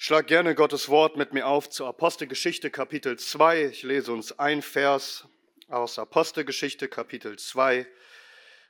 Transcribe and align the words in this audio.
Schlag 0.00 0.28
gerne 0.28 0.54
Gottes 0.54 0.88
Wort 0.90 1.16
mit 1.16 1.32
mir 1.32 1.48
auf 1.48 1.70
zur 1.70 1.88
Apostelgeschichte 1.88 2.70
Kapitel 2.70 3.18
2. 3.18 3.64
Ich 3.64 3.82
lese 3.82 4.12
uns 4.12 4.38
ein 4.38 4.62
Vers 4.62 5.26
aus 5.66 5.98
Apostelgeschichte 5.98 6.86
Kapitel 6.86 7.36
2, 7.36 7.84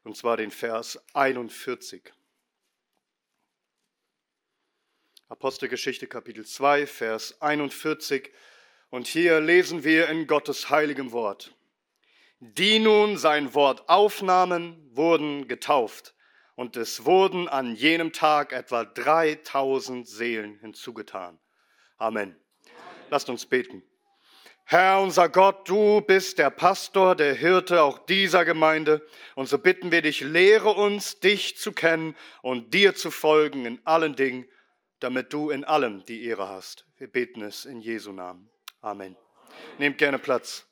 und 0.04 0.16
zwar 0.16 0.38
den 0.38 0.50
Vers 0.50 0.98
41. 1.12 2.14
Apostelgeschichte 5.28 6.06
Kapitel 6.06 6.46
2, 6.46 6.86
Vers 6.86 7.42
41. 7.42 8.32
Und 8.88 9.06
hier 9.06 9.42
lesen 9.42 9.84
wir 9.84 10.08
in 10.08 10.26
Gottes 10.26 10.70
heiligem 10.70 11.12
Wort. 11.12 11.54
Die 12.40 12.78
nun 12.78 13.18
sein 13.18 13.52
Wort 13.52 13.86
aufnahmen, 13.90 14.88
wurden 14.94 15.46
getauft 15.46 16.14
und 16.58 16.76
es 16.76 17.04
wurden 17.04 17.46
an 17.46 17.76
jenem 17.76 18.12
Tag 18.12 18.52
etwa 18.52 18.84
3000 18.84 20.08
Seelen 20.08 20.58
hinzugetan. 20.58 21.38
Amen. 21.98 22.34
Lasst 23.10 23.30
uns 23.30 23.46
beten. 23.46 23.84
Herr 24.64 25.00
unser 25.00 25.28
Gott, 25.28 25.68
du 25.68 26.00
bist 26.00 26.36
der 26.38 26.50
Pastor, 26.50 27.14
der 27.14 27.34
Hirte 27.34 27.80
auch 27.84 28.00
dieser 28.00 28.44
Gemeinde, 28.44 29.06
und 29.36 29.48
so 29.48 29.56
bitten 29.56 29.92
wir 29.92 30.02
dich, 30.02 30.20
lehre 30.20 30.70
uns, 30.70 31.20
dich 31.20 31.56
zu 31.56 31.70
kennen 31.70 32.16
und 32.42 32.74
dir 32.74 32.96
zu 32.96 33.12
folgen 33.12 33.64
in 33.64 33.80
allen 33.84 34.16
Dingen, 34.16 34.44
damit 34.98 35.32
du 35.32 35.50
in 35.50 35.62
allem 35.62 36.04
die 36.06 36.24
Ehre 36.24 36.48
hast. 36.48 36.86
Wir 36.96 37.06
beten 37.06 37.40
es 37.40 37.66
in 37.66 37.80
Jesu 37.80 38.10
Namen. 38.10 38.50
Amen. 38.80 39.16
Nehmt 39.78 39.98
gerne 39.98 40.18
Platz. 40.18 40.67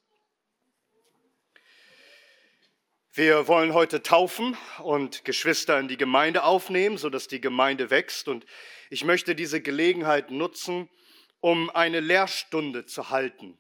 Wir 3.17 3.49
wollen 3.49 3.73
heute 3.73 4.03
taufen 4.03 4.59
und 4.83 5.25
Geschwister 5.25 5.81
in 5.81 5.89
die 5.89 5.97
Gemeinde 5.97 6.45
aufnehmen, 6.45 6.99
sodass 6.99 7.29
die 7.29 7.41
Gemeinde 7.41 7.89
wächst. 7.89 8.29
Und 8.29 8.45
ich 8.91 9.05
möchte 9.05 9.35
diese 9.35 9.63
Gelegenheit 9.63 10.31
nutzen, 10.31 10.91
um 11.41 11.71
eine 11.71 12.01
Lehrstunde 12.01 12.85
zu 12.85 13.09
halten, 13.09 13.57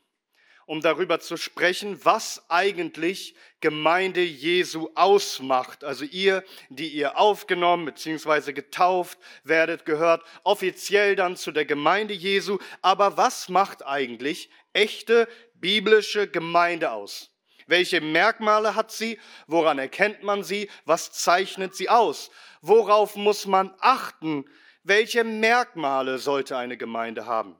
um 0.66 0.82
darüber 0.82 1.20
zu 1.20 1.38
sprechen, 1.38 1.98
was 2.04 2.44
eigentlich 2.50 3.34
Gemeinde 3.62 4.20
Jesu 4.20 4.90
ausmacht. 4.94 5.84
Also 5.84 6.04
ihr, 6.04 6.44
die 6.68 6.88
ihr 6.88 7.16
aufgenommen 7.16 7.86
bzw. 7.86 8.52
getauft 8.52 9.18
werdet, 9.42 9.86
gehört 9.86 10.22
offiziell 10.44 11.16
dann 11.16 11.34
zu 11.34 11.50
der 11.50 11.64
Gemeinde 11.64 12.12
Jesu. 12.12 12.58
Aber 12.82 13.16
was 13.16 13.48
macht 13.48 13.86
eigentlich 13.86 14.50
echte 14.74 15.26
biblische 15.54 16.28
Gemeinde 16.28 16.92
aus? 16.92 17.30
Welche 17.66 18.00
Merkmale 18.00 18.74
hat 18.74 18.92
sie? 18.92 19.18
Woran 19.46 19.78
erkennt 19.78 20.22
man 20.22 20.44
sie? 20.44 20.70
Was 20.84 21.12
zeichnet 21.12 21.74
sie 21.74 21.88
aus? 21.88 22.30
Worauf 22.60 23.16
muss 23.16 23.46
man 23.46 23.74
achten? 23.80 24.44
Welche 24.82 25.24
Merkmale 25.24 26.18
sollte 26.18 26.56
eine 26.56 26.76
Gemeinde 26.76 27.26
haben? 27.26 27.56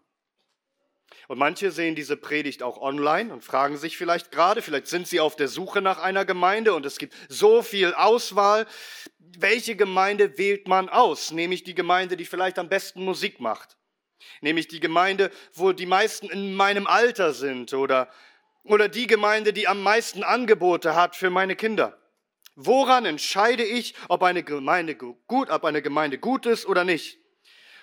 Und 1.28 1.38
manche 1.38 1.72
sehen 1.72 1.96
diese 1.96 2.16
Predigt 2.16 2.62
auch 2.62 2.80
online 2.80 3.32
und 3.32 3.42
fragen 3.42 3.76
sich 3.76 3.96
vielleicht 3.96 4.30
gerade, 4.30 4.62
vielleicht 4.62 4.86
sind 4.86 5.08
sie 5.08 5.18
auf 5.18 5.34
der 5.34 5.48
Suche 5.48 5.82
nach 5.82 5.98
einer 5.98 6.24
Gemeinde 6.24 6.72
und 6.74 6.86
es 6.86 6.98
gibt 6.98 7.14
so 7.28 7.62
viel 7.62 7.94
Auswahl. 7.94 8.66
Welche 9.18 9.74
Gemeinde 9.74 10.38
wählt 10.38 10.68
man 10.68 10.88
aus? 10.88 11.32
Nämlich 11.32 11.64
die 11.64 11.74
Gemeinde, 11.74 12.16
die 12.16 12.24
vielleicht 12.24 12.60
am 12.60 12.68
besten 12.68 13.04
Musik 13.04 13.40
macht. 13.40 13.76
Nämlich 14.40 14.68
die 14.68 14.80
Gemeinde, 14.80 15.30
wo 15.52 15.72
die 15.72 15.86
meisten 15.86 16.28
in 16.28 16.54
meinem 16.54 16.86
Alter 16.86 17.32
sind 17.32 17.72
oder 17.74 18.08
oder 18.66 18.88
die 18.88 19.06
Gemeinde, 19.06 19.52
die 19.52 19.68
am 19.68 19.82
meisten 19.82 20.22
Angebote 20.22 20.94
hat 20.94 21.16
für 21.16 21.30
meine 21.30 21.56
Kinder? 21.56 21.98
Woran 22.54 23.04
entscheide 23.04 23.64
ich, 23.64 23.94
ob 24.08 24.22
eine 24.22 24.42
Gemeinde 24.42 24.94
gut, 24.94 25.50
ob 25.50 25.64
eine 25.64 25.82
Gemeinde 25.82 26.18
gut 26.18 26.46
ist 26.46 26.66
oder 26.66 26.84
nicht? 26.84 27.18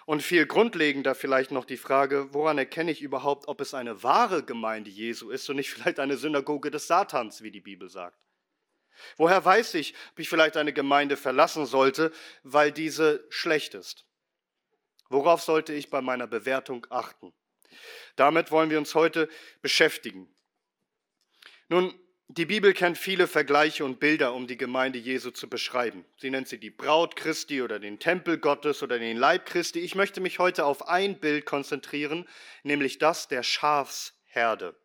Und 0.06 0.22
viel 0.22 0.46
grundlegender 0.46 1.16
vielleicht 1.16 1.52
noch 1.52 1.64
die 1.64 1.78
Frage, 1.78 2.34
woran 2.34 2.58
erkenne 2.58 2.92
ich 2.92 3.02
überhaupt, 3.02 3.48
ob 3.48 3.62
es 3.62 3.74
eine 3.74 4.04
wahre 4.04 4.44
Gemeinde 4.44 4.90
Jesu 4.90 5.30
ist 5.30 5.50
und 5.50 5.56
nicht 5.56 5.70
vielleicht 5.70 6.00
eine 6.00 6.18
Synagoge 6.18 6.72
des 6.72 6.88
Satans, 6.88 7.42
wie 7.42 7.52
die 7.52 7.62
Bibel 7.62 7.90
sagt? 7.90 8.18
Woher 9.18 9.44
weiß 9.44 9.76
ich, 9.76 9.94
ob 10.12 10.20
ich 10.20 10.30
vielleicht 10.30 10.58
eine 10.58 10.74
Gemeinde 10.74 11.18
verlassen 11.18 11.66
sollte, 11.66 12.12
weil 12.44 12.72
diese 12.72 13.26
schlecht 13.30 13.76
ist? 13.76 14.06
Worauf 15.10 15.42
sollte 15.42 15.74
ich 15.74 15.90
bei 15.90 16.02
meiner 16.02 16.28
Bewertung 16.28 16.88
achten? 16.90 17.32
Damit 18.16 18.52
wollen 18.52 18.70
wir 18.70 18.78
uns 18.78 18.96
heute 18.96 19.30
beschäftigen. 19.62 20.33
Nun, 21.74 21.92
die 22.28 22.46
Bibel 22.46 22.72
kennt 22.72 23.00
viele 23.00 23.26
Vergleiche 23.26 23.84
und 23.84 24.00
Bilder, 24.00 24.36
um 24.36 24.46
die 24.46 24.58
Gemeinde 24.58 25.00
Jesu 25.00 25.32
zu 25.32 25.50
beschreiben. 25.50 26.06
Sie 26.18 26.30
nennt 26.30 26.48
sie 26.48 26.60
die 26.60 26.70
Braut 26.70 27.16
Christi 27.16 27.64
oder 27.64 27.80
den 27.80 27.98
Tempel 27.98 28.38
Gottes 28.38 28.84
oder 28.84 29.00
den 29.00 29.18
Leib 29.18 29.48
Christi. 29.48 29.80
Ich 29.80 29.96
möchte 29.96 30.22
mich 30.22 30.38
heute 30.38 30.66
auf 30.66 30.88
ein 30.88 31.20
Bild 31.20 31.48
konzentrieren, 31.48 32.30
nämlich 32.62 33.00
das 33.00 33.28
der 33.28 33.42
Schafsherde. 33.42 34.76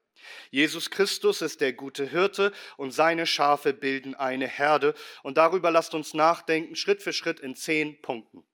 Jesus 0.50 0.88
Christus 0.88 1.42
ist 1.42 1.60
der 1.60 1.74
gute 1.74 2.06
Hirte 2.06 2.54
und 2.78 2.92
seine 2.92 3.26
Schafe 3.26 3.74
bilden 3.74 4.14
eine 4.14 4.46
Herde. 4.48 4.94
Und 5.22 5.36
darüber 5.36 5.70
lasst 5.70 5.92
uns 5.92 6.14
nachdenken, 6.14 6.74
Schritt 6.74 7.02
für 7.02 7.12
Schritt 7.12 7.38
in 7.38 7.54
zehn 7.54 8.00
Punkten. 8.00 8.44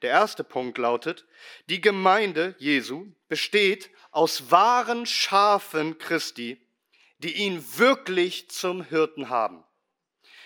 Der 0.00 0.08
erste 0.08 0.42
Punkt 0.42 0.78
lautet, 0.78 1.26
die 1.68 1.82
Gemeinde 1.82 2.54
Jesu 2.56 3.12
besteht 3.28 3.90
aus 4.10 4.50
wahren 4.50 5.04
Schafen 5.04 5.98
Christi, 5.98 6.58
die 7.22 7.36
ihn 7.36 7.64
wirklich 7.76 8.50
zum 8.50 8.82
Hirten 8.82 9.28
haben. 9.28 9.64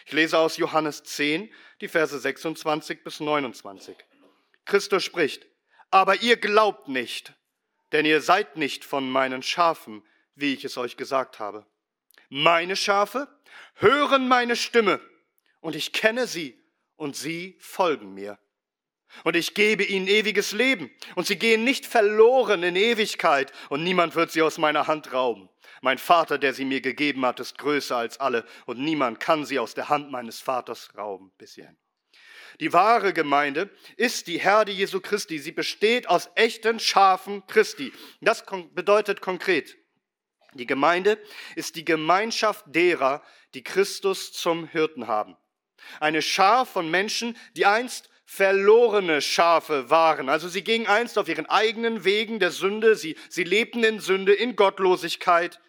Ich 0.07 0.13
lese 0.13 0.39
aus 0.39 0.57
Johannes 0.57 1.03
10, 1.03 1.51
die 1.81 1.89
Verse 1.89 2.19
26 2.19 3.03
bis 3.03 3.21
29. 3.21 3.97
Christus 4.65 5.05
spricht, 5.05 5.47
aber 5.91 6.21
ihr 6.23 6.37
glaubt 6.37 6.89
nicht, 6.89 7.33
denn 7.93 8.05
ihr 8.05 8.21
seid 8.21 8.57
nicht 8.57 8.85
von 8.85 9.09
meinen 9.09 9.43
Schafen, 9.43 10.05
wie 10.35 10.53
ich 10.53 10.65
es 10.65 10.77
euch 10.77 10.97
gesagt 10.97 11.39
habe. 11.39 11.65
Meine 12.29 12.77
Schafe 12.77 13.29
hören 13.75 14.29
meine 14.29 14.57
Stimme, 14.57 15.01
und 15.61 15.77
ich 15.77 15.93
kenne 15.93 16.27
sie, 16.27 16.61
und 16.97 17.17
sie 17.17 17.57
folgen 17.61 18.15
mir. 18.15 18.39
Und 19.23 19.37
ich 19.37 19.55
gebe 19.55 19.85
ihnen 19.85 20.09
ewiges 20.09 20.53
Leben, 20.53 20.91
und 21.15 21.27
sie 21.27 21.37
gehen 21.37 21.65
nicht 21.65 21.87
verloren 21.87 22.63
in 22.63 22.77
Ewigkeit, 22.77 23.53
und 23.69 23.85
niemand 23.85 24.17
wird 24.17 24.33
sie 24.33 24.43
aus 24.43 24.59
meiner 24.59 24.87
Hand 24.87 25.13
rauben. 25.13 25.49
Mein 25.81 25.99
Vater, 25.99 26.39
der 26.39 26.55
sie 26.55 26.65
mir 26.65 26.81
gegeben 26.81 27.25
hat, 27.27 27.41
ist 27.41 27.59
größer 27.59 27.97
als 27.97 28.19
alle 28.19 28.47
und 28.67 28.79
niemand 28.79 29.21
kann 29.21 29.45
sie 29.45 29.59
aus 29.59 29.75
der 29.75 29.91
Hand 29.91 30.11
meines 30.11 30.41
Vaters 30.41 30.89
rauben. 30.97 31.31
Bis 31.37 31.55
hierhin. 31.55 31.77
Die 32.61 32.73
wahre 32.73 33.13
Gemeinde 33.13 33.69
ist 33.97 34.27
die 34.27 34.39
Herde 34.39 34.73
Jesu 34.73 35.01
Christi. 35.01 35.39
Sie 35.39 35.53
besteht 35.53 36.09
aus 36.09 36.31
echten 36.37 36.79
Schafen 36.81 37.47
Christi. 37.47 37.93
Das 38.21 38.45
bedeutet 38.73 39.21
konkret, 39.21 39.77
die 40.55 40.67
Gemeinde 40.67 41.19
ist 41.57 41.75
die 41.77 41.85
Gemeinschaft 41.85 42.65
derer, 42.69 43.23
die 43.55 43.65
Christus 43.65 44.33
zum 44.33 44.69
Hirten 44.69 45.09
haben. 45.09 45.37
Eine 46.01 46.23
Schar 46.23 46.65
von 46.65 46.91
Menschen, 46.91 47.37
die 47.57 47.67
einst 47.67 48.09
verlorene 48.35 49.23
Schafe 49.23 49.91
waren. 49.91 50.29
Also 50.29 50.49
sie 50.49 50.65
gingen 50.65 50.89
einst 50.89 51.19
auf 51.19 51.29
ihren 51.29 51.47
eigenen 51.47 52.05
Wegen 52.05 52.41
der 52.41 52.51
Sünde, 52.51 52.97
sie, 52.97 53.17
sie 53.29 53.45
lebten 53.45 53.85
in 53.85 54.01
Sünde, 54.01 54.33
in 54.33 54.57
Gottlosigkeit 54.57 55.61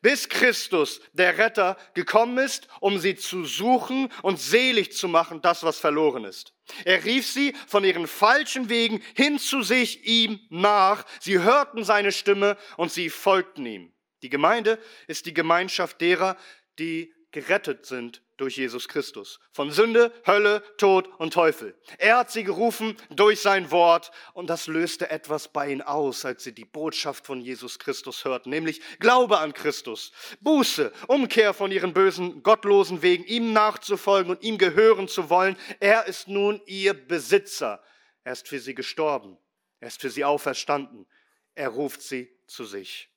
bis 0.00 0.28
Christus, 0.28 1.00
der 1.12 1.38
Retter, 1.38 1.76
gekommen 1.94 2.38
ist, 2.38 2.68
um 2.80 2.98
sie 2.98 3.16
zu 3.16 3.44
suchen 3.44 4.10
und 4.22 4.38
selig 4.38 4.92
zu 4.92 5.08
machen, 5.08 5.40
das, 5.42 5.62
was 5.62 5.78
verloren 5.78 6.24
ist. 6.24 6.54
Er 6.84 7.04
rief 7.04 7.26
sie 7.26 7.54
von 7.66 7.84
ihren 7.84 8.06
falschen 8.06 8.68
Wegen 8.68 9.02
hin 9.14 9.38
zu 9.38 9.62
sich 9.62 10.06
ihm 10.06 10.40
nach. 10.50 11.04
Sie 11.20 11.38
hörten 11.38 11.84
seine 11.84 12.12
Stimme 12.12 12.56
und 12.76 12.92
sie 12.92 13.10
folgten 13.10 13.66
ihm. 13.66 13.92
Die 14.22 14.30
Gemeinde 14.30 14.78
ist 15.06 15.26
die 15.26 15.34
Gemeinschaft 15.34 16.00
derer, 16.00 16.36
die 16.78 17.14
gerettet 17.30 17.86
sind 17.86 18.22
durch 18.38 18.56
Jesus 18.56 18.88
Christus. 18.88 19.40
Von 19.52 19.70
Sünde, 19.70 20.12
Hölle, 20.26 20.62
Tod 20.78 21.08
und 21.18 21.34
Teufel. 21.34 21.76
Er 21.98 22.18
hat 22.18 22.30
sie 22.30 22.44
gerufen 22.44 22.96
durch 23.10 23.40
sein 23.40 23.70
Wort 23.70 24.10
und 24.32 24.48
das 24.48 24.66
löste 24.66 25.10
etwas 25.10 25.48
bei 25.48 25.70
ihnen 25.70 25.82
aus, 25.82 26.24
als 26.24 26.44
sie 26.44 26.54
die 26.54 26.64
Botschaft 26.64 27.26
von 27.26 27.40
Jesus 27.40 27.78
Christus 27.78 28.24
hörten, 28.24 28.50
nämlich 28.50 28.80
Glaube 29.00 29.38
an 29.38 29.52
Christus, 29.52 30.12
Buße, 30.40 30.92
Umkehr 31.08 31.52
von 31.52 31.70
ihren 31.70 31.92
bösen, 31.92 32.42
gottlosen 32.42 33.02
Wegen, 33.02 33.24
ihm 33.24 33.52
nachzufolgen 33.52 34.30
und 34.30 34.42
ihm 34.42 34.56
gehören 34.56 35.08
zu 35.08 35.28
wollen. 35.28 35.56
Er 35.80 36.06
ist 36.06 36.28
nun 36.28 36.62
ihr 36.66 36.94
Besitzer. 36.94 37.82
Er 38.24 38.32
ist 38.32 38.48
für 38.48 38.60
sie 38.60 38.74
gestorben. 38.74 39.36
Er 39.80 39.88
ist 39.88 40.00
für 40.00 40.10
sie 40.10 40.24
auferstanden. 40.24 41.06
Er 41.54 41.70
ruft 41.70 42.02
sie 42.02 42.30
zu 42.46 42.64
sich. 42.64 43.10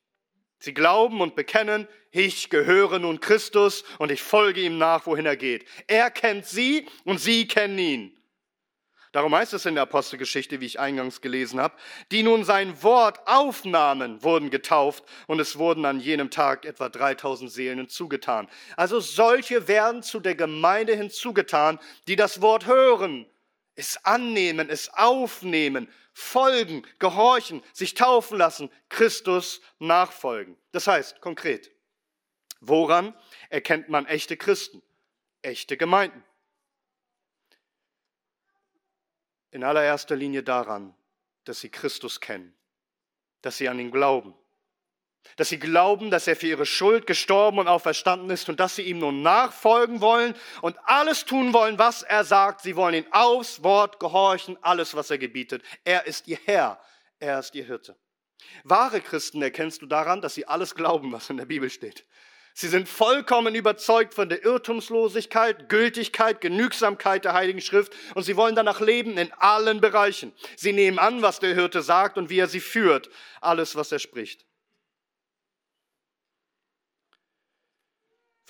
Sie 0.61 0.75
glauben 0.75 1.21
und 1.21 1.35
bekennen, 1.35 1.87
ich 2.11 2.51
gehöre 2.51 2.99
nun 2.99 3.19
Christus 3.19 3.83
und 3.97 4.11
ich 4.11 4.21
folge 4.21 4.61
ihm 4.61 4.77
nach, 4.77 5.07
wohin 5.07 5.25
er 5.25 5.35
geht. 5.35 5.65
Er 5.87 6.11
kennt 6.11 6.45
sie 6.45 6.87
und 7.03 7.19
sie 7.19 7.47
kennen 7.47 7.79
ihn. 7.79 8.17
Darum 9.11 9.33
heißt 9.33 9.53
es 9.53 9.65
in 9.65 9.73
der 9.73 9.83
Apostelgeschichte, 9.83 10.61
wie 10.61 10.67
ich 10.67 10.79
eingangs 10.79 11.19
gelesen 11.19 11.59
habe, 11.59 11.73
die 12.11 12.21
nun 12.21 12.45
sein 12.45 12.83
Wort 12.83 13.19
aufnahmen, 13.25 14.23
wurden 14.23 14.51
getauft 14.51 15.03
und 15.25 15.39
es 15.39 15.57
wurden 15.57 15.83
an 15.83 15.99
jenem 15.99 16.29
Tag 16.29 16.65
etwa 16.65 16.89
3000 16.89 17.51
Seelen 17.51 17.79
hinzugetan. 17.79 18.47
Also 18.77 18.99
solche 18.99 19.67
werden 19.67 20.03
zu 20.03 20.19
der 20.19 20.35
Gemeinde 20.35 20.95
hinzugetan, 20.95 21.79
die 22.07 22.15
das 22.15 22.39
Wort 22.41 22.67
hören, 22.67 23.25
es 23.75 24.03
annehmen, 24.05 24.69
es 24.69 24.89
aufnehmen, 24.89 25.91
folgen, 26.13 26.85
gehorchen, 26.99 27.63
sich 27.73 27.93
taufen 27.93 28.37
lassen, 28.37 28.69
Christus 28.89 29.61
nachfolgen. 29.79 30.57
Das 30.71 30.87
heißt 30.87 31.21
konkret, 31.21 31.71
woran 32.59 33.15
erkennt 33.49 33.89
man 33.89 34.05
echte 34.05 34.37
Christen, 34.37 34.81
echte 35.41 35.77
Gemeinden? 35.77 36.23
In 39.51 39.63
allererster 39.63 40.15
Linie 40.15 40.43
daran, 40.43 40.95
dass 41.43 41.59
sie 41.59 41.69
Christus 41.69 42.19
kennen, 42.19 42.55
dass 43.41 43.57
sie 43.57 43.67
an 43.67 43.79
ihn 43.79 43.91
glauben, 43.91 44.33
dass 45.37 45.49
sie 45.49 45.59
glauben, 45.59 46.11
dass 46.11 46.27
er 46.27 46.35
für 46.35 46.47
ihre 46.47 46.65
Schuld 46.65 47.07
gestorben 47.07 47.59
und 47.59 47.67
auferstanden 47.67 48.29
ist 48.29 48.49
und 48.49 48.59
dass 48.59 48.75
sie 48.75 48.83
ihm 48.83 48.99
nun 48.99 49.21
nachfolgen 49.21 50.01
wollen 50.01 50.35
und 50.61 50.77
alles 50.85 51.25
tun 51.25 51.53
wollen, 51.53 51.79
was 51.79 52.03
er 52.03 52.23
sagt. 52.23 52.61
Sie 52.61 52.75
wollen 52.75 52.95
ihn 52.95 53.05
aufs 53.11 53.63
Wort 53.63 53.99
gehorchen, 53.99 54.57
alles, 54.61 54.95
was 54.95 55.09
er 55.09 55.17
gebietet. 55.17 55.63
Er 55.83 56.05
ist 56.05 56.27
ihr 56.27 56.39
Herr, 56.45 56.79
er 57.19 57.39
ist 57.39 57.55
ihr 57.55 57.65
Hirte. 57.65 57.95
Wahre 58.63 59.01
Christen 59.01 59.41
erkennst 59.41 59.81
du 59.81 59.85
daran, 59.85 60.21
dass 60.21 60.33
sie 60.33 60.47
alles 60.47 60.75
glauben, 60.75 61.11
was 61.11 61.29
in 61.29 61.37
der 61.37 61.45
Bibel 61.45 61.69
steht. 61.69 62.05
Sie 62.53 62.67
sind 62.67 62.89
vollkommen 62.89 63.55
überzeugt 63.55 64.13
von 64.13 64.27
der 64.27 64.43
Irrtumslosigkeit, 64.43 65.69
Gültigkeit, 65.69 66.41
Genügsamkeit 66.41 67.23
der 67.23 67.33
Heiligen 67.33 67.61
Schrift 67.61 67.93
und 68.13 68.23
sie 68.23 68.35
wollen 68.35 68.55
danach 68.55 68.81
leben 68.81 69.17
in 69.17 69.31
allen 69.33 69.79
Bereichen. 69.79 70.33
Sie 70.57 70.73
nehmen 70.73 70.99
an, 70.99 71.21
was 71.21 71.39
der 71.39 71.55
Hirte 71.55 71.81
sagt 71.81 72.17
und 72.17 72.29
wie 72.29 72.39
er 72.39 72.47
sie 72.47 72.59
führt, 72.59 73.09
alles, 73.39 73.75
was 73.77 73.91
er 73.91 73.99
spricht. 73.99 74.45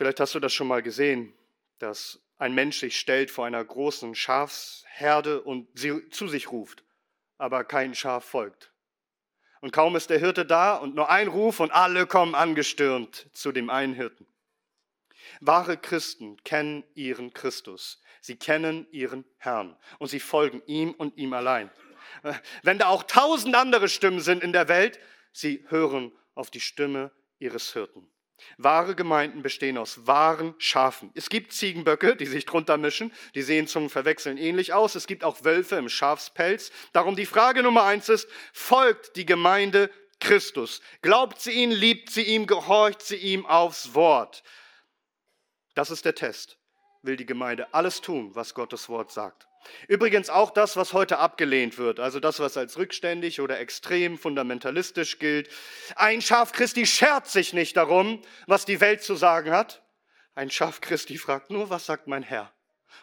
Vielleicht 0.01 0.19
hast 0.19 0.33
du 0.33 0.39
das 0.39 0.51
schon 0.51 0.68
mal 0.68 0.81
gesehen, 0.81 1.31
dass 1.77 2.19
ein 2.39 2.56
Mensch 2.56 2.80
sich 2.80 3.00
stellt 3.00 3.30
vor 3.30 3.45
einer 3.45 3.63
großen 3.63 4.15
Schafsherde 4.15 5.44
und 5.44 5.68
sie 5.77 6.09
zu 6.09 6.27
sich 6.27 6.51
ruft, 6.51 6.83
aber 7.38 7.63
kein 7.63 7.94
Schaf 7.94 8.25
folgt. 8.25 8.71
Und 9.59 9.71
kaum 9.71 9.95
ist 9.95 10.09
der 10.09 10.18
Hirte 10.18 10.44
da 10.44 10.75
und 10.75 10.95
nur 10.95 11.12
ein 11.12 11.27
Ruf 11.27 11.59
und 11.59 11.69
alle 11.69 12.07
kommen 12.07 12.33
angestürmt 12.33 13.30
zu 13.33 13.51
dem 13.51 13.69
einen 13.69 13.94
Hirten. 13.94 14.25
Wahre 15.39 15.77
Christen 15.77 16.38
kennen 16.44 16.83
ihren 16.95 17.31
Christus. 17.31 18.01
Sie 18.21 18.38
kennen 18.38 18.88
ihren 18.89 19.24
Herrn 19.38 19.77
und 20.00 20.07
sie 20.07 20.19
folgen 20.19 20.63
ihm 20.65 20.94
und 20.94 21.15
ihm 21.15 21.31
allein. 21.33 21.69
Wenn 22.63 22.80
da 22.80 22.88
auch 22.88 23.03
tausend 23.03 23.53
andere 23.53 23.88
Stimmen 23.88 24.21
sind 24.21 24.42
in 24.42 24.51
der 24.51 24.68
Welt, 24.68 25.00
sie 25.31 25.63
hören 25.68 26.12
auf 26.33 26.50
die 26.50 26.59
Stimme 26.59 27.12
ihres 27.38 27.74
Hirten. 27.74 28.11
Wahre 28.57 28.95
Gemeinden 28.95 29.41
bestehen 29.41 29.77
aus 29.77 30.07
wahren 30.07 30.55
Schafen. 30.57 31.11
Es 31.15 31.29
gibt 31.29 31.53
Ziegenböcke, 31.53 32.15
die 32.15 32.25
sich 32.25 32.45
drunter 32.45 32.77
mischen, 32.77 33.13
die 33.35 33.41
sehen 33.41 33.67
zum 33.67 33.89
Verwechseln 33.89 34.38
ähnlich 34.38 34.73
aus. 34.73 34.95
Es 34.95 35.07
gibt 35.07 35.23
auch 35.23 35.43
Wölfe 35.43 35.75
im 35.75 35.89
Schafspelz. 35.89 36.71
Darum 36.93 37.15
die 37.15 37.25
Frage 37.25 37.63
Nummer 37.63 37.83
eins 37.83 38.09
ist, 38.09 38.27
folgt 38.53 39.15
die 39.15 39.25
Gemeinde 39.25 39.89
Christus? 40.19 40.81
Glaubt 41.01 41.41
sie 41.41 41.51
ihn, 41.51 41.71
liebt 41.71 42.09
sie 42.09 42.23
ihm, 42.23 42.47
gehorcht 42.47 43.01
sie 43.01 43.17
ihm 43.17 43.45
aufs 43.45 43.93
Wort? 43.93 44.43
Das 45.73 45.89
ist 45.91 46.05
der 46.05 46.15
Test. 46.15 46.57
Will 47.01 47.15
die 47.15 47.25
Gemeinde 47.25 47.73
alles 47.73 48.01
tun, 48.01 48.35
was 48.35 48.53
Gottes 48.53 48.88
Wort 48.88 49.11
sagt? 49.11 49.47
Übrigens 49.88 50.30
auch 50.30 50.52
das, 50.52 50.75
was 50.75 50.94
heute 50.94 51.19
abgelehnt 51.19 51.78
wird, 51.78 52.00
also 52.00 52.19
das, 52.19 52.40
was 52.40 52.58
als 52.58 52.78
rückständig 52.78 53.42
oder 53.42 53.60
extrem 53.60 54.18
fundamentalistisch 54.18 55.19
gilt. 55.19 55.50
Ein 55.96 56.22
Schaf 56.22 56.52
Christi 56.52 56.86
schert 56.86 57.28
sich 57.28 57.54
nicht 57.54 57.78
darum, 57.78 58.22
was 58.48 58.66
die 58.66 58.81
Welt 58.81 59.04
zu 59.04 59.16
sagen 59.16 59.52
hat. 59.52 59.81
Ein 60.34 60.50
Schaf 60.50 60.81
Christi 60.81 61.18
fragt 61.18 61.52
nur, 61.52 61.69
was 61.69 61.86
sagt 61.86 62.08
mein 62.08 62.24
Herr? 62.24 62.52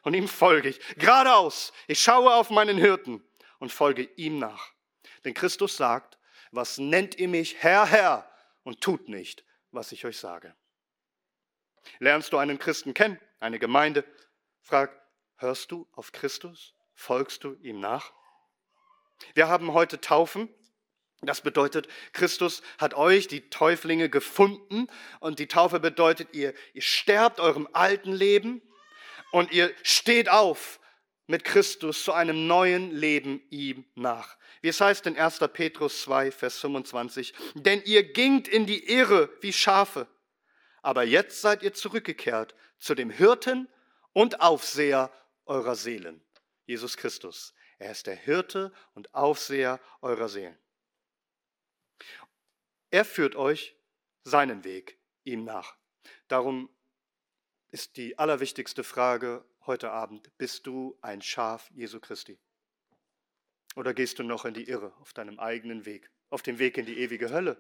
Und 0.03 0.15
ihm 0.15 0.29
folge 0.29 0.71
ich 0.71 0.81
geradeaus. 0.97 1.73
Ich 1.87 2.01
schaue 2.01 2.35
auf 2.35 2.51
meinen 2.51 2.79
Hirten 2.79 3.23
und 3.59 3.73
folge 3.73 4.05
ihm 4.17 4.39
nach. 4.39 4.73
Denn 5.25 5.35
Christus 5.35 5.77
sagt, 5.77 6.19
was 6.53 6.79
nennt 6.79 7.19
ihr 7.19 7.29
mich 7.29 7.63
Herr, 7.63 7.87
Herr 7.87 8.31
und 8.63 8.81
tut 8.81 9.09
nicht, 9.09 9.45
was 9.71 9.93
ich 9.93 10.05
euch 10.05 10.19
sage. 10.19 10.55
Lernst 11.99 12.33
du 12.33 12.39
einen 12.39 12.59
Christen 12.59 12.95
kennen, 12.95 13.19
eine 13.41 13.59
Gemeinde? 13.59 14.05
Frag, 14.63 14.91
Hörst 15.39 15.71
du 15.71 15.87
auf 15.93 16.11
Christus? 16.11 16.75
Folgst 16.95 17.45
du 17.45 17.55
ihm 17.63 17.79
nach? 17.79 18.13
Wir 19.35 19.47
haben 19.47 19.73
heute 19.73 20.01
Taufen. 20.01 20.49
Das 21.21 21.41
bedeutet, 21.41 21.87
Christus 22.13 22.61
hat 22.77 22.95
euch, 22.95 23.29
die 23.29 23.49
Täuflinge, 23.49 24.09
gefunden. 24.11 24.89
Und 25.21 25.39
die 25.39 25.47
Taufe 25.47 25.79
bedeutet, 25.79 26.35
ihr, 26.35 26.55
ihr 26.75 26.83
sterbt 26.83 27.39
eurem 27.39 27.69
alten 27.73 28.13
Leben 28.13 28.63
und 29.31 29.53
ihr 29.53 29.73
steht 29.85 30.29
auf 30.29 30.81
mit 31.29 31.45
Christus 31.45 32.03
zu 32.03 32.13
einem 32.13 32.49
neuen 32.49 32.91
Leben 32.91 33.41
ihm 33.51 33.85
nach. 33.95 34.37
Wie 34.61 34.69
es 34.69 34.81
heißt 34.81 35.07
in 35.07 35.17
1. 35.17 35.39
Petrus 35.53 36.03
2, 36.03 36.33
Vers 36.33 36.59
25, 36.59 37.33
denn 37.55 37.81
ihr 37.85 38.03
gingt 38.13 38.49
in 38.49 38.67
die 38.67 38.91
Irre 38.91 39.31
wie 39.41 39.53
Schafe, 39.53 40.09
aber 40.83 41.05
jetzt 41.05 41.43
seid 41.43 41.63
ihr 41.63 41.75
zurückgekehrt 41.75 42.57
zu 42.79 42.95
dem 42.95 43.11
Hirten 43.11 43.69
und 44.15 44.41
Aufseher 44.41 45.13
eurer 45.49 45.77
Seelen. 45.77 46.25
Jesus 46.67 46.97
Christus. 46.97 47.55
Er 47.79 47.93
ist 47.93 48.07
der 48.07 48.17
Hirte 48.17 48.73
und 48.95 49.15
Aufseher 49.15 49.81
eurer 50.03 50.29
Seelen. 50.29 50.59
Er 52.91 53.05
führt 53.05 53.37
euch 53.37 53.77
seinen 54.25 54.65
Weg 54.65 54.99
ihm 55.25 55.45
nach. 55.45 55.77
Darum 56.29 56.69
ist 57.71 57.97
die 57.97 58.19
allerwichtigste 58.19 58.85
Frage 58.85 59.45
heute 59.67 59.91
Abend, 59.91 60.37
bist 60.39 60.67
du 60.67 60.99
ein 61.03 61.23
Schaf 61.23 61.71
Jesu 61.75 62.01
Christi? 62.01 62.39
Oder 63.77 63.95
gehst 63.95 64.19
du 64.19 64.23
noch 64.23 64.45
in 64.45 64.55
die 64.55 64.69
Irre 64.69 64.95
auf 64.99 65.13
deinem 65.13 65.39
eigenen 65.39 65.85
Weg, 65.85 66.11
auf 66.31 66.43
dem 66.43 66.59
Weg 66.59 66.79
in 66.79 66.87
die 66.87 66.99
ewige 66.99 67.31
Hölle? 67.31 67.57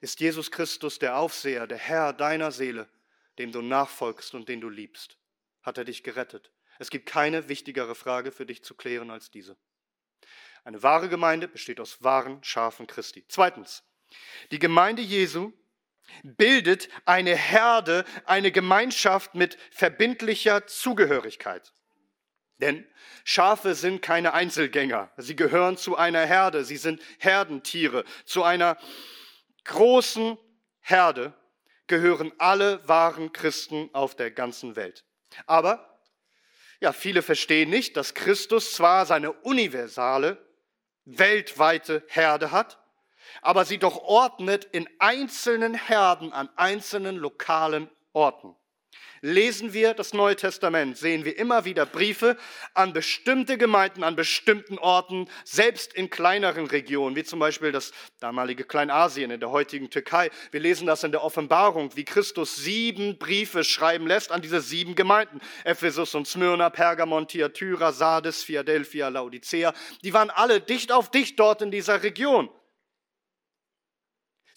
Ist 0.00 0.20
Jesus 0.20 0.50
Christus 0.50 0.98
der 0.98 1.16
Aufseher, 1.16 1.66
der 1.66 1.78
Herr 1.78 2.12
deiner 2.12 2.52
Seele, 2.52 2.88
dem 3.38 3.52
du 3.52 3.62
nachfolgst 3.62 4.34
und 4.34 4.48
den 4.48 4.60
du 4.60 4.68
liebst? 4.68 5.18
Hat 5.66 5.78
er 5.78 5.84
dich 5.84 6.02
gerettet. 6.02 6.52
Es 6.78 6.90
gibt 6.90 7.06
keine 7.06 7.48
wichtigere 7.48 7.94
Frage 7.94 8.32
für 8.32 8.46
dich 8.46 8.62
zu 8.62 8.74
klären 8.74 9.10
als 9.10 9.30
diese. 9.30 9.56
Eine 10.64 10.82
wahre 10.82 11.08
Gemeinde 11.08 11.48
besteht 11.48 11.80
aus 11.80 12.02
wahren 12.02 12.42
Schafen 12.42 12.86
Christi. 12.86 13.24
Zweitens, 13.28 13.84
die 14.50 14.58
Gemeinde 14.58 15.02
Jesu 15.02 15.52
bildet 16.22 16.88
eine 17.04 17.36
Herde, 17.36 18.04
eine 18.24 18.52
Gemeinschaft 18.52 19.34
mit 19.34 19.58
verbindlicher 19.70 20.66
Zugehörigkeit. 20.66 21.72
Denn 22.58 22.86
Schafe 23.24 23.74
sind 23.74 24.00
keine 24.02 24.32
Einzelgänger. 24.32 25.12
Sie 25.18 25.36
gehören 25.36 25.76
zu 25.76 25.96
einer 25.96 26.24
Herde. 26.24 26.64
Sie 26.64 26.78
sind 26.78 27.02
Herdentiere. 27.18 28.04
Zu 28.24 28.44
einer 28.44 28.78
großen 29.64 30.38
Herde 30.80 31.34
gehören 31.86 32.32
alle 32.38 32.86
wahren 32.88 33.32
Christen 33.32 33.90
auf 33.92 34.16
der 34.16 34.30
ganzen 34.30 34.74
Welt. 34.74 35.05
Aber 35.46 36.00
ja, 36.80 36.92
viele 36.92 37.22
verstehen 37.22 37.70
nicht, 37.70 37.96
dass 37.96 38.14
Christus 38.14 38.72
zwar 38.72 39.06
seine 39.06 39.32
universale, 39.32 40.38
weltweite 41.04 42.04
Herde 42.08 42.50
hat, 42.50 42.78
aber 43.42 43.64
sie 43.64 43.78
doch 43.78 43.96
ordnet 43.96 44.64
in 44.64 44.88
einzelnen 44.98 45.74
Herden 45.74 46.32
an 46.32 46.48
einzelnen 46.56 47.16
lokalen 47.16 47.90
Orten 48.12 48.56
lesen 49.26 49.72
wir 49.72 49.92
das 49.92 50.14
Neue 50.14 50.36
Testament, 50.36 50.96
sehen 50.96 51.24
wir 51.24 51.36
immer 51.36 51.64
wieder 51.64 51.84
Briefe 51.84 52.36
an 52.74 52.92
bestimmte 52.92 53.58
Gemeinden, 53.58 54.04
an 54.04 54.14
bestimmten 54.14 54.78
Orten, 54.78 55.28
selbst 55.44 55.92
in 55.94 56.08
kleineren 56.08 56.66
Regionen, 56.66 57.16
wie 57.16 57.24
zum 57.24 57.40
Beispiel 57.40 57.72
das 57.72 57.92
damalige 58.20 58.64
Kleinasien 58.64 59.30
in 59.30 59.40
der 59.40 59.50
heutigen 59.50 59.90
Türkei. 59.90 60.30
Wir 60.52 60.60
lesen 60.60 60.86
das 60.86 61.02
in 61.02 61.10
der 61.10 61.24
Offenbarung, 61.24 61.94
wie 61.96 62.04
Christus 62.04 62.56
sieben 62.56 63.18
Briefe 63.18 63.64
schreiben 63.64 64.06
lässt 64.06 64.30
an 64.30 64.42
diese 64.42 64.60
sieben 64.60 64.94
Gemeinden. 64.94 65.40
Ephesus 65.64 66.14
und 66.14 66.28
Smyrna, 66.28 66.70
Pergamon, 66.70 67.26
Thyatira, 67.26 67.92
Sardes, 67.92 68.44
Philadelphia, 68.44 69.08
Laodicea. 69.08 69.74
Die 70.04 70.14
waren 70.14 70.30
alle 70.30 70.60
dicht 70.60 70.92
auf 70.92 71.10
dicht 71.10 71.38
dort 71.40 71.62
in 71.62 71.72
dieser 71.72 72.02
Region. 72.02 72.48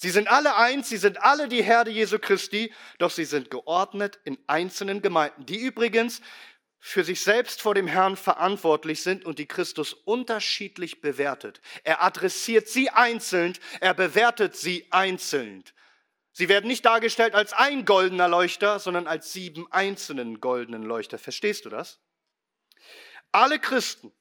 Sie 0.01 0.11
sind 0.11 0.29
alle 0.29 0.55
eins, 0.55 0.87
sie 0.87 0.95
sind 0.95 1.21
alle 1.21 1.49
die 1.49 1.61
Herde 1.61 1.91
Jesu 1.91 2.19
Christi, 2.19 2.73
doch 2.99 3.11
sie 3.11 3.25
sind 3.25 3.51
geordnet 3.51 4.17
in 4.23 4.37
einzelnen 4.47 5.01
Gemeinden, 5.01 5.45
die 5.45 5.57
übrigens 5.57 6.21
für 6.79 7.03
sich 7.03 7.19
selbst 7.19 7.61
vor 7.61 7.75
dem 7.75 7.85
Herrn 7.85 8.15
verantwortlich 8.15 9.03
sind 9.03 9.25
und 9.25 9.39
die 9.39 9.45
Christus 9.45 9.91
unterschiedlich 9.91 11.01
bewertet. 11.01 11.59
Er 11.83 12.01
adressiert 12.01 12.69
sie 12.69 12.89
einzeln, 12.89 13.57
er 13.81 13.93
bewertet 13.93 14.55
sie 14.55 14.87
einzeln. 14.89 15.65
Sie 16.31 16.47
werden 16.47 16.67
nicht 16.67 16.85
dargestellt 16.85 17.35
als 17.35 17.51
ein 17.51 17.83
goldener 17.83 18.29
Leuchter, 18.29 18.79
sondern 18.79 19.05
als 19.05 19.33
sieben 19.33 19.69
einzelnen 19.69 20.39
goldenen 20.39 20.83
Leuchter. 20.83 21.17
Verstehst 21.17 21.65
du 21.65 21.69
das? 21.69 21.99
Alle 23.33 23.59
Christen 23.59 24.13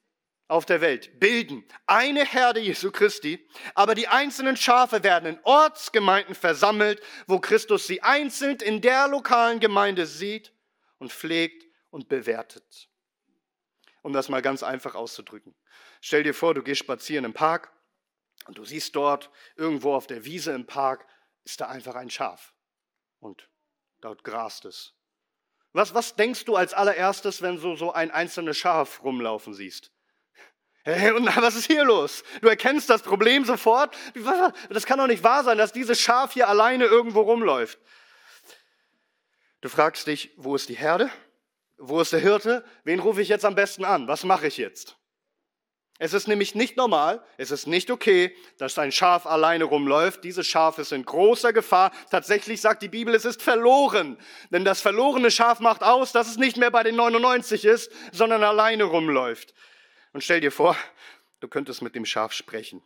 auf 0.49 0.65
der 0.65 0.81
Welt 0.81 1.19
bilden 1.19 1.63
eine 1.85 2.25
Herde 2.25 2.59
Jesu 2.59 2.91
Christi, 2.91 3.47
aber 3.75 3.95
die 3.95 4.07
einzelnen 4.07 4.57
Schafe 4.57 5.03
werden 5.03 5.35
in 5.35 5.39
Ortsgemeinden 5.43 6.35
versammelt, 6.35 7.01
wo 7.27 7.39
Christus 7.39 7.87
sie 7.87 8.01
einzeln 8.01 8.57
in 8.57 8.81
der 8.81 9.07
lokalen 9.07 9.59
Gemeinde 9.59 10.05
sieht 10.05 10.53
und 10.97 11.13
pflegt 11.13 11.65
und 11.91 12.09
bewertet. 12.09 12.89
um 14.01 14.13
das 14.13 14.29
mal 14.29 14.41
ganz 14.41 14.63
einfach 14.63 14.95
auszudrücken. 14.95 15.55
Stell 16.01 16.23
dir 16.23 16.33
vor, 16.33 16.53
du 16.53 16.63
gehst 16.63 16.79
spazieren 16.79 17.25
im 17.25 17.33
Park 17.33 17.71
und 18.47 18.57
du 18.57 18.65
siehst 18.65 18.95
dort 18.95 19.29
irgendwo 19.55 19.93
auf 19.93 20.07
der 20.07 20.25
Wiese 20.25 20.51
im 20.53 20.65
Park, 20.65 21.05
ist 21.43 21.61
da 21.61 21.67
einfach 21.67 21.95
ein 21.95 22.09
Schaf 22.09 22.53
und 23.19 23.49
dort 24.01 24.23
grast 24.23 24.65
es. 24.65 24.95
Was, 25.73 25.93
was 25.93 26.15
denkst 26.15 26.45
du 26.45 26.55
als 26.55 26.73
allererstes, 26.73 27.41
wenn 27.41 27.57
du 27.61 27.75
so 27.75 27.91
ein 27.91 28.09
einzelnes 28.09 28.57
Schaf 28.57 29.03
rumlaufen 29.03 29.53
siehst? 29.53 29.91
Hey, 30.83 31.11
und 31.11 31.25
was 31.35 31.55
ist 31.55 31.67
hier 31.67 31.83
los? 31.83 32.23
Du 32.41 32.47
erkennst 32.47 32.89
das 32.89 33.01
Problem 33.01 33.45
sofort. 33.45 33.95
Das 34.69 34.85
kann 34.85 34.97
doch 34.97 35.07
nicht 35.07 35.23
wahr 35.23 35.43
sein, 35.43 35.57
dass 35.57 35.73
dieses 35.73 35.99
Schaf 35.99 36.33
hier 36.33 36.47
alleine 36.47 36.85
irgendwo 36.85 37.21
rumläuft. 37.21 37.77
Du 39.61 39.69
fragst 39.69 40.07
dich, 40.07 40.31
wo 40.37 40.55
ist 40.55 40.69
die 40.69 40.77
Herde? 40.77 41.11
Wo 41.77 41.99
ist 41.99 42.13
der 42.13 42.19
Hirte? 42.19 42.63
Wen 42.83 42.99
rufe 42.99 43.21
ich 43.21 43.27
jetzt 43.27 43.45
am 43.45 43.55
besten 43.55 43.83
an? 43.83 44.07
Was 44.07 44.23
mache 44.23 44.47
ich 44.47 44.57
jetzt? 44.57 44.95
Es 46.01 46.13
ist 46.13 46.29
nämlich 46.29 46.55
nicht 46.55 46.77
normal, 46.77 47.21
es 47.35 47.51
ist 47.51 47.67
nicht 47.67 47.91
okay, 47.91 48.33
dass 48.57 48.79
ein 48.79 48.93
Schaf 48.93 49.25
alleine 49.25 49.65
rumläuft. 49.65 50.23
Dieses 50.23 50.47
Schaf 50.47 50.77
ist 50.77 50.93
in 50.93 51.03
großer 51.03 51.51
Gefahr. 51.51 51.91
Tatsächlich 52.09 52.61
sagt 52.61 52.81
die 52.83 52.87
Bibel, 52.87 53.13
es 53.13 53.25
ist 53.25 53.41
verloren. 53.41 54.17
Denn 54.49 54.63
das 54.63 54.79
verlorene 54.79 55.29
Schaf 55.29 55.59
macht 55.59 55.83
aus, 55.83 56.13
dass 56.13 56.29
es 56.29 56.37
nicht 56.37 56.55
mehr 56.55 56.71
bei 56.71 56.83
den 56.83 56.95
99 56.95 57.65
ist, 57.65 57.91
sondern 58.13 58.45
alleine 58.45 58.85
rumläuft. 58.85 59.53
Und 60.13 60.23
stell 60.23 60.41
dir 60.41 60.51
vor, 60.51 60.75
du 61.39 61.47
könntest 61.47 61.81
mit 61.81 61.95
dem 61.95 62.05
Schaf 62.05 62.33
sprechen. 62.33 62.81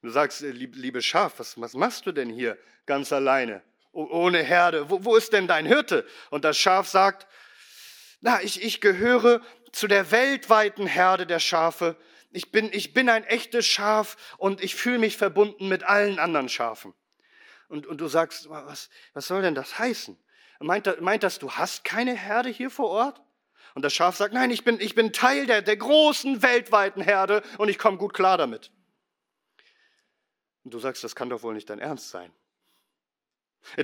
Du 0.00 0.10
sagst, 0.10 0.40
liebe 0.40 1.02
Schaf, 1.02 1.38
was, 1.38 1.60
was 1.60 1.74
machst 1.74 2.06
du 2.06 2.12
denn 2.12 2.30
hier 2.30 2.56
ganz 2.86 3.12
alleine, 3.12 3.62
ohne 3.92 4.42
Herde? 4.42 4.88
Wo, 4.88 5.04
wo 5.04 5.16
ist 5.16 5.32
denn 5.32 5.48
dein 5.48 5.66
Hirte? 5.66 6.06
Und 6.30 6.44
das 6.44 6.56
Schaf 6.56 6.88
sagt, 6.88 7.26
na, 8.20 8.40
ich, 8.42 8.62
ich 8.62 8.80
gehöre 8.80 9.42
zu 9.72 9.86
der 9.86 10.10
weltweiten 10.10 10.86
Herde 10.86 11.26
der 11.26 11.40
Schafe. 11.40 11.96
Ich 12.30 12.52
bin, 12.52 12.70
ich 12.72 12.92
bin 12.92 13.08
ein 13.08 13.24
echtes 13.24 13.66
Schaf 13.66 14.16
und 14.38 14.62
ich 14.62 14.74
fühle 14.74 14.98
mich 14.98 15.16
verbunden 15.16 15.68
mit 15.68 15.82
allen 15.82 16.18
anderen 16.18 16.48
Schafen. 16.48 16.94
Und, 17.68 17.86
und 17.86 18.00
du 18.00 18.08
sagst, 18.08 18.48
was, 18.48 18.88
was 19.12 19.26
soll 19.26 19.42
denn 19.42 19.54
das 19.54 19.78
heißen? 19.78 20.18
Meint, 20.60 21.00
meint 21.00 21.22
das, 21.22 21.38
du 21.38 21.52
hast 21.52 21.84
keine 21.84 22.16
Herde 22.16 22.48
hier 22.48 22.70
vor 22.70 22.88
Ort? 22.88 23.20
Und 23.78 23.82
das 23.82 23.94
Schaf 23.94 24.16
sagt, 24.16 24.34
nein, 24.34 24.50
ich 24.50 24.64
bin, 24.64 24.80
ich 24.80 24.96
bin 24.96 25.12
Teil 25.12 25.46
der, 25.46 25.62
der 25.62 25.76
großen 25.76 26.42
weltweiten 26.42 27.00
Herde 27.00 27.44
und 27.58 27.68
ich 27.68 27.78
komme 27.78 27.96
gut 27.96 28.12
klar 28.12 28.36
damit. 28.36 28.72
Und 30.64 30.74
du 30.74 30.80
sagst, 30.80 31.04
das 31.04 31.14
kann 31.14 31.30
doch 31.30 31.44
wohl 31.44 31.54
nicht 31.54 31.70
dein 31.70 31.78
Ernst 31.78 32.10
sein. 32.10 32.32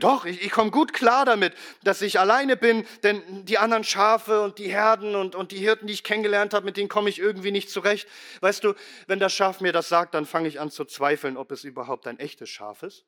Doch, 0.01 0.25
ich, 0.25 0.43
ich 0.43 0.51
komme 0.51 0.73
gut 0.73 0.93
klar 0.93 1.25
damit, 1.25 1.55
dass 1.85 2.03
ich 2.03 2.19
alleine 2.19 2.57
bin, 2.57 2.85
denn 3.05 3.45
die 3.45 3.57
anderen 3.57 3.85
Schafe 3.85 4.41
und 4.41 4.59
die 4.59 4.67
Herden 4.67 5.15
und, 5.15 5.37
und 5.37 5.53
die 5.53 5.59
Hirten, 5.59 5.87
die 5.87 5.93
ich 5.93 6.03
kennengelernt 6.03 6.55
habe, 6.55 6.67
mit 6.67 6.77
denen 6.77 6.89
komme 6.89 7.09
ich 7.09 7.21
irgendwie 7.21 7.53
nicht 7.53 7.71
zurecht. 7.71 8.09
Weißt 8.41 8.65
du, 8.65 8.75
wenn 9.07 9.21
das 9.21 9.33
Schaf 9.33 9.61
mir 9.61 9.73
das 9.73 9.89
sagt, 9.89 10.15
dann 10.15 10.27
fange 10.27 10.49
ich 10.49 10.59
an 10.59 10.73
zu 10.73 10.85
zweifeln, 10.85 11.37
ob 11.37 11.53
es 11.53 11.63
überhaupt 11.63 12.09
ein 12.09 12.19
echtes 12.19 12.51
Schaf 12.51 12.83
ist 12.83 13.07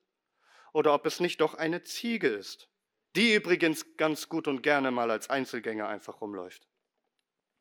oder 0.71 0.93
ob 0.93 1.05
es 1.05 1.19
nicht 1.19 1.41
doch 1.41 1.53
eine 1.53 1.83
Ziege 1.83 2.29
ist, 2.29 2.69
die 3.17 3.33
übrigens 3.33 3.97
ganz 3.97 4.29
gut 4.29 4.47
und 4.47 4.63
gerne 4.63 4.89
mal 4.89 5.11
als 5.11 5.29
Einzelgänger 5.29 5.89
einfach 5.89 6.21
rumläuft. 6.21 6.65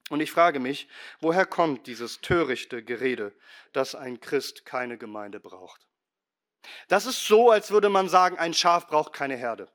Und 0.09 0.21
ich 0.21 0.31
frage 0.31 0.61
mich, 0.61 0.89
woher 1.21 1.47
kommt 1.47 1.87
dieses 1.87 2.21
törichte 2.21 2.85
Gerede, 2.85 3.35
dass 3.73 3.95
ein 3.95 4.21
Christ 4.21 4.65
keine 4.65 4.99
Gemeinde 4.99 5.41
braucht? 5.41 5.87
Das 6.89 7.07
ist 7.07 7.27
so, 7.27 7.51
als 7.51 7.71
würde 7.71 7.89
man 7.89 8.09
sagen, 8.09 8.39
ein 8.39 8.55
Schaf 8.55 8.87
braucht 8.87 9.13
keine 9.13 9.37
Herde. 9.37 9.69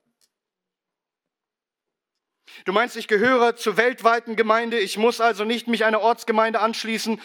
Du 2.65 2.73
meinst, 2.73 2.95
ich 2.95 3.07
gehöre 3.07 3.55
zur 3.55 3.77
weltweiten 3.77 4.35
Gemeinde, 4.35 4.79
ich 4.79 4.97
muss 4.97 5.21
also 5.21 5.45
nicht 5.45 5.67
mich 5.67 5.85
einer 5.85 6.01
Ortsgemeinde 6.01 6.59
anschließen. 6.59 7.21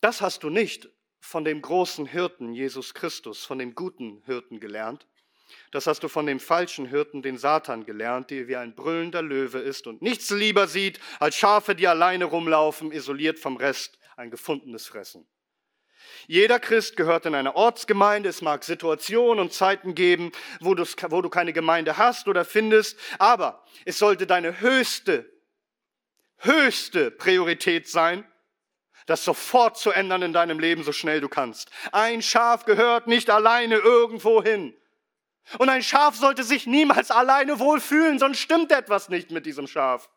Das 0.00 0.20
hast 0.20 0.42
du 0.42 0.50
nicht 0.50 0.88
von 1.20 1.44
dem 1.44 1.62
großen 1.62 2.06
Hirten 2.06 2.52
Jesus 2.52 2.94
Christus, 2.94 3.44
von 3.44 3.58
dem 3.58 3.74
guten 3.74 4.22
Hirten 4.24 4.58
gelernt. 4.58 5.06
Das 5.70 5.86
hast 5.86 6.02
du 6.02 6.08
von 6.08 6.26
dem 6.26 6.40
falschen 6.40 6.86
Hirten, 6.86 7.22
den 7.22 7.38
Satan, 7.38 7.86
gelernt, 7.86 8.30
der 8.30 8.48
wie 8.48 8.56
ein 8.56 8.74
brüllender 8.74 9.22
Löwe 9.22 9.58
ist 9.58 9.86
und 9.86 10.02
nichts 10.02 10.30
lieber 10.30 10.66
sieht 10.66 11.00
als 11.18 11.36
Schafe, 11.36 11.74
die 11.74 11.88
alleine 11.88 12.26
rumlaufen, 12.26 12.92
isoliert 12.92 13.38
vom 13.38 13.56
Rest, 13.56 13.98
ein 14.16 14.30
gefundenes 14.30 14.86
Fressen. 14.86 15.26
Jeder 16.26 16.60
Christ 16.60 16.96
gehört 16.96 17.26
in 17.26 17.34
eine 17.34 17.56
Ortsgemeinde. 17.56 18.28
Es 18.28 18.42
mag 18.42 18.64
Situationen 18.64 19.40
und 19.40 19.52
Zeiten 19.52 19.94
geben, 19.94 20.32
wo, 20.60 20.70
wo 20.76 21.22
du 21.22 21.28
keine 21.28 21.52
Gemeinde 21.52 21.96
hast 21.96 22.28
oder 22.28 22.44
findest. 22.44 22.98
Aber 23.18 23.64
es 23.84 23.98
sollte 23.98 24.26
deine 24.26 24.60
höchste, 24.60 25.30
höchste 26.38 27.10
Priorität 27.10 27.88
sein, 27.88 28.26
das 29.06 29.24
sofort 29.24 29.78
zu 29.78 29.90
ändern 29.90 30.22
in 30.22 30.32
deinem 30.32 30.58
Leben, 30.58 30.84
so 30.84 30.92
schnell 30.92 31.20
du 31.20 31.28
kannst. 31.28 31.70
Ein 31.90 32.22
Schaf 32.22 32.64
gehört 32.64 33.06
nicht 33.08 33.30
alleine 33.30 33.76
irgendwo 33.76 34.42
hin. 34.42 34.74
Und 35.58 35.68
ein 35.68 35.82
Schaf 35.82 36.16
sollte 36.16 36.44
sich 36.44 36.66
niemals 36.66 37.10
alleine 37.10 37.58
wohlfühlen, 37.58 38.18
sonst 38.18 38.38
stimmt 38.38 38.72
etwas 38.72 39.08
nicht 39.08 39.30
mit 39.30 39.46
diesem 39.46 39.66
Schaf. 39.66 40.08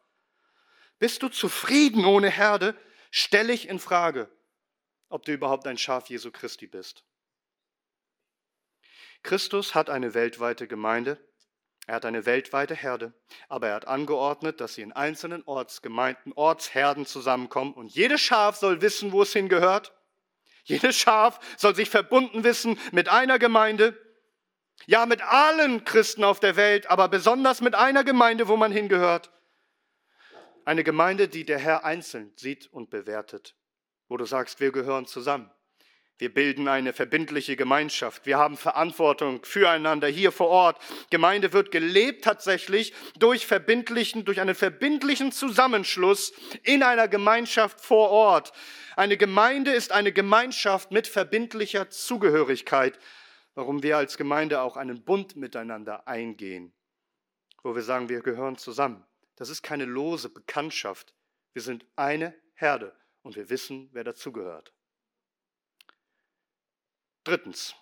Bist 1.00 1.24
du 1.24 1.30
zufrieden 1.30 2.06
ohne 2.06 2.30
Herde? 2.30 2.76
Stell 3.12 3.50
ich 3.50 3.68
in 3.68 3.80
Frage 3.80 4.30
ob 5.10 5.24
du 5.24 5.32
überhaupt 5.32 5.68
ein 5.68 5.78
Schaf 5.78 6.10
Jesu 6.10 6.32
Christi 6.32 6.68
bist. 6.68 7.04
Christus 9.24 9.74
hat 9.74 9.90
eine 9.90 10.14
weltweite 10.14 10.68
Gemeinde, 10.68 11.18
er 11.88 11.96
hat 11.96 12.06
eine 12.06 12.26
weltweite 12.26 12.76
Herde, 12.76 13.14
aber 13.48 13.70
er 13.70 13.76
hat 13.76 13.88
angeordnet, 13.88 14.60
dass 14.60 14.76
sie 14.76 14.82
in 14.82 14.92
einzelnen 14.92 15.44
Ortsgemeinden, 15.46 16.34
Ortsherden 16.34 17.06
zusammenkommen 17.06 17.74
und 17.74 17.94
jedes 17.94 18.22
Schaf 18.22 18.58
soll 18.58 18.82
wissen, 18.82 19.12
wo 19.12 19.22
es 19.22 19.34
hingehört. 19.34 19.94
Jedes 20.64 20.98
Schaf 20.98 21.40
soll 21.58 21.76
sich 21.76 21.90
verbunden 21.90 22.44
wissen 22.44 22.80
mit 22.92 23.08
einer 23.08 23.38
Gemeinde, 23.40 23.98
ja 24.86 25.06
mit 25.06 25.22
allen 25.22 25.84
Christen 25.86 26.24
auf 26.24 26.40
der 26.40 26.56
Welt, 26.56 26.90
aber 26.90 27.08
besonders 27.08 27.62
mit 27.62 27.76
einer 27.76 28.04
Gemeinde, 28.04 28.48
wo 28.48 28.58
man 28.58 28.72
hingehört. 28.72 29.32
Eine 30.66 30.84
Gemeinde, 30.84 31.28
die 31.28 31.46
der 31.46 31.60
Herr 31.60 31.86
einzeln 31.86 32.34
sieht 32.36 32.68
und 32.72 32.90
bewertet 32.90 33.56
wo 34.08 34.18
du 34.18 34.26
sagst, 34.26 34.60
wir 34.60 34.72
gehören 34.72 35.06
zusammen. 35.06 35.50
Wir 36.18 36.34
bilden 36.34 36.70
eine 36.70 36.94
verbindliche 36.94 37.58
Gemeinschaft. 37.58 38.26
Wir 38.26 38.38
haben 38.38 38.56
Verantwortung 38.56 39.44
füreinander 39.44 40.08
hier 40.08 40.32
vor 40.32 40.48
Ort. 40.48 40.82
Gemeinde 41.10 41.52
wird 41.52 41.72
gelebt 41.72 42.24
tatsächlich 42.24 42.94
durch 43.20 43.46
verbindlichen, 43.46 44.24
durch 44.24 44.40
einen 44.40 44.56
verbindlichen 44.56 45.34
Zusammenschluss 45.34 46.32
in 46.64 46.84
einer 46.84 47.10
Gemeinschaft 47.10 47.82
vor 47.82 48.12
Ort. 48.12 48.54
Eine 48.96 49.18
Gemeinde 49.18 49.74
ist 49.74 49.92
eine 49.92 50.14
Gemeinschaft 50.14 50.92
mit 50.92 51.06
verbindlicher 51.08 51.90
Zugehörigkeit, 51.90 52.98
warum 53.56 53.82
wir 53.82 53.98
als 53.98 54.18
Gemeinde 54.18 54.62
auch 54.62 54.78
einen 54.78 55.04
Bund 55.04 55.36
miteinander 55.36 56.08
eingehen, 56.08 56.74
wo 57.64 57.74
wir 57.74 57.82
sagen, 57.82 58.10
wir 58.10 58.22
gehören 58.22 58.58
zusammen. 58.58 59.04
Das 59.38 59.50
ist 59.50 59.64
keine 59.64 59.86
lose 59.86 60.30
Bekanntschaft. 60.30 61.14
Wir 61.54 61.62
sind 61.62 61.86
eine 61.96 62.36
Herde 62.54 62.96
und 63.24 63.36
wir 63.36 63.50
wissen, 63.50 63.90
wer 63.92 64.04
dazugehört. 64.04 64.74
Drittens, 67.24 67.76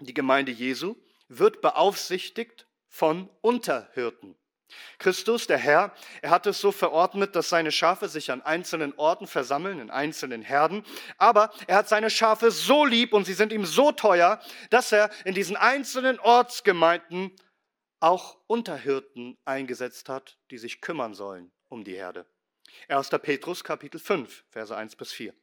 die 0.00 0.14
Gemeinde 0.14 0.52
Jesu 0.52 0.96
wird 1.28 1.60
beaufsichtigt 1.60 2.66
von 2.88 3.28
Unterhirten. 3.42 4.36
Christus, 4.98 5.46
der 5.46 5.58
Herr, 5.58 5.94
er 6.22 6.30
hat 6.30 6.46
es 6.46 6.60
so 6.60 6.72
verordnet, 6.72 7.36
dass 7.36 7.48
seine 7.48 7.70
Schafe 7.70 8.08
sich 8.08 8.30
an 8.30 8.42
einzelnen 8.42 8.94
Orten 8.94 9.26
versammeln, 9.26 9.78
in 9.78 9.90
einzelnen 9.90 10.42
Herden. 10.42 10.84
Aber 11.18 11.52
er 11.66 11.76
hat 11.76 11.88
seine 11.88 12.10
Schafe 12.10 12.50
so 12.50 12.84
lieb 12.84 13.12
und 13.12 13.24
sie 13.24 13.34
sind 13.34 13.52
ihm 13.52 13.66
so 13.66 13.92
teuer, 13.92 14.40
dass 14.70 14.92
er 14.92 15.10
in 15.24 15.34
diesen 15.34 15.56
einzelnen 15.56 16.18
Ortsgemeinden 16.18 17.32
auch 18.00 18.38
Unterhirten 18.46 19.38
eingesetzt 19.44 20.08
hat, 20.08 20.38
die 20.50 20.58
sich 20.58 20.80
kümmern 20.80 21.14
sollen 21.14 21.52
um 21.68 21.84
die 21.84 21.94
Herde. 21.94 22.26
1. 22.88 23.10
Petrus 23.22 23.64
Kapitel 23.64 23.98
5, 23.98 24.44
Verse 24.50 24.76
1 24.76 24.96
bis 24.96 25.12
4. 25.12 25.34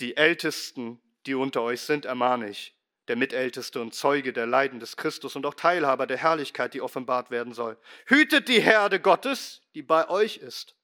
Die 0.00 0.16
Ältesten, 0.16 1.00
die 1.26 1.34
unter 1.34 1.62
euch 1.62 1.80
sind, 1.80 2.04
ermahne 2.04 2.50
ich, 2.50 2.75
der 3.08 3.16
Mitälteste 3.16 3.80
und 3.80 3.94
Zeuge 3.94 4.32
der 4.32 4.46
Leiden 4.46 4.80
des 4.80 4.96
Christus 4.96 5.36
und 5.36 5.46
auch 5.46 5.54
Teilhaber 5.54 6.06
der 6.06 6.16
Herrlichkeit, 6.16 6.74
die 6.74 6.80
offenbart 6.80 7.30
werden 7.30 7.52
soll. 7.52 7.76
Hütet 8.06 8.48
die 8.48 8.60
Herde 8.60 9.00
Gottes, 9.00 9.62
die 9.74 9.82
bei 9.82 10.08
euch 10.08 10.38
ist, 10.38 10.74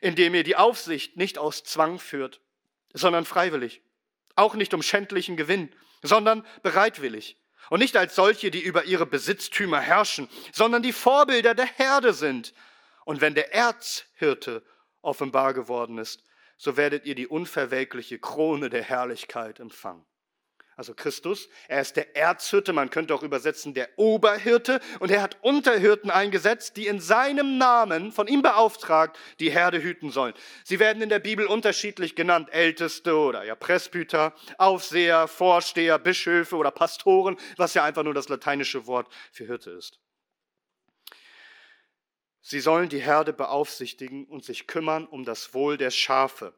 indem 0.00 0.34
ihr 0.34 0.44
die 0.44 0.56
Aufsicht 0.56 1.16
nicht 1.16 1.38
aus 1.38 1.64
Zwang 1.64 1.98
führt, 1.98 2.40
sondern 2.92 3.24
freiwillig, 3.24 3.82
auch 4.36 4.54
nicht 4.54 4.74
um 4.74 4.82
schändlichen 4.82 5.36
Gewinn, 5.36 5.74
sondern 6.02 6.46
bereitwillig. 6.62 7.36
Und 7.70 7.80
nicht 7.80 7.96
als 7.96 8.14
solche, 8.14 8.50
die 8.50 8.62
über 8.62 8.84
ihre 8.84 9.04
Besitztümer 9.04 9.80
herrschen, 9.80 10.28
sondern 10.52 10.82
die 10.82 10.92
Vorbilder 10.92 11.54
der 11.54 11.66
Herde 11.66 12.14
sind. 12.14 12.54
Und 13.04 13.20
wenn 13.20 13.34
der 13.34 13.52
Erzhirte 13.52 14.62
offenbar 15.02 15.52
geworden 15.52 15.98
ist, 15.98 16.22
so 16.56 16.76
werdet 16.76 17.04
ihr 17.04 17.14
die 17.14 17.26
unverwelkliche 17.26 18.18
Krone 18.18 18.70
der 18.70 18.82
Herrlichkeit 18.82 19.60
empfangen. 19.60 20.04
Also 20.78 20.94
Christus. 20.94 21.48
Er 21.66 21.80
ist 21.80 21.96
der 21.96 22.16
Erzhirte, 22.16 22.72
man 22.72 22.88
könnte 22.88 23.12
auch 23.12 23.24
übersetzen 23.24 23.74
der 23.74 23.88
Oberhirte. 23.96 24.80
Und 25.00 25.10
er 25.10 25.22
hat 25.22 25.36
Unterhirten 25.42 26.08
eingesetzt, 26.08 26.76
die 26.76 26.86
in 26.86 27.00
seinem 27.00 27.58
Namen, 27.58 28.12
von 28.12 28.28
ihm 28.28 28.42
beauftragt, 28.42 29.18
die 29.40 29.50
Herde 29.50 29.82
hüten 29.82 30.12
sollen. 30.12 30.34
Sie 30.62 30.78
werden 30.78 31.02
in 31.02 31.08
der 31.08 31.18
Bibel 31.18 31.46
unterschiedlich 31.46 32.14
genannt. 32.14 32.48
Älteste 32.52 33.16
oder 33.16 33.42
ja 33.42 33.56
Presbyter, 33.56 34.34
Aufseher, 34.56 35.26
Vorsteher, 35.26 35.98
Bischöfe 35.98 36.54
oder 36.54 36.70
Pastoren, 36.70 37.36
was 37.56 37.74
ja 37.74 37.82
einfach 37.82 38.04
nur 38.04 38.14
das 38.14 38.28
lateinische 38.28 38.86
Wort 38.86 39.12
für 39.32 39.46
Hirte 39.46 39.72
ist. 39.72 39.98
Sie 42.40 42.60
sollen 42.60 42.88
die 42.88 43.00
Herde 43.00 43.32
beaufsichtigen 43.32 44.26
und 44.26 44.44
sich 44.44 44.68
kümmern 44.68 45.06
um 45.06 45.24
das 45.24 45.52
Wohl 45.54 45.76
der 45.76 45.90
Schafe. 45.90 46.54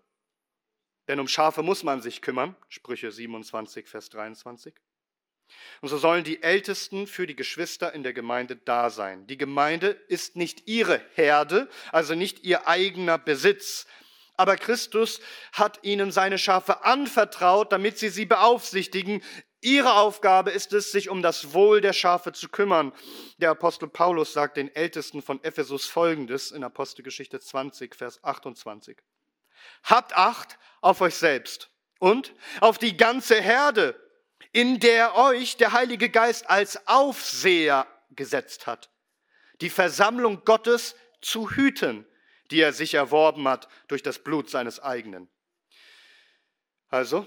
Denn 1.10 1.18
um 1.18 1.26
Schafe 1.26 1.64
muss 1.64 1.82
man 1.82 2.00
sich 2.00 2.22
kümmern, 2.22 2.54
Sprüche 2.68 3.10
27, 3.10 3.88
Vers 3.88 4.10
23. 4.10 4.72
Und 5.80 5.88
so 5.88 5.98
sollen 5.98 6.22
die 6.22 6.40
Ältesten 6.40 7.08
für 7.08 7.26
die 7.26 7.34
Geschwister 7.34 7.92
in 7.92 8.04
der 8.04 8.12
Gemeinde 8.12 8.54
da 8.54 8.90
sein. 8.90 9.26
Die 9.26 9.36
Gemeinde 9.36 9.88
ist 10.06 10.36
nicht 10.36 10.68
ihre 10.68 11.02
Herde, 11.16 11.68
also 11.90 12.14
nicht 12.14 12.44
ihr 12.44 12.68
eigener 12.68 13.18
Besitz. 13.18 13.88
Aber 14.36 14.56
Christus 14.56 15.20
hat 15.52 15.80
ihnen 15.82 16.12
seine 16.12 16.38
Schafe 16.38 16.84
anvertraut, 16.84 17.72
damit 17.72 17.98
sie 17.98 18.10
sie 18.10 18.24
beaufsichtigen. 18.24 19.20
Ihre 19.60 19.94
Aufgabe 19.94 20.52
ist 20.52 20.72
es, 20.72 20.92
sich 20.92 21.08
um 21.08 21.22
das 21.22 21.52
Wohl 21.52 21.80
der 21.80 21.92
Schafe 21.92 22.30
zu 22.30 22.48
kümmern. 22.48 22.92
Der 23.38 23.50
Apostel 23.50 23.88
Paulus 23.88 24.32
sagt 24.32 24.56
den 24.56 24.72
Ältesten 24.76 25.22
von 25.22 25.42
Ephesus 25.42 25.86
folgendes 25.86 26.52
in 26.52 26.62
Apostelgeschichte 26.62 27.40
20, 27.40 27.96
Vers 27.96 28.22
28. 28.22 28.96
Habt 29.84 30.14
Acht 30.14 30.58
auf 30.80 31.00
euch 31.00 31.16
selbst 31.16 31.70
und 31.98 32.34
auf 32.60 32.78
die 32.78 32.96
ganze 32.96 33.40
Herde, 33.40 33.94
in 34.52 34.80
der 34.80 35.16
euch 35.16 35.56
der 35.56 35.72
Heilige 35.72 36.10
Geist 36.10 36.48
als 36.48 36.86
Aufseher 36.88 37.86
gesetzt 38.10 38.66
hat, 38.66 38.90
die 39.60 39.70
Versammlung 39.70 40.44
Gottes 40.44 40.96
zu 41.20 41.50
hüten, 41.50 42.06
die 42.50 42.60
er 42.60 42.72
sich 42.72 42.94
erworben 42.94 43.46
hat 43.46 43.68
durch 43.88 44.02
das 44.02 44.18
Blut 44.18 44.50
seines 44.50 44.80
eigenen. 44.80 45.28
Also, 46.88 47.26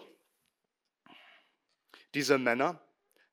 diese 2.13 2.37
Männer, 2.37 2.81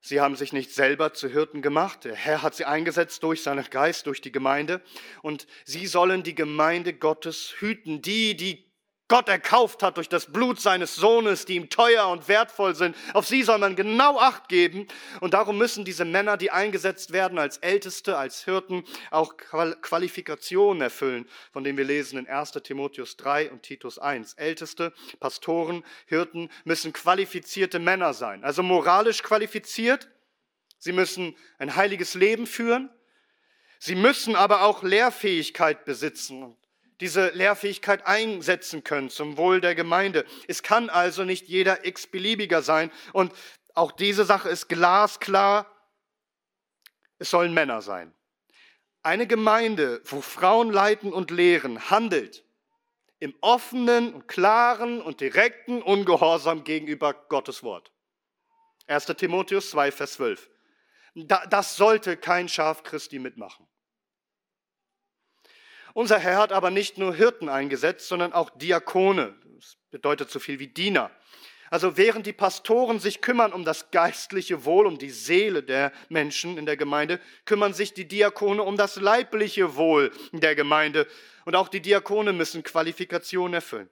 sie 0.01 0.21
haben 0.21 0.37
sich 0.37 0.53
nicht 0.53 0.73
selber 0.73 1.13
zu 1.13 1.29
Hirten 1.29 1.61
gemacht. 1.61 2.05
Der 2.05 2.15
Herr 2.15 2.43
hat 2.43 2.55
sie 2.55 2.65
eingesetzt 2.65 3.23
durch 3.25 3.43
seinen 3.43 3.69
Geist, 3.69 4.07
durch 4.07 4.21
die 4.21 4.33
Gemeinde. 4.33 4.83
Und 5.23 5.47
sie 5.65 5.87
sollen 5.87 6.23
die 6.23 6.37
Gemeinde 6.37 6.95
Gottes 6.95 7.57
hüten, 7.59 8.01
die, 8.01 8.37
die 8.37 8.70
Gott 9.11 9.29
erkauft 9.29 9.83
hat 9.83 9.97
durch 9.97 10.09
das 10.09 10.27
Blut 10.27 10.61
seines 10.61 10.95
Sohnes, 10.95 11.45
die 11.45 11.57
ihm 11.57 11.69
teuer 11.69 12.07
und 12.07 12.29
wertvoll 12.29 12.77
sind. 12.77 12.95
Auf 13.13 13.27
sie 13.27 13.43
soll 13.43 13.59
man 13.59 13.75
genau 13.75 14.21
Acht 14.21 14.49
geben. 14.49 14.87
Und 15.19 15.35
darum 15.35 15.59
müssen 15.59 15.85
diese 15.85 16.05
Männer, 16.05 16.37
die 16.37 16.53
eingesetzt 16.53 17.13
werden 17.13 17.37
als 17.37 17.57
Älteste, 17.57 18.17
als 18.17 18.45
Hirten, 18.45 18.85
auch 19.11 19.37
Qualifikationen 19.37 20.81
erfüllen, 20.81 21.29
von 21.53 21.65
denen 21.65 21.77
wir 21.77 21.85
lesen 21.85 22.21
in 22.21 22.29
1 22.29 22.53
Timotheus 22.63 23.17
3 23.17 23.51
und 23.51 23.65
Titus 23.65 23.99
1. 23.99 24.35
Älteste, 24.35 24.93
Pastoren, 25.19 25.85
Hirten 26.07 26.49
müssen 26.63 26.93
qualifizierte 26.93 27.81
Männer 27.81 28.15
sein, 28.15 28.45
also 28.45 28.63
moralisch 28.63 29.25
qualifiziert. 29.25 30.09
Sie 30.79 30.93
müssen 30.93 31.37
ein 31.59 31.75
heiliges 31.75 32.15
Leben 32.15 32.47
führen. 32.47 32.91
Sie 33.81 33.97
müssen 33.97 34.37
aber 34.37 34.63
auch 34.63 34.85
Lehrfähigkeit 34.85 35.85
besitzen 35.85 36.57
diese 37.01 37.31
Lehrfähigkeit 37.31 38.07
einsetzen 38.07 38.85
können 38.85 39.11
zum 39.11 39.37
Wohl 39.37 39.61
der 39.61 39.75
Gemeinde. 39.75 40.25
Es 40.49 40.63
kann 40.63 40.91
also 40.91 41.25
nicht 41.25 41.49
jeder 41.49 41.85
x-beliebiger 41.87 42.63
sein. 42.63 42.91
Und 43.13 43.33
auch 43.75 43.93
diese 43.93 44.25
Sache 44.25 44.49
ist 44.49 44.69
glasklar. 44.69 45.67
Es 47.19 47.31
sollen 47.31 47.55
Männer 47.55 47.83
sein. 47.83 48.15
Eine 49.03 49.27
Gemeinde, 49.27 50.03
wo 50.05 50.21
Frauen 50.21 50.71
leiten 50.71 51.13
und 51.13 51.31
lehren, 51.31 51.91
handelt 51.91 52.45
im 53.19 53.35
offenen 53.41 54.27
klaren 54.27 55.01
und 55.01 55.21
direkten 55.21 55.83
Ungehorsam 55.83 56.65
gegenüber 56.65 57.15
Gottes 57.15 57.63
Wort. 57.63 57.93
1. 58.87 59.07
Timotheus 59.07 59.71
2, 59.71 59.93
Vers 59.93 60.15
12. 60.15 60.51
Das 61.15 61.77
sollte 61.77 62.17
kein 62.17 62.49
Schaf 62.49 62.83
Christi 62.83 63.19
mitmachen. 63.19 63.70
Unser 65.95 66.19
Herr 66.19 66.39
hat 66.39 66.53
aber 66.53 66.71
nicht 66.71 66.99
nur 66.99 67.15
Hirten 67.15 67.49
eingesetzt, 67.49 68.09
sondern 68.09 68.33
auch 68.33 68.51
Diakone. 68.51 69.35
Das 69.57 69.77
bedeutet 69.91 70.31
so 70.31 70.39
viel 70.39 70.59
wie 70.59 70.69
Diener. 70.69 71.11
Also 71.71 71.97
während 71.97 72.27
die 72.27 72.33
Pastoren 72.33 72.99
sich 72.99 73.21
kümmern 73.21 73.53
um 73.53 73.65
das 73.65 73.93
geistliche 73.93 74.65
Wohl, 74.65 74.87
um 74.87 74.99
die 74.99 75.11
Seele 75.11 75.63
der 75.63 75.93
Menschen 76.09 76.59
in 76.59 76.67
der 76.67 76.77
Gemeinde, 76.77 77.21
kümmern 77.45 77.75
sich 77.75 77.95
die 77.95 78.09
Diakone 78.09 78.63
um 78.63 78.77
das 78.77 78.97
leibliche 78.97 79.77
Wohl 79.77 80.11
der 80.33 80.57
Gemeinde. 80.57 81.07
Und 81.45 81.55
auch 81.55 81.69
die 81.69 81.81
Diakone 81.81 82.33
müssen 82.33 82.65
Qualifikationen 82.65 83.55
erfüllen. 83.55 83.89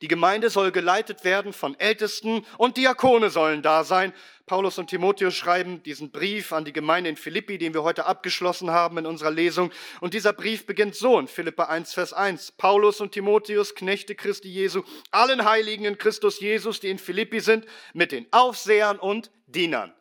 Die 0.00 0.08
Gemeinde 0.08 0.50
soll 0.50 0.72
geleitet 0.72 1.24
werden 1.24 1.52
von 1.52 1.78
Ältesten 1.78 2.44
und 2.56 2.76
Diakone 2.76 3.30
sollen 3.30 3.62
da 3.62 3.84
sein. 3.84 4.12
Paulus 4.46 4.78
und 4.78 4.88
Timotheus 4.88 5.34
schreiben 5.34 5.82
diesen 5.82 6.10
Brief 6.10 6.52
an 6.52 6.64
die 6.64 6.72
Gemeinde 6.72 7.10
in 7.10 7.16
Philippi, 7.16 7.58
den 7.58 7.74
wir 7.74 7.82
heute 7.82 8.06
abgeschlossen 8.06 8.70
haben 8.70 8.98
in 8.98 9.06
unserer 9.06 9.30
Lesung. 9.30 9.70
Und 10.00 10.14
dieser 10.14 10.32
Brief 10.32 10.66
beginnt 10.66 10.94
so 10.94 11.18
in 11.18 11.28
Philippa 11.28 11.64
1, 11.64 11.94
Vers 11.94 12.12
1. 12.12 12.52
Paulus 12.52 13.00
und 13.00 13.12
Timotheus, 13.12 13.74
Knechte 13.74 14.14
Christi 14.14 14.48
Jesu, 14.48 14.82
allen 15.10 15.44
Heiligen 15.44 15.84
in 15.84 15.98
Christus 15.98 16.40
Jesus, 16.40 16.80
die 16.80 16.88
in 16.88 16.98
Philippi 16.98 17.40
sind, 17.40 17.66
mit 17.92 18.12
den 18.12 18.26
Aufsehern 18.32 18.98
und 18.98 19.30
Dienern, 19.46 19.94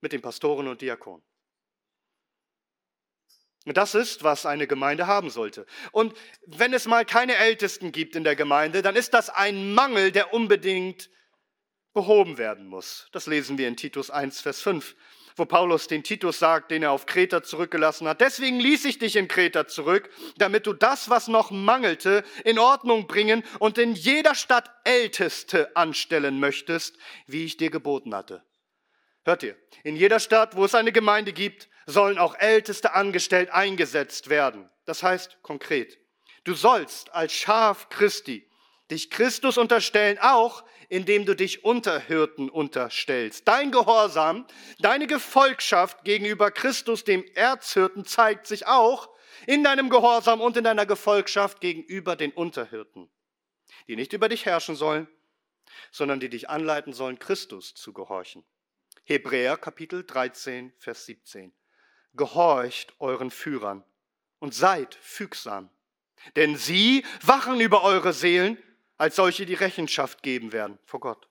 mit 0.00 0.12
den 0.12 0.22
Pastoren 0.22 0.68
und 0.68 0.80
Diakonen. 0.80 1.27
Das 3.74 3.94
ist, 3.94 4.24
was 4.24 4.46
eine 4.46 4.66
Gemeinde 4.66 5.06
haben 5.06 5.30
sollte. 5.30 5.66
Und 5.92 6.14
wenn 6.46 6.72
es 6.72 6.86
mal 6.86 7.04
keine 7.04 7.36
Ältesten 7.36 7.92
gibt 7.92 8.16
in 8.16 8.24
der 8.24 8.36
Gemeinde, 8.36 8.82
dann 8.82 8.96
ist 8.96 9.14
das 9.14 9.30
ein 9.30 9.74
Mangel, 9.74 10.12
der 10.12 10.32
unbedingt 10.32 11.10
behoben 11.92 12.38
werden 12.38 12.66
muss. 12.66 13.08
Das 13.12 13.26
lesen 13.26 13.58
wir 13.58 13.66
in 13.66 13.76
Titus 13.76 14.10
1, 14.10 14.40
Vers 14.40 14.60
5, 14.62 14.94
wo 15.36 15.44
Paulus 15.44 15.88
den 15.88 16.04
Titus 16.04 16.38
sagt, 16.38 16.70
den 16.70 16.82
er 16.82 16.92
auf 16.92 17.06
Kreta 17.06 17.42
zurückgelassen 17.42 18.06
hat. 18.06 18.20
Deswegen 18.20 18.60
ließ 18.60 18.84
ich 18.84 18.98
dich 18.98 19.16
in 19.16 19.28
Kreta 19.28 19.66
zurück, 19.66 20.10
damit 20.36 20.66
du 20.66 20.72
das, 20.72 21.10
was 21.10 21.28
noch 21.28 21.50
mangelte, 21.50 22.24
in 22.44 22.58
Ordnung 22.58 23.06
bringen 23.06 23.42
und 23.58 23.78
in 23.78 23.94
jeder 23.94 24.34
Stadt 24.34 24.70
Älteste 24.84 25.74
anstellen 25.76 26.38
möchtest, 26.38 26.96
wie 27.26 27.44
ich 27.44 27.56
dir 27.56 27.70
geboten 27.70 28.14
hatte. 28.14 28.42
Hört 29.28 29.42
ihr? 29.42 29.56
In 29.84 29.94
jeder 29.94 30.20
Stadt, 30.20 30.56
wo 30.56 30.64
es 30.64 30.74
eine 30.74 30.90
Gemeinde 30.90 31.34
gibt, 31.34 31.68
sollen 31.84 32.16
auch 32.16 32.34
Älteste 32.38 32.94
angestellt 32.94 33.50
eingesetzt 33.50 34.30
werden. 34.30 34.70
Das 34.86 35.02
heißt 35.02 35.42
konkret, 35.42 35.98
du 36.44 36.54
sollst 36.54 37.12
als 37.12 37.34
Schaf 37.34 37.90
Christi 37.90 38.48
dich 38.90 39.10
Christus 39.10 39.58
unterstellen, 39.58 40.16
auch 40.18 40.64
indem 40.88 41.26
du 41.26 41.36
dich 41.36 41.62
Unterhirten 41.62 42.48
unterstellst. 42.48 43.46
Dein 43.46 43.70
Gehorsam, 43.70 44.46
deine 44.78 45.06
Gefolgschaft 45.06 46.04
gegenüber 46.04 46.50
Christus, 46.50 47.04
dem 47.04 47.22
Erzhirten, 47.34 48.06
zeigt 48.06 48.46
sich 48.46 48.66
auch 48.66 49.10
in 49.46 49.62
deinem 49.62 49.90
Gehorsam 49.90 50.40
und 50.40 50.56
in 50.56 50.64
deiner 50.64 50.86
Gefolgschaft 50.86 51.60
gegenüber 51.60 52.16
den 52.16 52.32
Unterhirten, 52.32 53.10
die 53.88 53.96
nicht 53.96 54.14
über 54.14 54.30
dich 54.30 54.46
herrschen 54.46 54.74
sollen, 54.74 55.06
sondern 55.90 56.18
die 56.18 56.30
dich 56.30 56.48
anleiten 56.48 56.94
sollen, 56.94 57.18
Christus 57.18 57.74
zu 57.74 57.92
gehorchen. 57.92 58.42
Hebräer 59.08 59.56
Kapitel 59.56 60.04
13, 60.04 60.70
Vers 60.76 61.06
17 61.06 61.54
gehorcht 62.12 62.92
euren 62.98 63.30
Führern 63.30 63.82
und 64.38 64.52
seid 64.52 64.96
fügsam. 64.96 65.70
Denn 66.36 66.58
sie 66.58 67.06
wachen 67.22 67.58
über 67.58 67.84
eure 67.84 68.12
Seelen, 68.12 68.62
als 68.98 69.16
solche 69.16 69.46
die 69.46 69.54
Rechenschaft 69.54 70.22
geben 70.22 70.52
werden 70.52 70.78
vor 70.84 71.00
Gott. 71.00 71.26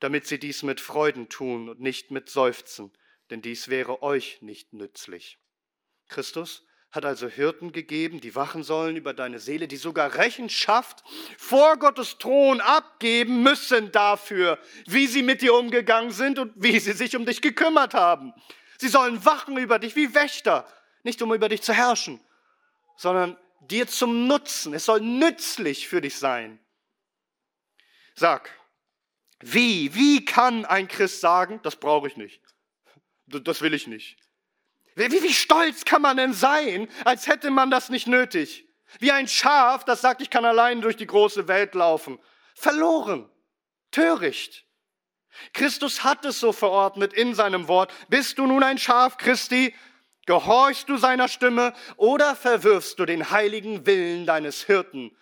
Damit 0.00 0.26
sie 0.26 0.38
dies 0.38 0.62
mit 0.64 0.82
Freuden 0.82 1.30
tun 1.30 1.70
und 1.70 1.80
nicht 1.80 2.10
mit 2.10 2.28
Seufzen, 2.28 2.92
denn 3.30 3.40
dies 3.40 3.68
wäre 3.68 4.02
euch 4.02 4.42
nicht 4.42 4.74
nützlich. 4.74 5.38
Christus 6.08 6.65
hat 6.90 7.04
also 7.04 7.28
Hirten 7.28 7.72
gegeben, 7.72 8.20
die 8.20 8.34
wachen 8.34 8.62
sollen 8.62 8.96
über 8.96 9.12
deine 9.12 9.38
Seele, 9.38 9.68
die 9.68 9.76
sogar 9.76 10.14
Rechenschaft 10.14 11.04
vor 11.36 11.76
Gottes 11.76 12.18
Thron 12.18 12.60
abgeben 12.60 13.42
müssen 13.42 13.92
dafür, 13.92 14.58
wie 14.86 15.06
sie 15.06 15.22
mit 15.22 15.42
dir 15.42 15.54
umgegangen 15.54 16.10
sind 16.10 16.38
und 16.38 16.52
wie 16.56 16.78
sie 16.78 16.92
sich 16.92 17.16
um 17.16 17.26
dich 17.26 17.42
gekümmert 17.42 17.94
haben. 17.94 18.32
Sie 18.78 18.88
sollen 18.88 19.24
wachen 19.24 19.56
über 19.58 19.78
dich 19.78 19.96
wie 19.96 20.14
Wächter, 20.14 20.66
nicht 21.02 21.20
um 21.22 21.34
über 21.34 21.48
dich 21.48 21.62
zu 21.62 21.72
herrschen, 21.72 22.20
sondern 22.96 23.36
dir 23.60 23.86
zum 23.86 24.26
Nutzen. 24.26 24.74
Es 24.74 24.84
soll 24.84 25.00
nützlich 25.00 25.88
für 25.88 26.00
dich 26.00 26.16
sein. 26.16 26.58
Sag, 28.14 28.50
wie, 29.40 29.94
wie 29.94 30.24
kann 30.24 30.64
ein 30.64 30.88
Christ 30.88 31.20
sagen, 31.20 31.60
das 31.62 31.76
brauche 31.76 32.08
ich 32.08 32.16
nicht, 32.16 32.42
das 33.26 33.60
will 33.60 33.74
ich 33.74 33.86
nicht? 33.86 34.25
Wie, 34.96 35.10
wie 35.10 35.32
stolz 35.32 35.84
kann 35.84 36.02
man 36.02 36.16
denn 36.16 36.32
sein, 36.32 36.88
als 37.04 37.26
hätte 37.26 37.50
man 37.50 37.70
das 37.70 37.90
nicht 37.90 38.06
nötig? 38.06 38.66
Wie 38.98 39.12
ein 39.12 39.28
Schaf, 39.28 39.84
das 39.84 40.00
sagt, 40.00 40.22
ich 40.22 40.30
kann 40.30 40.44
allein 40.44 40.80
durch 40.80 40.96
die 40.96 41.06
große 41.06 41.48
Welt 41.48 41.74
laufen. 41.74 42.18
Verloren, 42.54 43.30
töricht. 43.90 44.64
Christus 45.52 46.02
hat 46.02 46.24
es 46.24 46.40
so 46.40 46.52
verordnet 46.52 47.12
in 47.12 47.34
seinem 47.34 47.68
Wort. 47.68 47.92
Bist 48.08 48.38
du 48.38 48.46
nun 48.46 48.62
ein 48.62 48.78
Schaf 48.78 49.18
Christi? 49.18 49.74
Gehorchst 50.24 50.88
du 50.88 50.96
seiner 50.96 51.28
Stimme 51.28 51.74
oder 51.96 52.34
verwirfst 52.34 52.98
du 52.98 53.04
den 53.04 53.30
heiligen 53.30 53.84
Willen 53.84 54.24
deines 54.24 54.64
Hirten, 54.64 55.14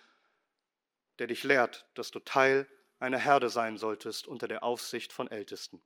der 1.19 1.27
dich 1.27 1.43
lehrt, 1.43 1.85
dass 1.95 2.11
du 2.11 2.19
Teil 2.19 2.67
einer 2.99 3.19
Herde 3.19 3.49
sein 3.49 3.77
solltest 3.77 4.25
unter 4.25 4.47
der 4.47 4.63
Aufsicht 4.63 5.11
von 5.11 5.29
Ältesten? 5.29 5.81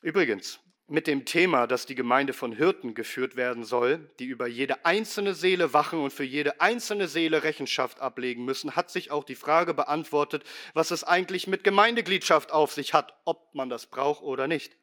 Übrigens, 0.00 0.60
mit 0.88 1.06
dem 1.06 1.24
Thema, 1.24 1.66
dass 1.66 1.86
die 1.86 1.94
Gemeinde 1.94 2.32
von 2.32 2.52
Hirten 2.52 2.94
geführt 2.94 3.36
werden 3.36 3.64
soll, 3.64 4.10
die 4.18 4.26
über 4.26 4.46
jede 4.46 4.84
einzelne 4.84 5.34
Seele 5.34 5.72
wachen 5.72 6.00
und 6.00 6.12
für 6.12 6.24
jede 6.24 6.60
einzelne 6.60 7.08
Seele 7.08 7.44
Rechenschaft 7.44 8.00
ablegen 8.00 8.44
müssen, 8.44 8.76
hat 8.76 8.90
sich 8.90 9.10
auch 9.10 9.24
die 9.24 9.34
Frage 9.34 9.74
beantwortet, 9.74 10.44
was 10.74 10.90
es 10.90 11.04
eigentlich 11.04 11.46
mit 11.46 11.64
Gemeindegliedschaft 11.64 12.52
auf 12.52 12.72
sich 12.72 12.94
hat, 12.94 13.14
ob 13.24 13.54
man 13.54 13.70
das 13.70 13.86
braucht 13.86 14.22
oder 14.22 14.46
nicht. 14.48 14.76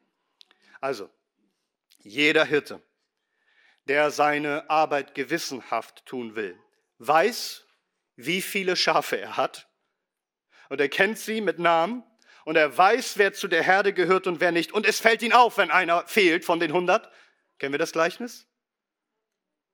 Also, 0.80 1.10
jeder 1.98 2.44
Hirte, 2.44 2.82
der 3.86 4.10
seine 4.10 4.68
Arbeit 4.70 5.14
gewissenhaft 5.14 6.06
tun 6.06 6.34
will, 6.34 6.58
weiß, 6.98 7.66
wie 8.16 8.42
viele 8.42 8.76
Schafe 8.76 9.18
er 9.18 9.36
hat 9.36 9.68
und 10.70 10.80
er 10.80 10.88
kennt 10.88 11.18
sie 11.18 11.40
mit 11.40 11.58
Namen 11.58 12.02
und 12.50 12.56
er 12.56 12.76
weiß, 12.76 13.16
wer 13.16 13.32
zu 13.32 13.46
der 13.46 13.62
Herde 13.62 13.92
gehört 13.92 14.26
und 14.26 14.40
wer 14.40 14.50
nicht. 14.50 14.72
Und 14.72 14.84
es 14.84 14.98
fällt 14.98 15.22
ihm 15.22 15.30
auf, 15.30 15.56
wenn 15.56 15.70
einer 15.70 16.04
fehlt 16.08 16.44
von 16.44 16.58
den 16.58 16.72
100. 16.72 17.08
Kennen 17.60 17.72
wir 17.72 17.78
das 17.78 17.92
Gleichnis? 17.92 18.48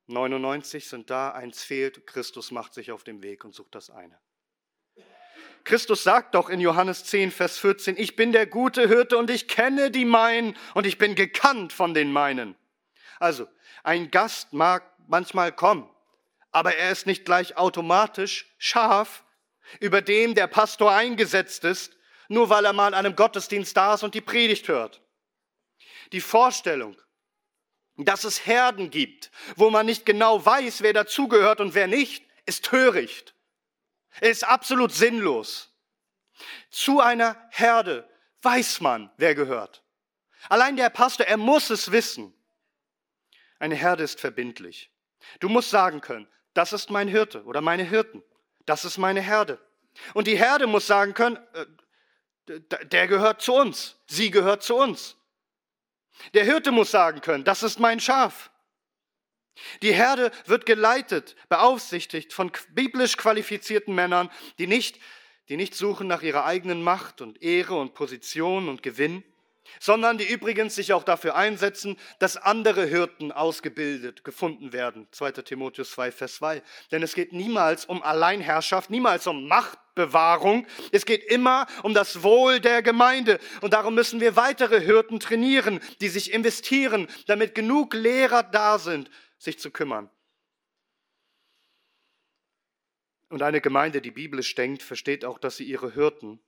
99 0.05 0.87
sind 0.87 1.09
da, 1.09 1.31
eins 1.31 1.63
fehlt. 1.63 2.05
Christus 2.05 2.51
macht 2.51 2.75
sich 2.75 2.91
auf 2.91 3.03
den 3.03 3.23
Weg 3.23 3.43
und 3.43 3.55
sucht 3.55 3.73
das 3.73 3.89
eine. 3.89 4.19
Christus 5.63 6.03
sagt 6.03 6.35
doch 6.35 6.51
in 6.51 6.59
Johannes 6.59 7.03
10, 7.05 7.31
Vers 7.31 7.57
14, 7.57 7.97
ich 7.97 8.15
bin 8.15 8.31
der 8.31 8.45
gute 8.45 8.87
Hirte 8.87 9.17
und 9.17 9.31
ich 9.31 9.47
kenne 9.47 9.89
die 9.89 10.05
meinen 10.05 10.55
und 10.75 10.85
ich 10.85 10.99
bin 10.99 11.15
gekannt 11.15 11.73
von 11.73 11.95
den 11.95 12.11
meinen. 12.11 12.55
Also, 13.17 13.47
ein 13.81 14.11
Gast 14.11 14.53
mag 14.53 14.83
manchmal 15.07 15.51
kommen, 15.51 15.89
aber 16.51 16.75
er 16.75 16.91
ist 16.91 17.07
nicht 17.07 17.25
gleich 17.25 17.57
automatisch 17.57 18.53
Schaf, 18.59 19.23
über 19.79 20.03
dem 20.03 20.35
der 20.35 20.45
Pastor 20.45 20.91
eingesetzt 20.91 21.63
ist, 21.63 21.96
nur 22.27 22.49
weil 22.49 22.65
er 22.65 22.73
mal 22.73 22.89
in 22.89 22.93
einem 22.93 23.15
Gottesdienst 23.15 23.75
da 23.75 23.93
ist 23.93 24.03
und 24.03 24.13
die 24.13 24.21
Predigt 24.21 24.67
hört. 24.67 25.01
Die 26.11 26.21
Vorstellung, 26.21 26.95
dass 27.97 28.23
es 28.23 28.45
Herden 28.45 28.89
gibt, 28.89 29.31
wo 29.55 29.69
man 29.69 29.85
nicht 29.85 30.05
genau 30.05 30.45
weiß, 30.45 30.81
wer 30.81 30.93
dazugehört 30.93 31.59
und 31.61 31.73
wer 31.73 31.87
nicht, 31.87 32.25
ist 32.45 32.65
töricht. 32.65 33.33
Ist 34.21 34.43
absolut 34.43 34.91
sinnlos. 34.93 35.73
Zu 36.69 37.01
einer 37.01 37.35
Herde 37.51 38.07
weiß 38.41 38.81
man, 38.81 39.11
wer 39.17 39.35
gehört. 39.35 39.83
Allein 40.49 40.77
der 40.77 40.89
Pastor, 40.89 41.25
er 41.25 41.37
muss 41.37 41.69
es 41.69 41.91
wissen. 41.91 42.33
Eine 43.59 43.75
Herde 43.75 44.03
ist 44.03 44.19
verbindlich. 44.19 44.91
Du 45.39 45.49
musst 45.49 45.69
sagen 45.69 46.01
können, 46.01 46.27
das 46.53 46.73
ist 46.73 46.89
mein 46.89 47.07
Hirte 47.07 47.43
oder 47.43 47.61
meine 47.61 47.83
Hirten. 47.83 48.23
Das 48.65 48.85
ist 48.85 48.97
meine 48.97 49.21
Herde. 49.21 49.59
Und 50.13 50.27
die 50.27 50.37
Herde 50.37 50.67
muss 50.67 50.87
sagen 50.87 51.13
können, 51.13 51.37
äh, 51.53 51.65
der 52.47 53.07
gehört 53.07 53.41
zu 53.41 53.53
uns, 53.53 53.97
sie 54.07 54.31
gehört 54.31 54.63
zu 54.63 54.75
uns. 54.75 55.15
Der 56.33 56.43
Hirte 56.43 56.71
muss 56.71 56.91
sagen 56.91 57.21
können, 57.21 57.43
das 57.43 57.63
ist 57.63 57.79
mein 57.79 57.99
Schaf. 57.99 58.51
Die 59.81 59.93
Herde 59.93 60.31
wird 60.45 60.65
geleitet, 60.65 61.35
beaufsichtigt 61.49 62.33
von 62.33 62.51
biblisch 62.73 63.17
qualifizierten 63.17 63.93
Männern, 63.93 64.29
die 64.59 64.67
nicht, 64.67 64.99
die 65.49 65.57
nicht 65.57 65.75
suchen 65.75 66.07
nach 66.07 66.21
ihrer 66.21 66.45
eigenen 66.45 66.83
Macht 66.83 67.21
und 67.21 67.41
Ehre 67.41 67.75
und 67.75 67.93
Position 67.93 68.69
und 68.69 68.83
Gewinn, 68.83 69.23
sondern 69.79 70.17
die 70.17 70.27
übrigens 70.27 70.75
sich 70.75 70.93
auch 70.93 71.03
dafür 71.03 71.35
einsetzen, 71.35 71.97
dass 72.19 72.37
andere 72.37 72.85
Hirten 72.85 73.31
ausgebildet, 73.31 74.23
gefunden 74.23 74.73
werden. 74.73 75.07
2. 75.11 75.31
Timotheus 75.31 75.91
2, 75.91 76.11
Vers 76.11 76.35
2. 76.35 76.61
Denn 76.91 77.03
es 77.03 77.13
geht 77.13 77.33
niemals 77.33 77.85
um 77.85 78.03
Alleinherrschaft, 78.03 78.89
niemals 78.89 79.27
um 79.27 79.47
Machtbewahrung. 79.47 80.67
Es 80.91 81.05
geht 81.05 81.23
immer 81.23 81.67
um 81.83 81.93
das 81.93 82.23
Wohl 82.23 82.59
der 82.59 82.81
Gemeinde. 82.81 83.39
Und 83.61 83.73
darum 83.73 83.95
müssen 83.95 84.19
wir 84.19 84.35
weitere 84.35 84.81
Hirten 84.81 85.19
trainieren, 85.19 85.79
die 86.01 86.09
sich 86.09 86.33
investieren, 86.33 87.07
damit 87.27 87.55
genug 87.55 87.93
Lehrer 87.93 88.43
da 88.43 88.79
sind, 88.79 89.09
sich 89.37 89.59
zu 89.59 89.71
kümmern. 89.71 90.09
Und 93.29 93.41
eine 93.41 93.59
Gemeinde, 93.59 94.01
die 94.01 94.11
biblisch 94.11 94.55
denkt, 94.55 94.81
versteht 94.81 95.25
auch, 95.25 95.37
dass 95.37 95.57
sie 95.57 95.65
ihre 95.65 95.93
Hirten 95.93 96.39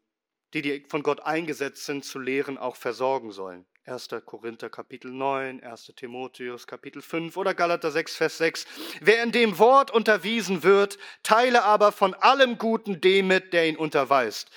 die, 0.54 0.62
die 0.62 0.86
von 0.88 1.04
Gott 1.04 1.22
eingesetzt 1.22 1.86
sind, 1.86 2.06
zu 2.06 2.20
lehren, 2.20 2.58
auch 2.58 2.76
versorgen 2.76 3.32
sollen. 3.32 3.66
1. 3.86 4.10
Korinther 4.26 4.70
Kapitel 4.70 5.12
9, 5.12 5.64
1. 5.64 5.94
Timotheus 5.96 6.68
Kapitel 6.68 7.02
5 7.02 7.36
oder 7.38 7.54
Galater 7.56 7.92
6, 7.92 8.16
Vers 8.16 8.38
6. 8.38 8.66
Wer 9.02 9.24
in 9.24 9.32
dem 9.32 9.58
Wort 9.58 9.90
unterwiesen 9.90 10.64
wird, 10.64 11.00
teile 11.24 11.64
aber 11.64 11.92
von 11.92 12.14
allem 12.14 12.58
Guten 12.58 13.02
dem 13.02 13.28
mit, 13.28 13.52
der 13.52 13.68
ihn 13.68 13.78
unterweist. 13.78 14.52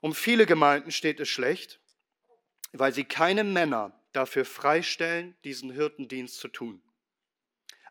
Um 0.00 0.14
viele 0.14 0.46
Gemeinden 0.46 0.90
steht 0.90 1.20
es 1.20 1.28
schlecht, 1.28 1.80
weil 2.72 2.92
sie 2.92 3.04
keine 3.04 3.44
Männer 3.44 3.92
dafür 4.12 4.44
freistellen, 4.44 5.36
diesen 5.44 5.70
Hirtendienst 5.70 6.38
zu 6.38 6.48
tun. 6.48 6.82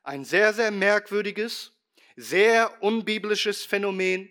Ein 0.04 0.26
sehr, 0.26 0.54
sehr 0.54 0.72
merkwürdiges, 0.72 1.74
sehr 2.16 2.82
unbiblisches 2.82 3.64
Phänomen 3.64 4.30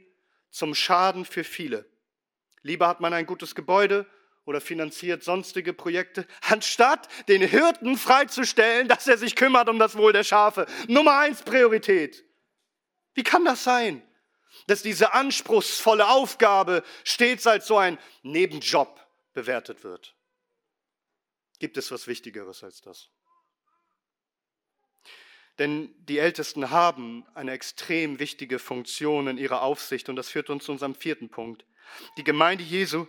zum 0.51 0.75
Schaden 0.75 1.25
für 1.25 1.45
viele. 1.45 1.89
Lieber 2.67 2.89
hat 2.89 3.01
man 3.01 3.13
ein 3.13 3.27
gutes 3.27 3.55
Gebäude 3.55 4.07
oder 4.45 4.61
finanziert 4.61 5.23
sonstige 5.23 5.73
Projekte, 5.73 6.27
anstatt 6.41 7.09
den 7.29 7.41
Hirten 7.41 7.97
freizustellen, 7.97 8.89
dass 8.89 9.07
er 9.07 9.19
sich 9.19 9.37
kümmert 9.37 9.69
um 9.69 9.79
das 9.79 9.97
Wohl 9.97 10.13
der 10.13 10.25
Schafe. 10.25 10.67
Nummer 10.89 11.19
eins 11.19 11.43
Priorität. 11.43 12.25
Wie 13.15 13.23
kann 13.23 13.45
das 13.45 13.63
sein, 13.63 14.03
dass 14.67 14.83
diese 14.83 15.15
anspruchsvolle 15.15 16.09
Aufgabe 16.09 16.83
stets 17.05 17.47
als 17.47 17.69
so 17.69 17.79
ein 17.79 17.99
Nebenjob 18.23 19.01
bewertet 19.33 19.85
wird? 19.85 20.17
Gibt 21.61 21.77
es 21.77 21.93
was 21.93 22.09
Wichtigeres 22.09 22.65
als 22.65 22.81
das? 22.81 23.11
Denn 25.61 25.95
die 26.05 26.19
Ältesten 26.19 26.71
haben 26.71 27.25
eine 27.35 27.53
extrem 27.53 28.19
wichtige 28.19 28.59
Funktion 28.59 29.29
in 29.29 29.39
ihrer 29.39 29.63
Aufsicht 29.63 30.09
und 30.09 30.17
das 30.17 30.29
führt 30.29 30.51
uns 30.51 30.65
zu 30.65 30.73
unserem 30.73 30.97
vierten 30.97 31.29
Punkt. 31.29 31.65
Die 32.17 32.25
Gemeinde 32.25 32.65
Jesu, 32.65 33.07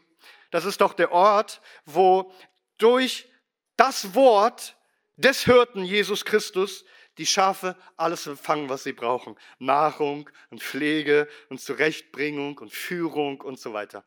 das 0.51 0.65
ist 0.65 0.81
doch 0.81 0.93
der 0.93 1.11
Ort, 1.11 1.61
wo 1.85 2.33
durch 2.77 3.29
das 3.75 4.15
Wort 4.15 4.77
des 5.15 5.43
Hirten 5.43 5.83
Jesus 5.83 6.25
Christus 6.25 6.85
die 7.17 7.25
Schafe 7.25 7.75
alles 7.95 8.27
empfangen, 8.27 8.69
was 8.69 8.83
sie 8.83 8.93
brauchen. 8.93 9.35
Nahrung 9.59 10.29
und 10.49 10.61
Pflege 10.61 11.27
und 11.49 11.59
Zurechtbringung 11.59 12.57
und 12.59 12.71
Führung 12.71 13.41
und 13.41 13.59
so 13.59 13.73
weiter. 13.73 14.05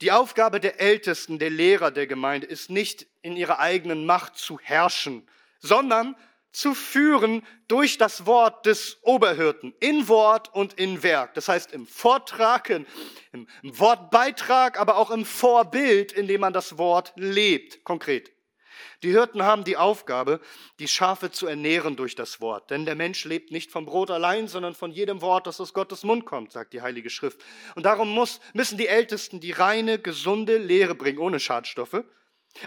Die 0.00 0.12
Aufgabe 0.12 0.60
der 0.60 0.80
Ältesten, 0.80 1.38
der 1.38 1.50
Lehrer 1.50 1.90
der 1.90 2.06
Gemeinde 2.06 2.46
ist 2.46 2.70
nicht 2.70 3.06
in 3.22 3.36
ihrer 3.36 3.58
eigenen 3.58 4.06
Macht 4.06 4.36
zu 4.36 4.58
herrschen, 4.60 5.28
sondern 5.58 6.16
zu 6.52 6.74
führen 6.74 7.46
durch 7.68 7.98
das 7.98 8.26
Wort 8.26 8.66
des 8.66 8.98
Oberhirten, 9.02 9.74
in 9.80 10.08
Wort 10.08 10.52
und 10.54 10.74
in 10.74 11.02
Werk. 11.02 11.34
Das 11.34 11.48
heißt 11.48 11.72
im 11.72 11.86
Vortrag, 11.86 12.70
im, 12.70 12.86
Wortbeitrag, 13.62 14.78
aber 14.78 14.96
auch 14.96 15.10
im 15.10 15.24
Vorbild, 15.24 16.12
in 16.12 16.26
dem 16.26 16.40
man 16.40 16.52
das 16.52 16.78
Wort 16.78 17.12
lebt, 17.16 17.84
konkret. 17.84 18.32
Die 19.02 19.10
Hirten 19.10 19.42
haben 19.42 19.64
die 19.64 19.78
Aufgabe, 19.78 20.40
die 20.78 20.88
Schafe 20.88 21.30
zu 21.30 21.46
ernähren 21.46 21.96
durch 21.96 22.14
das 22.14 22.40
Wort. 22.40 22.70
Denn 22.70 22.84
der 22.84 22.94
Mensch 22.94 23.24
lebt 23.24 23.50
nicht 23.50 23.70
vom 23.70 23.86
Brot 23.86 24.10
allein, 24.10 24.46
sondern 24.46 24.74
von 24.74 24.90
jedem 24.90 25.22
Wort, 25.22 25.46
das 25.46 25.60
aus 25.60 25.72
Gottes 25.72 26.02
Mund 26.02 26.26
kommt, 26.26 26.52
sagt 26.52 26.74
die 26.74 26.82
Heilige 26.82 27.08
Schrift. 27.08 27.40
Und 27.74 27.84
darum 27.84 28.10
muss, 28.10 28.40
müssen 28.52 28.76
die 28.76 28.88
Ältesten 28.88 29.40
die 29.40 29.52
reine, 29.52 29.98
gesunde 29.98 30.58
Lehre 30.58 30.94
bringen, 30.94 31.18
ohne 31.18 31.40
Schadstoffe. 31.40 32.04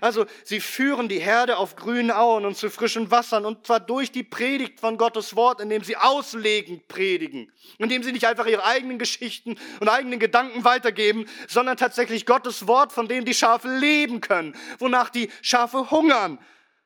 Also 0.01 0.25
sie 0.43 0.59
führen 0.59 1.09
die 1.09 1.19
Herde 1.19 1.57
auf 1.57 1.75
grünen 1.75 2.09
Auen 2.09 2.45
und 2.45 2.55
zu 2.55 2.69
frischen 2.69 3.11
Wassern 3.11 3.45
und 3.45 3.67
zwar 3.67 3.79
durch 3.79 4.11
die 4.11 4.23
Predigt 4.23 4.79
von 4.79 4.97
Gottes 4.97 5.35
Wort, 5.35 5.59
indem 5.61 5.83
sie 5.83 5.97
auslegend 5.97 6.87
predigen, 6.87 7.51
indem 7.77 8.01
sie 8.01 8.11
nicht 8.11 8.25
einfach 8.25 8.45
ihre 8.45 8.63
eigenen 8.63 8.97
Geschichten 8.97 9.57
und 9.79 9.89
eigenen 9.89 10.19
Gedanken 10.19 10.63
weitergeben, 10.63 11.27
sondern 11.47 11.77
tatsächlich 11.77 12.25
Gottes 12.25 12.67
Wort, 12.67 12.93
von 12.93 13.07
dem 13.07 13.25
die 13.25 13.33
Schafe 13.33 13.67
leben 13.67 14.21
können, 14.21 14.55
wonach 14.79 15.09
die 15.09 15.29
Schafe 15.41 15.91
hungern. 15.91 16.39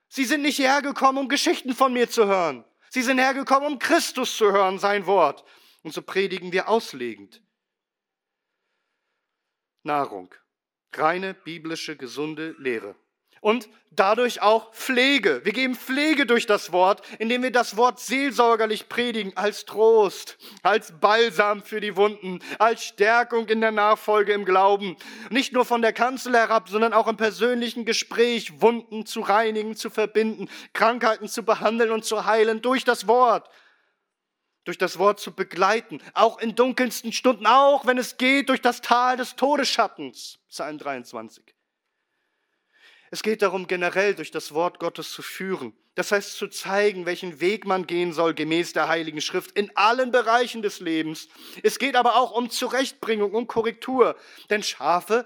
Sie 0.10 0.26
sind 0.26 0.42
nicht 0.42 0.60
hergekommen, 0.60 1.22
um 1.22 1.30
Geschichten 1.30 1.74
von 1.74 1.94
mir 1.94 2.10
zu 2.10 2.26
hören. 2.26 2.66
Sie 2.90 3.02
sind 3.02 3.20
hergekommen, 3.20 3.74
um 3.74 3.80
Christus 3.80 4.36
zu 4.36 4.52
hören, 4.52 4.80
sein 4.80 5.06
Wort. 5.06 5.44
Und 5.84 5.94
so 5.94 6.02
predigen 6.02 6.52
wir 6.52 6.68
auslegend. 6.68 7.42
Nahrung. 9.84 10.34
Reine 10.94 11.34
biblische, 11.34 11.96
gesunde 11.96 12.56
Lehre. 12.60 12.96
und 13.42 13.70
dadurch 13.92 14.42
auch 14.42 14.74
Pflege. 14.74 15.42
Wir 15.44 15.54
geben 15.54 15.76
Pflege 15.76 16.26
durch 16.26 16.46
das 16.46 16.72
Wort, 16.72 17.02
indem 17.20 17.44
wir 17.44 17.52
das 17.52 17.78
Wort 17.78 18.00
seelsorgerlich 18.00 18.90
predigen, 18.90 19.32
als 19.36 19.66
Trost, 19.66 20.38
als 20.64 21.00
Balsam 21.00 21.64
für 21.64 21.80
die 21.80 21.96
Wunden, 21.96 22.40
als 22.60 22.84
Stärkung 22.84 23.48
in 23.48 23.62
der 23.62 23.72
Nachfolge 23.72 24.34
im 24.34 24.46
Glauben. 24.46 24.98
Nicht 25.30 25.54
nur 25.54 25.66
von 25.66 25.82
der 25.82 25.94
Kanzel 25.94 26.36
herab, 26.36 26.70
sondern 26.70 26.94
auch 26.94 27.08
im 27.08 27.18
persönlichen 27.18 27.86
Gespräch, 27.86 28.62
Wunden 28.62 29.06
zu 29.06 29.22
reinigen, 29.22 29.76
zu 29.76 29.90
verbinden, 29.90 30.50
Krankheiten 30.74 31.28
zu 31.28 31.44
behandeln 31.44 31.92
und 31.92 32.06
zu 32.06 32.26
heilen 32.26 32.62
durch 32.62 32.84
das 32.84 33.08
Wort. 33.08 33.50
Durch 34.68 34.78
das 34.78 35.00
Wort 35.00 35.22
zu 35.22 35.32
begleiten, 35.32 36.02
auch 36.14 36.40
in 36.40 36.54
dunkelsten 36.54 37.14
Stunden, 37.14 37.48
auch 37.48 37.86
wenn 37.86 37.98
es 37.98 38.18
geht, 38.18 38.50
durch 38.50 38.62
das 38.62 38.82
Tal 38.82 39.16
des 39.16 39.38
Todesschattens. 39.38 40.40
Psalm 40.50 40.78
23. 40.78 41.56
Es 43.10 43.24
geht 43.24 43.44
darum, 43.44 43.68
generell 43.68 44.14
durch 44.14 44.30
das 44.30 44.54
Wort 44.54 44.80
Gottes 44.80 45.14
zu 45.14 45.22
führen. 45.22 45.72
Das 45.96 46.12
heißt, 46.12 46.36
zu 46.36 46.50
zeigen, 46.50 47.06
welchen 47.06 47.40
Weg 47.40 47.66
man 47.66 47.88
gehen 47.88 48.12
soll 48.12 48.34
gemäß 48.34 48.74
der 48.74 48.90
Heiligen 48.90 49.22
Schrift 49.22 49.58
in 49.58 49.72
allen 49.78 50.12
Bereichen 50.12 50.62
des 50.62 50.82
Lebens. 50.82 51.30
Es 51.64 51.80
geht 51.80 51.96
aber 51.96 52.18
auch 52.18 52.32
um 52.32 52.50
Zurechtbringung, 52.50 53.34
um 53.34 53.48
Korrektur. 53.48 54.18
Denn 54.50 54.64
Schafe 54.64 55.26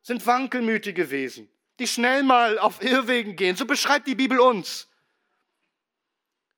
sind 0.00 0.24
wankelmütige 0.26 1.10
Wesen, 1.10 1.50
die 1.80 1.88
schnell 1.88 2.22
mal 2.22 2.56
auf 2.60 2.80
Irrwegen 2.84 3.34
gehen. 3.34 3.56
So 3.56 3.66
beschreibt 3.66 4.06
die 4.06 4.14
Bibel 4.14 4.38
uns. 4.38 4.86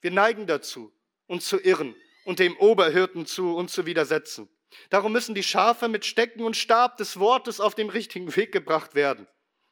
Wir 0.02 0.10
neigen 0.10 0.46
dazu, 0.46 0.92
uns 1.26 1.46
zu 1.46 1.58
irren 1.58 1.94
und 2.24 2.38
dem 2.38 2.56
Oberhirten 2.56 3.26
zu 3.26 3.56
uns 3.56 3.72
zu 3.72 3.86
widersetzen. 3.86 4.48
Darum 4.90 5.12
müssen 5.12 5.34
die 5.34 5.42
Schafe 5.42 5.88
mit 5.88 6.04
Stecken 6.04 6.42
und 6.42 6.56
Stab 6.56 6.96
des 6.96 7.18
Wortes 7.18 7.60
auf 7.60 7.74
den 7.74 7.90
richtigen 7.90 8.34
Weg 8.36 8.52
gebracht 8.52 8.94
werden. 8.94 9.26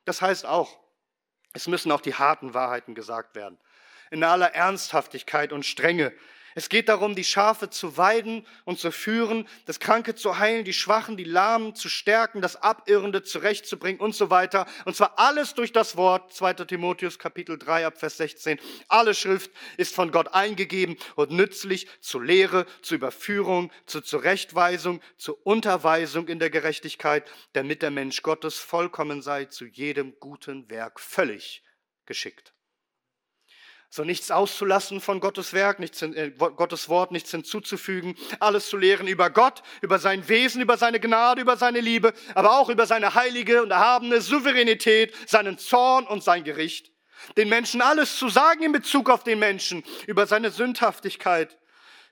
Das 0.04 0.20
heißt 0.20 0.46
auch, 0.46 0.78
es 1.52 1.66
müssen 1.66 1.90
auch 1.92 2.00
die 2.00 2.14
harten 2.14 2.54
Wahrheiten 2.54 2.94
gesagt 2.94 3.34
werden. 3.34 3.58
In 4.10 4.24
aller 4.24 4.54
Ernsthaftigkeit 4.54 5.52
und 5.52 5.64
Strenge. 5.64 6.12
Es 6.54 6.68
geht 6.68 6.88
darum, 6.88 7.14
die 7.14 7.24
Schafe 7.24 7.70
zu 7.70 7.96
weiden 7.96 8.46
und 8.64 8.78
zu 8.78 8.90
führen, 8.90 9.46
das 9.66 9.78
Kranke 9.78 10.14
zu 10.14 10.38
heilen, 10.38 10.64
die 10.64 10.72
Schwachen, 10.72 11.16
die 11.16 11.24
Lahmen 11.24 11.74
zu 11.74 11.88
stärken, 11.88 12.40
das 12.40 12.56
Abirrende 12.56 13.22
zurechtzubringen 13.22 14.00
und 14.00 14.14
so 14.14 14.30
weiter. 14.30 14.66
Und 14.84 14.96
zwar 14.96 15.18
alles 15.18 15.54
durch 15.54 15.72
das 15.72 15.96
Wort, 15.96 16.32
2. 16.32 16.54
Timotheus 16.54 17.18
Kapitel 17.18 17.58
3 17.58 17.86
ab 17.86 17.98
Vers 17.98 18.16
16. 18.16 18.58
Alle 18.88 19.14
Schrift 19.14 19.50
ist 19.76 19.94
von 19.94 20.10
Gott 20.10 20.34
eingegeben 20.34 20.96
und 21.14 21.30
nützlich 21.30 21.86
zur 22.00 22.24
Lehre, 22.24 22.66
zur 22.82 22.96
Überführung, 22.96 23.70
zur 23.86 24.02
Zurechtweisung, 24.02 25.00
zur 25.16 25.38
Unterweisung 25.46 26.28
in 26.28 26.38
der 26.38 26.50
Gerechtigkeit, 26.50 27.30
damit 27.52 27.82
der 27.82 27.90
Mensch 27.90 28.22
Gottes 28.22 28.56
vollkommen 28.56 29.22
sei, 29.22 29.44
zu 29.44 29.66
jedem 29.66 30.18
guten 30.18 30.68
Werk 30.68 30.98
völlig 30.98 31.62
geschickt 32.06 32.52
so 33.90 34.04
nichts 34.04 34.30
auszulassen 34.30 35.00
von 35.00 35.18
Gottes 35.18 35.52
Werk, 35.52 35.80
nichts, 35.80 36.00
äh, 36.00 36.30
Gottes 36.30 36.88
Wort, 36.88 37.10
nichts 37.10 37.32
hinzuzufügen, 37.32 38.16
alles 38.38 38.68
zu 38.68 38.76
lehren 38.76 39.08
über 39.08 39.30
Gott, 39.30 39.62
über 39.82 39.98
sein 39.98 40.28
Wesen, 40.28 40.62
über 40.62 40.76
seine 40.76 41.00
Gnade, 41.00 41.42
über 41.42 41.56
seine 41.56 41.80
Liebe, 41.80 42.14
aber 42.34 42.58
auch 42.58 42.68
über 42.68 42.86
seine 42.86 43.14
heilige 43.14 43.62
und 43.62 43.72
erhabene 43.72 44.20
Souveränität, 44.20 45.12
seinen 45.28 45.58
Zorn 45.58 46.06
und 46.06 46.22
sein 46.22 46.44
Gericht. 46.44 46.92
Den 47.36 47.48
Menschen 47.48 47.82
alles 47.82 48.16
zu 48.16 48.28
sagen 48.28 48.62
in 48.62 48.72
Bezug 48.72 49.10
auf 49.10 49.24
den 49.24 49.40
Menschen, 49.40 49.82
über 50.06 50.26
seine 50.26 50.52
Sündhaftigkeit, 50.52 51.58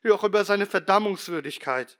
wie 0.02 0.10
auch 0.10 0.24
über 0.24 0.44
seine 0.44 0.66
Verdammungswürdigkeit 0.66 1.96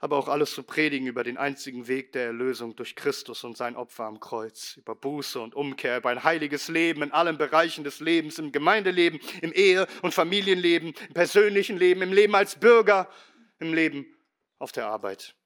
aber 0.00 0.16
auch 0.16 0.28
alles 0.28 0.54
zu 0.54 0.62
predigen 0.62 1.06
über 1.06 1.22
den 1.22 1.36
einzigen 1.36 1.86
Weg 1.86 2.12
der 2.12 2.24
Erlösung 2.24 2.74
durch 2.74 2.96
Christus 2.96 3.44
und 3.44 3.56
sein 3.56 3.76
Opfer 3.76 4.04
am 4.04 4.18
Kreuz, 4.18 4.76
über 4.78 4.94
Buße 4.94 5.38
und 5.38 5.54
Umkehr, 5.54 5.98
über 5.98 6.08
ein 6.08 6.24
heiliges 6.24 6.68
Leben 6.68 7.02
in 7.02 7.12
allen 7.12 7.36
Bereichen 7.36 7.84
des 7.84 8.00
Lebens, 8.00 8.38
im 8.38 8.50
Gemeindeleben, 8.50 9.20
im 9.42 9.52
Ehe- 9.52 9.86
und 10.00 10.14
Familienleben, 10.14 10.94
im 11.08 11.14
persönlichen 11.14 11.76
Leben, 11.76 12.00
im 12.00 12.14
Leben 12.14 12.34
als 12.34 12.58
Bürger, 12.58 13.10
im 13.58 13.74
Leben 13.74 14.06
auf 14.58 14.72
der 14.72 14.86
Arbeit. 14.86 15.36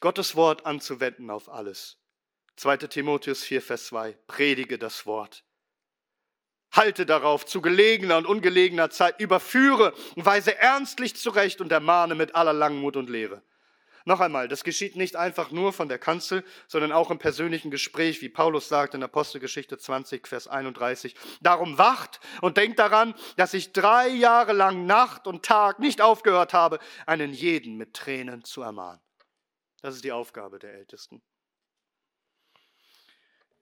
Gottes 0.00 0.34
Wort 0.34 0.66
anzuwenden 0.66 1.30
auf 1.30 1.48
alles. 1.48 1.98
2. 2.56 2.78
Timotheus 2.78 3.44
4, 3.44 3.62
Vers 3.62 3.86
2. 3.86 4.18
Predige 4.26 4.76
das 4.78 5.06
Wort. 5.06 5.44
Halte 6.72 7.06
darauf 7.06 7.46
zu 7.46 7.62
gelegener 7.62 8.18
und 8.18 8.26
ungelegener 8.26 8.90
Zeit, 8.90 9.20
überführe 9.20 9.94
und 10.16 10.26
weise 10.26 10.56
ernstlich 10.58 11.14
zurecht 11.14 11.60
und 11.60 11.70
ermahne 11.70 12.16
mit 12.16 12.34
aller 12.34 12.52
Langmut 12.52 12.96
und 12.96 13.08
Lehre. 13.08 13.42
Noch 14.08 14.20
einmal, 14.20 14.48
das 14.48 14.64
geschieht 14.64 14.96
nicht 14.96 15.16
einfach 15.16 15.50
nur 15.50 15.74
von 15.74 15.90
der 15.90 15.98
Kanzel, 15.98 16.42
sondern 16.66 16.92
auch 16.92 17.10
im 17.10 17.18
persönlichen 17.18 17.70
Gespräch, 17.70 18.22
wie 18.22 18.30
Paulus 18.30 18.66
sagt 18.66 18.94
in 18.94 19.02
Apostelgeschichte 19.02 19.76
20, 19.76 20.26
Vers 20.26 20.48
31. 20.48 21.14
Darum 21.42 21.76
wacht 21.76 22.18
und 22.40 22.56
denkt 22.56 22.78
daran, 22.78 23.14
dass 23.36 23.52
ich 23.52 23.72
drei 23.72 24.08
Jahre 24.08 24.54
lang 24.54 24.86
Nacht 24.86 25.26
und 25.26 25.44
Tag 25.44 25.78
nicht 25.78 26.00
aufgehört 26.00 26.54
habe, 26.54 26.78
einen 27.04 27.34
jeden 27.34 27.76
mit 27.76 27.92
Tränen 27.92 28.44
zu 28.44 28.62
ermahnen. 28.62 29.02
Das 29.82 29.94
ist 29.94 30.04
die 30.04 30.12
Aufgabe 30.12 30.58
der 30.58 30.72
Ältesten. 30.72 31.20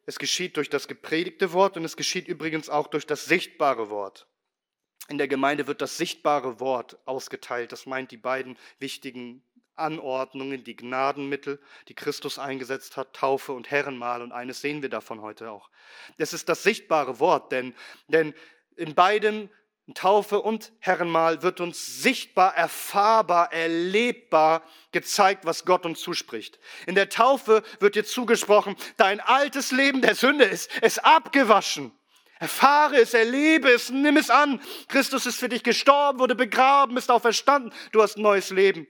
Es 0.05 0.17
geschieht 0.17 0.57
durch 0.57 0.71
das 0.71 0.87
gepredigte 0.87 1.53
Wort 1.55 1.77
und 1.77 1.85
es 1.85 1.97
geschieht 1.97 2.29
übrigens 2.29 2.69
auch 2.69 2.87
durch 2.87 3.05
das 3.05 3.25
sichtbare 3.25 3.91
Wort. 3.91 4.29
In 5.09 5.19
der 5.19 5.27
Gemeinde 5.27 5.67
wird 5.67 5.83
das 5.83 5.97
sichtbare 5.97 6.61
Wort 6.61 6.99
ausgeteilt. 7.05 7.73
Das 7.73 7.85
meint 7.85 8.13
die 8.13 8.17
beiden 8.17 8.57
wichtigen 8.79 9.43
Anordnungen, 9.77 10.65
die 10.65 10.77
Gnadenmittel, 10.77 11.61
die 11.89 11.95
Christus 11.95 12.39
eingesetzt 12.39 12.97
hat, 12.97 13.15
Taufe 13.15 13.53
und 13.53 13.71
Herrenmahl. 13.71 14.23
Und 14.23 14.33
eines 14.33 14.61
sehen 14.61 14.83
wir 14.83 14.89
davon 14.89 15.23
heute 15.23 15.51
auch. 15.51 15.71
Das 16.19 16.33
ist 16.33 16.49
das 16.49 16.63
sichtbare 16.63 17.21
Wort, 17.21 17.53
denn, 17.53 17.75
denn 18.09 18.35
in 18.77 18.95
beidem, 18.95 19.49
Taufe 19.95 20.41
und 20.41 20.73
Herrenmahl, 20.81 21.43
wird 21.43 21.61
uns 21.61 22.03
sichtbar, 22.03 22.57
erfahrbar, 22.57 23.53
erlebbar 23.53 24.63
gezeigt, 24.91 25.45
was 25.45 25.65
Gott 25.65 25.87
uns 25.87 26.01
zuspricht. 26.01 26.59
In 26.87 26.97
der 26.97 27.09
Taufe 27.09 27.63
wird 27.79 27.95
dir 27.95 28.05
zugesprochen, 28.05 28.75
dein 28.97 29.21
altes 29.21 29.71
Leben 29.71 30.03
der 30.03 30.17
Sünde 30.17 30.45
ist, 30.45 30.77
ist 30.79 31.05
abgewaschen. 31.05 31.93
Erfahre 32.39 32.97
es, 32.97 33.15
erlebe 33.15 33.71
es, 33.71 33.89
nimm 33.91 34.17
es 34.17 34.29
an. 34.29 34.61
Christus 34.89 35.25
ist 35.25 35.39
für 35.39 35.49
dich 35.49 35.63
gestorben, 35.63 36.19
wurde 36.19 36.35
begraben, 36.35 36.97
ist 36.97 37.11
auferstanden. 37.11 37.73
Du 37.93 38.03
hast 38.03 38.17
ein 38.19 38.23
neues 38.23 38.51
Leben. 38.51 38.87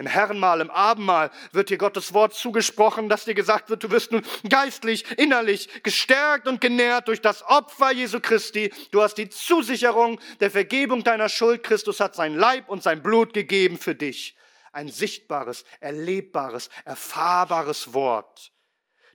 Im 0.00 0.06
Herrenmahl, 0.06 0.62
im 0.62 0.70
Abendmahl 0.70 1.30
wird 1.52 1.68
dir 1.68 1.76
Gottes 1.76 2.14
Wort 2.14 2.32
zugesprochen, 2.32 3.10
dass 3.10 3.26
dir 3.26 3.34
gesagt 3.34 3.68
wird, 3.68 3.84
du 3.84 3.90
wirst 3.90 4.12
nun 4.12 4.22
geistlich, 4.48 5.04
innerlich 5.18 5.82
gestärkt 5.82 6.48
und 6.48 6.62
genährt 6.62 7.08
durch 7.08 7.20
das 7.20 7.42
Opfer 7.42 7.92
Jesu 7.92 8.18
Christi. 8.18 8.72
Du 8.92 9.02
hast 9.02 9.16
die 9.16 9.28
Zusicherung 9.28 10.18
der 10.40 10.50
Vergebung 10.50 11.04
deiner 11.04 11.28
Schuld. 11.28 11.62
Christus 11.62 12.00
hat 12.00 12.14
sein 12.14 12.34
Leib 12.34 12.70
und 12.70 12.82
sein 12.82 13.02
Blut 13.02 13.34
gegeben 13.34 13.76
für 13.76 13.94
dich. 13.94 14.38
Ein 14.72 14.88
sichtbares, 14.88 15.66
erlebbares, 15.80 16.70
erfahrbares 16.86 17.92
Wort. 17.92 18.52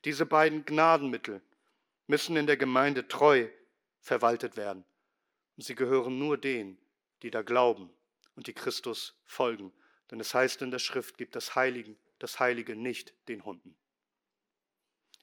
Diese 0.03 0.27
beiden 0.27 0.65
Gnadenmittel 0.65 1.41
müssen 2.05 2.35
in 2.35 2.45
der 2.45 2.57
Gemeinde 2.57 3.07
treu 3.07 3.47
verwaltet 4.01 4.55
werden. 4.55 4.85
Und 5.57 5.63
sie 5.63 5.73
gehören 5.73 6.19
nur 6.19 6.37
denen, 6.37 6.77
die 7.23 7.31
da 7.31 7.41
glauben 7.41 7.89
und 8.35 8.45
die 8.45 8.53
Christus 8.53 9.19
folgen. 9.25 9.73
Denn 10.11 10.19
es 10.19 10.33
heißt 10.33 10.61
in 10.61 10.71
der 10.71 10.79
Schrift, 10.79 11.17
gibt 11.17 11.35
das 11.35 11.55
Heiligen, 11.55 11.97
das 12.19 12.39
Heilige 12.39 12.75
nicht 12.75 13.13
den 13.27 13.43
Hunden. 13.43 13.75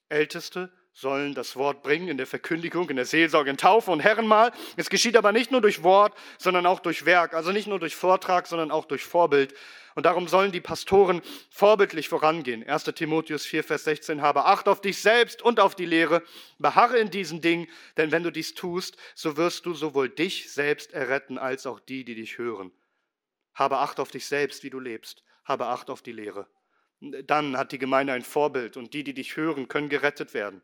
Älteste 0.08 0.72
sollen 0.92 1.34
das 1.34 1.56
Wort 1.56 1.82
bringen 1.82 2.08
in 2.08 2.18
der 2.18 2.26
Verkündigung, 2.26 2.90
in 2.90 2.96
der 2.96 3.06
Seelsorge, 3.06 3.50
in 3.50 3.56
Taufe 3.56 3.90
und 3.90 4.00
Herrenmahl. 4.00 4.52
Es 4.76 4.90
geschieht 4.90 5.16
aber 5.16 5.32
nicht 5.32 5.50
nur 5.50 5.62
durch 5.62 5.82
Wort, 5.82 6.14
sondern 6.38 6.66
auch 6.66 6.80
durch 6.80 7.06
Werk. 7.06 7.32
Also 7.32 7.50
nicht 7.50 7.66
nur 7.66 7.78
durch 7.78 7.96
Vortrag, 7.96 8.46
sondern 8.46 8.70
auch 8.70 8.84
durch 8.84 9.04
Vorbild. 9.04 9.54
Und 9.94 10.04
darum 10.04 10.28
sollen 10.28 10.52
die 10.52 10.60
Pastoren 10.60 11.22
vorbildlich 11.50 12.08
vorangehen. 12.08 12.66
1. 12.66 12.84
Timotheus 12.84 13.46
4, 13.46 13.64
Vers 13.64 13.84
16, 13.84 14.20
habe 14.20 14.44
Acht 14.44 14.68
auf 14.68 14.80
dich 14.80 15.00
selbst 15.00 15.40
und 15.42 15.60
auf 15.60 15.74
die 15.74 15.86
Lehre. 15.86 16.22
Beharre 16.58 16.98
in 16.98 17.10
diesen 17.10 17.40
Dingen, 17.40 17.68
denn 17.96 18.10
wenn 18.10 18.22
du 18.22 18.30
dies 18.30 18.54
tust, 18.54 18.96
so 19.14 19.36
wirst 19.36 19.64
du 19.64 19.74
sowohl 19.74 20.10
dich 20.10 20.52
selbst 20.52 20.92
erretten, 20.92 21.38
als 21.38 21.66
auch 21.66 21.80
die, 21.80 22.04
die 22.04 22.14
dich 22.14 22.36
hören. 22.36 22.70
Habe 23.54 23.78
Acht 23.78 24.00
auf 24.00 24.10
dich 24.10 24.26
selbst, 24.26 24.62
wie 24.62 24.70
du 24.70 24.80
lebst. 24.80 25.22
Habe 25.44 25.66
Acht 25.66 25.90
auf 25.90 26.02
die 26.02 26.12
Lehre. 26.12 26.46
Dann 27.00 27.56
hat 27.56 27.72
die 27.72 27.78
Gemeinde 27.78 28.12
ein 28.12 28.22
Vorbild 28.22 28.76
und 28.76 28.94
die, 28.94 29.02
die 29.02 29.14
dich 29.14 29.36
hören, 29.36 29.68
können 29.68 29.88
gerettet 29.88 30.34
werden. 30.34 30.62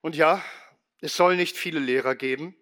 Und 0.00 0.16
ja, 0.16 0.42
es 1.00 1.16
soll 1.16 1.36
nicht 1.36 1.56
viele 1.56 1.78
Lehrer 1.78 2.14
geben. 2.14 2.56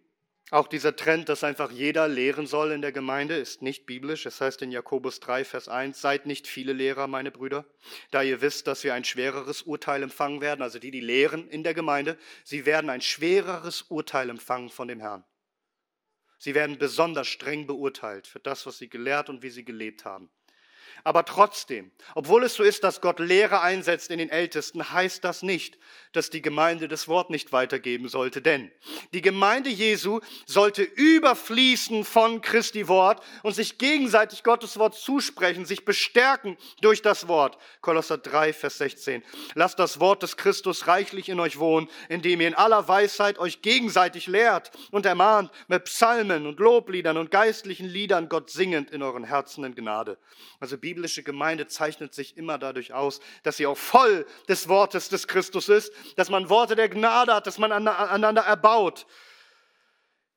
Auch 0.50 0.66
dieser 0.66 0.96
Trend, 0.96 1.28
dass 1.28 1.44
einfach 1.44 1.70
jeder 1.70 2.08
lehren 2.08 2.48
soll 2.48 2.72
in 2.72 2.82
der 2.82 2.90
Gemeinde, 2.90 3.36
ist 3.36 3.62
nicht 3.62 3.86
biblisch. 3.86 4.26
Es 4.26 4.40
heißt 4.40 4.62
in 4.62 4.72
Jakobus 4.72 5.20
3, 5.20 5.44
Vers 5.44 5.68
1, 5.68 6.00
seid 6.00 6.26
nicht 6.26 6.48
viele 6.48 6.72
Lehrer, 6.72 7.06
meine 7.06 7.30
Brüder, 7.30 7.64
da 8.10 8.22
ihr 8.22 8.40
wisst, 8.40 8.66
dass 8.66 8.82
wir 8.82 8.94
ein 8.94 9.04
schwereres 9.04 9.62
Urteil 9.62 10.02
empfangen 10.02 10.40
werden. 10.40 10.62
Also 10.62 10.80
die, 10.80 10.90
die 10.90 11.00
lehren 11.00 11.48
in 11.48 11.62
der 11.62 11.74
Gemeinde, 11.74 12.18
sie 12.42 12.66
werden 12.66 12.90
ein 12.90 13.00
schwereres 13.00 13.82
Urteil 13.82 14.28
empfangen 14.28 14.70
von 14.70 14.88
dem 14.88 14.98
Herrn. 14.98 15.24
Sie 16.42 16.54
werden 16.54 16.78
besonders 16.78 17.28
streng 17.28 17.66
beurteilt 17.66 18.26
für 18.26 18.40
das, 18.40 18.64
was 18.64 18.78
sie 18.78 18.88
gelehrt 18.88 19.28
und 19.28 19.42
wie 19.42 19.50
sie 19.50 19.62
gelebt 19.62 20.06
haben. 20.06 20.30
Aber 21.04 21.24
trotzdem, 21.24 21.90
obwohl 22.14 22.44
es 22.44 22.54
so 22.54 22.62
ist, 22.62 22.84
dass 22.84 23.00
Gott 23.00 23.18
Lehre 23.18 23.60
einsetzt 23.60 24.10
in 24.10 24.18
den 24.18 24.30
Ältesten, 24.30 24.92
heißt 24.92 25.24
das 25.24 25.42
nicht, 25.42 25.78
dass 26.12 26.30
die 26.30 26.42
Gemeinde 26.42 26.88
das 26.88 27.08
Wort 27.08 27.30
nicht 27.30 27.52
weitergeben 27.52 28.08
sollte. 28.08 28.42
Denn 28.42 28.70
die 29.12 29.22
Gemeinde 29.22 29.70
Jesu 29.70 30.20
sollte 30.46 30.82
überfließen 30.82 32.04
von 32.04 32.40
Christi 32.40 32.88
Wort 32.88 33.22
und 33.42 33.54
sich 33.54 33.78
gegenseitig 33.78 34.42
Gottes 34.42 34.78
Wort 34.78 34.94
zusprechen, 34.94 35.64
sich 35.64 35.84
bestärken 35.84 36.56
durch 36.80 37.02
das 37.02 37.28
Wort. 37.28 37.58
Kolosser 37.80 38.18
3, 38.18 38.52
Vers 38.52 38.78
16. 38.78 39.22
Lasst 39.54 39.78
das 39.78 40.00
Wort 40.00 40.22
des 40.22 40.36
Christus 40.36 40.86
reichlich 40.86 41.28
in 41.28 41.40
euch 41.40 41.58
wohnen, 41.58 41.88
indem 42.08 42.40
ihr 42.40 42.48
in 42.48 42.54
aller 42.54 42.88
Weisheit 42.88 43.38
euch 43.38 43.62
gegenseitig 43.62 44.26
lehrt 44.26 44.70
und 44.90 45.06
ermahnt 45.06 45.50
mit 45.68 45.84
Psalmen 45.84 46.46
und 46.46 46.58
Lobliedern 46.58 47.16
und 47.16 47.30
geistlichen 47.30 47.86
Liedern 47.86 48.28
Gott 48.28 48.50
singend 48.50 48.90
in 48.90 49.02
euren 49.02 49.24
Herzen 49.24 49.64
in 49.64 49.74
Gnade. 49.74 50.18
Also 50.58 50.76
biblische 50.94 51.22
Gemeinde 51.22 51.68
zeichnet 51.68 52.14
sich 52.14 52.36
immer 52.36 52.58
dadurch 52.58 52.92
aus, 52.92 53.20
dass 53.44 53.58
sie 53.58 53.66
auch 53.66 53.78
voll 53.78 54.26
des 54.48 54.68
Wortes 54.68 55.08
des 55.08 55.28
Christus 55.28 55.68
ist, 55.68 55.92
dass 56.16 56.30
man 56.30 56.48
Worte 56.48 56.74
der 56.74 56.88
Gnade 56.88 57.32
hat, 57.32 57.46
dass 57.46 57.58
man 57.58 57.70
einander 57.70 58.42
erbaut. 58.42 59.06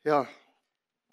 Ja, 0.04 0.28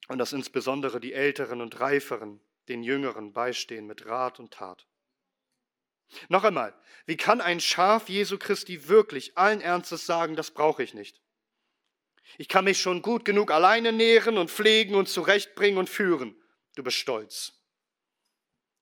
und 0.08 0.18
dass 0.18 0.34
insbesondere 0.34 1.00
die 1.00 1.14
Älteren 1.14 1.62
und 1.62 1.80
Reiferen 1.80 2.38
den 2.68 2.82
Jüngeren 2.82 3.32
beistehen 3.32 3.86
mit 3.86 4.04
Rat 4.04 4.38
und 4.38 4.52
Tat. 4.52 4.86
Noch 6.28 6.44
einmal, 6.44 6.74
wie 7.06 7.16
kann 7.16 7.40
ein 7.40 7.60
Schaf 7.60 8.10
Jesu 8.10 8.36
Christi 8.36 8.88
wirklich 8.88 9.38
allen 9.38 9.62
Ernstes 9.62 10.04
sagen, 10.04 10.36
das 10.36 10.50
brauche 10.50 10.82
ich 10.82 10.92
nicht? 10.92 11.22
Ich 12.36 12.48
kann 12.48 12.66
mich 12.66 12.78
schon 12.78 13.00
gut 13.00 13.24
genug 13.24 13.50
alleine 13.50 13.92
nähren 13.92 14.36
und 14.36 14.50
pflegen 14.50 14.96
und 14.96 15.08
zurechtbringen 15.08 15.78
und 15.78 15.88
führen. 15.88 16.36
Du 16.76 16.82
bist 16.82 16.98
stolz. 16.98 17.59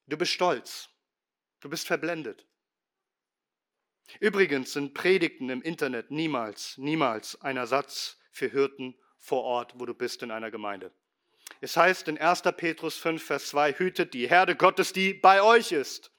Du 0.09 0.16
bist 0.16 0.33
stolz. 0.33 0.88
Du 1.61 1.68
bist 1.68 1.87
verblendet. 1.87 2.47
Übrigens 4.21 4.73
sind 4.73 4.94
Predigten 4.94 5.51
im 5.51 5.61
Internet 5.61 6.11
niemals, 6.11 6.79
niemals 6.79 7.40
ein 7.42 7.59
Ersatz 7.59 8.18
für 8.31 8.49
Hirten 8.49 8.97
vor 9.18 9.44
Ort, 9.44 9.75
wo 9.77 9.85
du 9.85 9.92
bist 9.92 10.23
in 10.23 10.31
einer 10.31 10.51
Gemeinde. 10.51 10.92
Es 11.61 11.77
heißt 11.77 12.09
in 12.09 12.16
1. 12.16 12.42
Petrus 12.57 12.97
5, 12.97 13.23
Vers 13.23 13.49
2, 13.49 13.75
hütet 13.75 14.14
die 14.14 14.29
Herde 14.29 14.57
Gottes, 14.57 14.94
die 14.94 15.12
bei 15.12 15.42
euch 15.42 15.73
ist. 15.73 16.11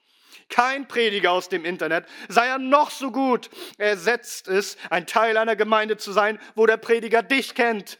Kein 0.48 0.86
Prediger 0.86 1.32
aus 1.32 1.48
dem 1.48 1.64
Internet, 1.64 2.06
sei 2.28 2.46
er 2.46 2.58
noch 2.58 2.90
so 2.90 3.10
gut, 3.10 3.50
ersetzt 3.76 4.46
es, 4.46 4.76
ein 4.90 5.06
Teil 5.06 5.36
einer 5.36 5.56
Gemeinde 5.56 5.96
zu 5.96 6.12
sein, 6.12 6.38
wo 6.54 6.66
der 6.66 6.76
Prediger 6.76 7.22
dich 7.22 7.54
kennt, 7.56 7.98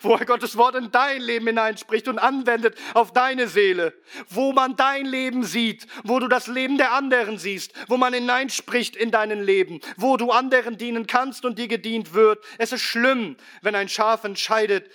wo 0.00 0.14
er 0.14 0.24
Gottes 0.24 0.56
Wort 0.56 0.74
in 0.74 0.90
dein 0.90 1.20
Leben 1.20 1.46
hineinspricht 1.46 2.08
und 2.08 2.18
anwendet 2.18 2.76
auf 2.94 3.12
deine 3.12 3.48
Seele, 3.48 3.94
wo 4.28 4.52
man 4.52 4.76
dein 4.76 5.06
Leben 5.06 5.44
sieht, 5.44 5.86
wo 6.04 6.18
du 6.18 6.28
das 6.28 6.46
Leben 6.46 6.78
der 6.78 6.92
anderen 6.92 7.38
siehst, 7.38 7.72
wo 7.88 7.96
man 7.96 8.14
hineinspricht 8.14 8.96
in 8.96 9.10
deinen 9.10 9.42
Leben, 9.42 9.80
wo 9.96 10.16
du 10.16 10.30
anderen 10.30 10.78
dienen 10.78 11.06
kannst 11.06 11.44
und 11.44 11.58
dir 11.58 11.68
gedient 11.68 12.14
wird. 12.14 12.42
Es 12.58 12.72
ist 12.72 12.82
schlimm, 12.82 13.36
wenn 13.60 13.74
ein 13.74 13.88
Schaf 13.88 14.24
entscheidet, 14.24 14.90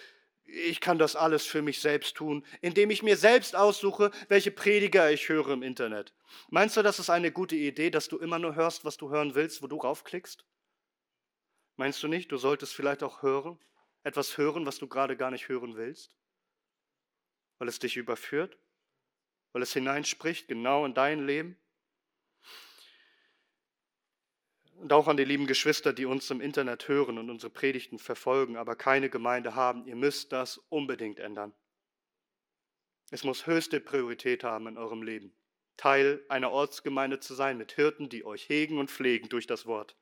ich 0.47 0.79
kann 0.79 0.97
das 0.97 1.15
alles 1.15 1.45
für 1.45 1.61
mich 1.61 1.81
selbst 1.81 2.15
tun, 2.15 2.45
indem 2.61 2.89
ich 2.89 3.03
mir 3.03 3.17
selbst 3.17 3.55
aussuche, 3.55 4.11
welche 4.29 4.51
Prediger 4.51 5.11
ich 5.11 5.27
höre 5.27 5.49
im 5.49 5.61
Internet. 5.61 6.13
Meinst 6.49 6.77
du, 6.77 6.81
das 6.81 6.99
ist 6.99 7.09
eine 7.09 7.31
gute 7.31 7.55
Idee, 7.55 7.89
dass 7.89 8.07
du 8.07 8.17
immer 8.17 8.39
nur 8.39 8.55
hörst, 8.55 8.85
was 8.85 8.95
du 8.97 9.09
hören 9.09 9.35
willst, 9.35 9.61
wo 9.61 9.67
du 9.67 9.75
raufklickst? 9.75 10.45
Meinst 11.75 12.01
du 12.01 12.07
nicht, 12.07 12.31
du 12.31 12.37
solltest 12.37 12.73
vielleicht 12.73 13.03
auch 13.03 13.21
hören, 13.21 13.59
etwas 14.07 14.37
hören, 14.37 14.65
was 14.65 14.79
du 14.79 14.87
gerade 14.87 15.17
gar 15.17 15.31
nicht 15.31 15.49
hören 15.49 15.75
willst? 15.75 16.17
Weil 17.59 17.67
es 17.67 17.79
dich 17.79 17.97
überführt? 17.97 18.57
Weil 19.51 19.61
es 19.61 19.73
hineinspricht 19.73 20.47
genau 20.47 20.85
in 20.85 20.93
dein 20.93 21.25
Leben? 21.25 21.57
Und 24.75 24.93
auch 24.93 25.07
an 25.07 25.17
die 25.17 25.25
lieben 25.25 25.47
Geschwister, 25.47 25.91
die 25.91 26.05
uns 26.05 26.29
im 26.29 26.39
Internet 26.39 26.87
hören 26.87 27.17
und 27.17 27.29
unsere 27.29 27.51
Predigten 27.51 27.99
verfolgen, 27.99 28.57
aber 28.57 28.75
keine 28.75 29.09
Gemeinde 29.09 29.55
haben, 29.55 29.85
ihr 29.85 29.95
müsst 29.95 30.31
das 30.31 30.57
unbedingt 30.69 31.19
ändern. 31.19 31.53
Es 33.09 33.23
muss 33.23 33.47
höchste 33.47 33.79
Priorität 33.79 34.43
haben 34.43 34.67
in 34.67 34.77
eurem 34.77 35.01
Leben. 35.01 35.36
Teil 35.77 36.23
einer 36.27 36.51
Ortsgemeinde 36.51 37.19
zu 37.19 37.33
sein 37.33 37.57
mit 37.57 37.71
Hirten, 37.73 38.09
die 38.09 38.25
euch 38.25 38.49
hegen 38.49 38.79
und 38.79 38.91
pflegen 38.91 39.29
durch 39.29 39.47
das 39.47 39.65
Wort. 39.65 39.95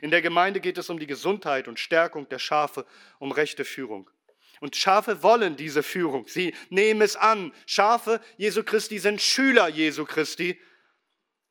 In 0.00 0.10
der 0.10 0.22
Gemeinde 0.22 0.60
geht 0.60 0.78
es 0.78 0.90
um 0.90 0.98
die 0.98 1.06
Gesundheit 1.06 1.68
und 1.68 1.80
Stärkung 1.80 2.28
der 2.28 2.38
Schafe, 2.38 2.86
um 3.18 3.32
rechte 3.32 3.64
Führung. 3.64 4.10
Und 4.60 4.76
Schafe 4.76 5.22
wollen 5.22 5.56
diese 5.56 5.82
Führung. 5.82 6.28
Sie 6.28 6.54
nehmen 6.70 7.00
es 7.02 7.16
an. 7.16 7.52
Schafe 7.66 8.20
Jesu 8.36 8.62
Christi 8.62 8.98
sind 8.98 9.20
Schüler 9.20 9.68
Jesu 9.68 10.04
Christi. 10.04 10.60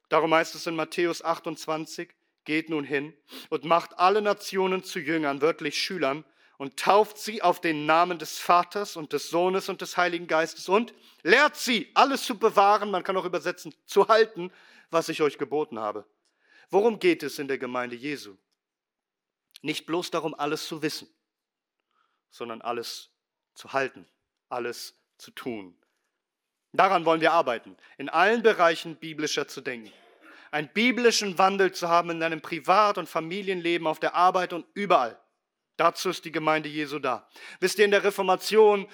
Darum 0.08 0.34
heißt 0.34 0.56
es 0.56 0.68
in 0.68 0.76
Matthäus 0.76 1.22
28, 1.22 2.10
geht 2.46 2.70
nun 2.70 2.84
hin 2.84 3.14
und 3.50 3.66
macht 3.66 3.98
alle 3.98 4.22
Nationen 4.22 4.84
zu 4.84 5.00
Jüngern, 5.00 5.42
wörtlich 5.42 5.82
Schülern, 5.82 6.24
und 6.62 6.78
tauft 6.78 7.18
sie 7.18 7.42
auf 7.42 7.60
den 7.60 7.88
Namen 7.88 8.20
des 8.20 8.38
Vaters 8.38 8.96
und 8.96 9.14
des 9.14 9.32
Sohnes 9.32 9.68
und 9.68 9.82
des 9.82 9.98
Heiligen 9.98 10.28
Geistes 10.28 10.70
und 10.70 10.94
lehrt 11.24 11.56
sie, 11.56 11.90
alles 11.96 12.24
zu 12.24 12.38
bewahren, 12.38 12.92
man 12.92 13.04
kann 13.04 13.18
auch 13.18 13.26
übersetzen, 13.26 13.74
zu 13.88 14.08
halten, 14.08 14.52
was 14.92 15.10
ich 15.10 15.24
euch 15.24 15.40
geboten 15.40 15.80
habe. 15.80 16.06
Worum 16.70 17.00
geht 17.00 17.24
es 17.24 17.40
in 17.40 17.48
der 17.48 17.58
Gemeinde 17.58 17.96
Jesu? 17.96 18.38
Nicht 19.64 19.88
bloß 19.88 20.12
darum, 20.12 20.36
alles 20.36 20.68
zu 20.68 20.84
wissen, 20.84 21.08
sondern 22.30 22.62
alles 22.62 23.10
zu 23.56 23.74
halten, 23.74 24.06
alles 24.48 24.94
zu 25.18 25.32
tun. 25.32 25.76
Daran 26.74 27.06
wollen 27.06 27.22
wir 27.22 27.32
arbeiten, 27.32 27.76
in 27.98 28.08
allen 28.08 28.44
Bereichen 28.44 28.98
biblischer 28.98 29.48
zu 29.48 29.62
denken 29.62 29.92
einen 30.52 30.68
biblischen 30.68 31.40
Wandel 31.40 31.72
zu 31.72 31.90
haben 31.90 32.12
in 32.12 32.20
deinem 32.20 32.42
Privat- 32.42 32.98
und 32.98 33.10
Familienleben, 33.10 33.88
auf 33.88 34.00
der 34.00 34.14
Arbeit 34.14 34.54
und 34.54 34.66
überall. 34.74 35.18
Dazu 35.82 36.10
ist 36.10 36.26
die 36.26 36.32
Gemeinde 36.32 36.70
Jesu 36.70 37.00
da. 37.00 37.28
Wisst 37.60 37.80
ihr, 37.80 37.86
in 37.86 37.90
der 37.90 38.04
Reformation 38.04 38.88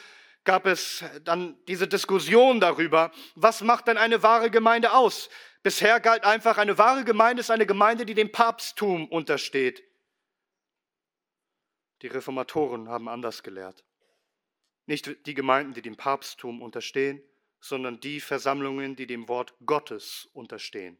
gab 0.46 0.66
es 0.66 1.04
dann 1.26 1.58
diese 1.68 1.86
Diskussion 1.86 2.62
darüber, 2.62 3.12
was 3.36 3.60
macht 3.60 3.90
denn 3.90 3.98
eine 3.98 4.24
wahre 4.24 4.50
Gemeinde 4.50 4.94
aus? 4.94 5.30
Bisher 5.64 6.00
galt 6.00 6.24
einfach, 6.24 6.58
eine 6.58 6.78
wahre 6.78 7.04
Gemeinde 7.04 7.42
ist 7.42 7.52
eine 7.52 7.66
Gemeinde, 7.66 8.06
die 8.06 8.14
dem 8.14 8.32
Papsttum 8.32 9.06
untersteht. 9.10 9.84
Die 12.04 12.08
Reformatoren 12.08 12.88
haben 12.88 13.10
anders 13.10 13.44
gelehrt. 13.44 13.84
Nicht 14.86 15.28
die 15.28 15.34
Gemeinden, 15.34 15.74
die 15.74 15.82
dem 15.82 15.98
Papsttum 15.98 16.62
unterstehen, 16.62 17.22
sondern 17.60 18.00
die 18.00 18.22
Versammlungen, 18.22 18.96
die 18.96 19.08
dem 19.08 19.28
Wort 19.28 19.56
Gottes 19.66 20.30
unterstehen 20.32 20.98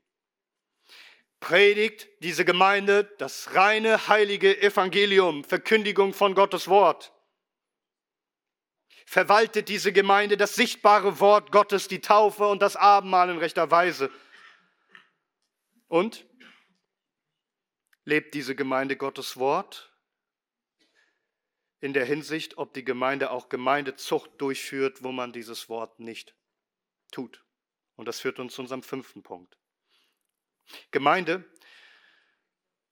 predigt 1.40 2.08
diese 2.20 2.46
Gemeinde 2.46 3.04
das 3.18 3.54
reine 3.56 4.08
heilige 4.08 4.62
Evangelium, 4.62 5.44
Verkündigung 5.44 6.14
von 6.14 6.36
Gottes 6.36 6.68
Wort. 6.68 7.14
Verwaltet 9.06 9.70
diese 9.70 9.94
Gemeinde 9.94 10.36
das 10.36 10.56
sichtbare 10.56 11.20
Wort 11.20 11.52
Gottes, 11.52 11.88
die 11.88 12.02
Taufe 12.02 12.48
und 12.48 12.62
das 12.62 12.76
Abendmahl 12.76 13.30
in 13.30 13.38
rechter 13.38 13.72
Weise. 13.72 14.12
Und 15.88 16.26
lebt 18.04 18.34
diese 18.34 18.56
Gemeinde 18.56 18.98
Gottes 18.98 19.38
Wort 19.38 19.94
in 21.80 21.94
der 21.94 22.06
Hinsicht, 22.06 22.58
ob 22.58 22.74
die 22.74 22.84
Gemeinde 22.84 23.32
auch 23.32 23.50
Gemeindezucht 23.50 24.32
durchführt, 24.42 25.04
wo 25.04 25.12
man 25.12 25.32
dieses 25.32 25.70
Wort 25.70 26.00
nicht 26.00 26.36
tut. 27.12 27.46
Und 27.96 28.08
das 28.08 28.20
führt 28.20 28.40
uns 28.40 28.56
zu 28.56 28.62
unserem 28.62 28.84
fünften 28.84 29.24
Punkt. 29.24 29.58
Gemeinde 30.92 31.44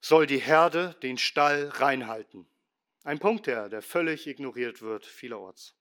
soll 0.00 0.26
die 0.26 0.38
Herde, 0.38 0.96
den 1.02 1.18
Stall 1.18 1.68
reinhalten. 1.68 2.46
Ein 3.04 3.18
Punkt, 3.18 3.46
der, 3.46 3.68
der 3.68 3.82
völlig 3.82 4.26
ignoriert 4.26 4.82
wird 4.82 5.06
vielerorts. 5.06 5.74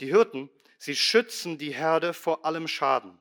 Die 0.00 0.06
Hirten, 0.06 0.50
sie 0.78 0.96
schützen 0.96 1.58
die 1.58 1.74
Herde 1.74 2.14
vor 2.14 2.44
allem 2.44 2.68
Schaden. 2.68 3.18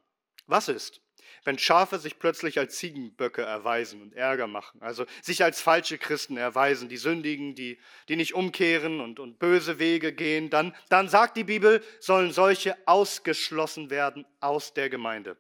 Was 0.48 0.68
ist, 0.68 1.02
wenn 1.44 1.58
Schafe 1.58 2.00
sich 2.00 2.20
plötzlich 2.20 2.60
als 2.60 2.78
Ziegenböcke 2.78 3.42
erweisen 3.42 4.02
und 4.02 4.14
Ärger 4.14 4.48
machen, 4.48 4.82
also 4.82 5.06
sich 5.22 5.44
als 5.44 5.62
falsche 5.62 5.98
Christen 5.98 6.38
erweisen, 6.38 6.90
die 6.90 6.98
sündigen, 6.98 7.56
die, 7.56 7.80
die 8.08 8.16
nicht 8.16 8.34
umkehren 8.34 9.00
und, 9.00 9.20
und 9.20 9.40
böse 9.40 9.80
Wege 9.80 10.14
gehen, 10.14 10.50
dann, 10.50 10.76
dann 10.90 11.08
sagt 11.08 11.38
die 11.38 11.44
Bibel, 11.44 11.84
sollen 12.00 12.32
solche 12.32 12.76
ausgeschlossen 12.88 13.90
werden 13.90 14.26
aus 14.40 14.74
der 14.74 14.90
Gemeinde. 14.90 15.38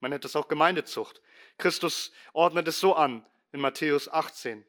Man 0.00 0.10
nennt 0.10 0.24
es 0.24 0.34
auch 0.34 0.48
Gemeindezucht. 0.48 1.20
Christus 1.58 2.12
ordnet 2.32 2.68
es 2.68 2.80
so 2.80 2.94
an 2.94 3.24
in 3.52 3.60
Matthäus 3.60 4.08
18. 4.08 4.64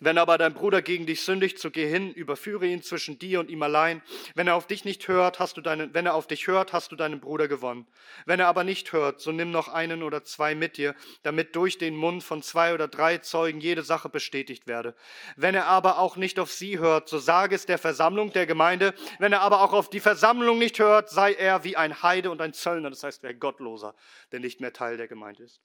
Wenn 0.00 0.18
aber 0.18 0.38
dein 0.38 0.54
Bruder 0.54 0.82
gegen 0.82 1.06
dich 1.06 1.22
sündigt, 1.22 1.60
so 1.60 1.70
geh 1.70 1.86
hin, 1.88 2.12
überführe 2.12 2.66
ihn 2.66 2.82
zwischen 2.82 3.16
dir 3.16 3.38
und 3.38 3.48
ihm 3.48 3.62
allein. 3.62 4.02
Wenn 4.34 4.48
er 4.48 4.56
auf 4.56 4.66
dich 4.66 4.84
nicht 4.84 5.06
hört, 5.06 5.38
hast 5.38 5.56
du 5.56 5.60
deinen, 5.60 5.94
wenn 5.94 6.04
er 6.04 6.14
auf 6.14 6.26
dich 6.26 6.48
hört, 6.48 6.72
hast 6.72 6.90
du 6.90 6.96
deinen 6.96 7.20
Bruder 7.20 7.46
gewonnen. 7.46 7.86
Wenn 8.26 8.40
er 8.40 8.48
aber 8.48 8.64
nicht 8.64 8.92
hört, 8.92 9.20
so 9.20 9.30
nimm 9.30 9.52
noch 9.52 9.68
einen 9.68 10.02
oder 10.02 10.24
zwei 10.24 10.56
mit 10.56 10.78
dir, 10.78 10.96
damit 11.22 11.54
durch 11.54 11.78
den 11.78 11.94
Mund 11.94 12.24
von 12.24 12.42
zwei 12.42 12.74
oder 12.74 12.88
drei 12.88 13.18
Zeugen 13.18 13.60
jede 13.60 13.84
Sache 13.84 14.08
bestätigt 14.08 14.66
werde. 14.66 14.96
Wenn 15.36 15.54
er 15.54 15.66
aber 15.66 16.00
auch 16.00 16.16
nicht 16.16 16.40
auf 16.40 16.50
sie 16.50 16.80
hört, 16.80 17.08
so 17.08 17.18
sage 17.18 17.54
es 17.54 17.64
der 17.64 17.78
Versammlung 17.78 18.32
der 18.32 18.46
Gemeinde. 18.46 18.94
Wenn 19.20 19.32
er 19.32 19.42
aber 19.42 19.62
auch 19.62 19.72
auf 19.72 19.90
die 19.90 20.00
Versammlung 20.00 20.58
nicht 20.58 20.80
hört, 20.80 21.08
sei 21.08 21.34
er 21.34 21.62
wie 21.62 21.76
ein 21.76 22.02
Heide 22.02 22.32
und 22.32 22.40
ein 22.40 22.52
Zöllner, 22.52 22.90
das 22.90 23.04
heißt, 23.04 23.22
wer 23.22 23.32
Gottloser, 23.32 23.94
der 24.32 24.40
nicht 24.40 24.60
mehr 24.60 24.72
Teil 24.72 24.96
der 24.96 25.06
Gemeinde 25.06 25.44
ist. 25.44 25.60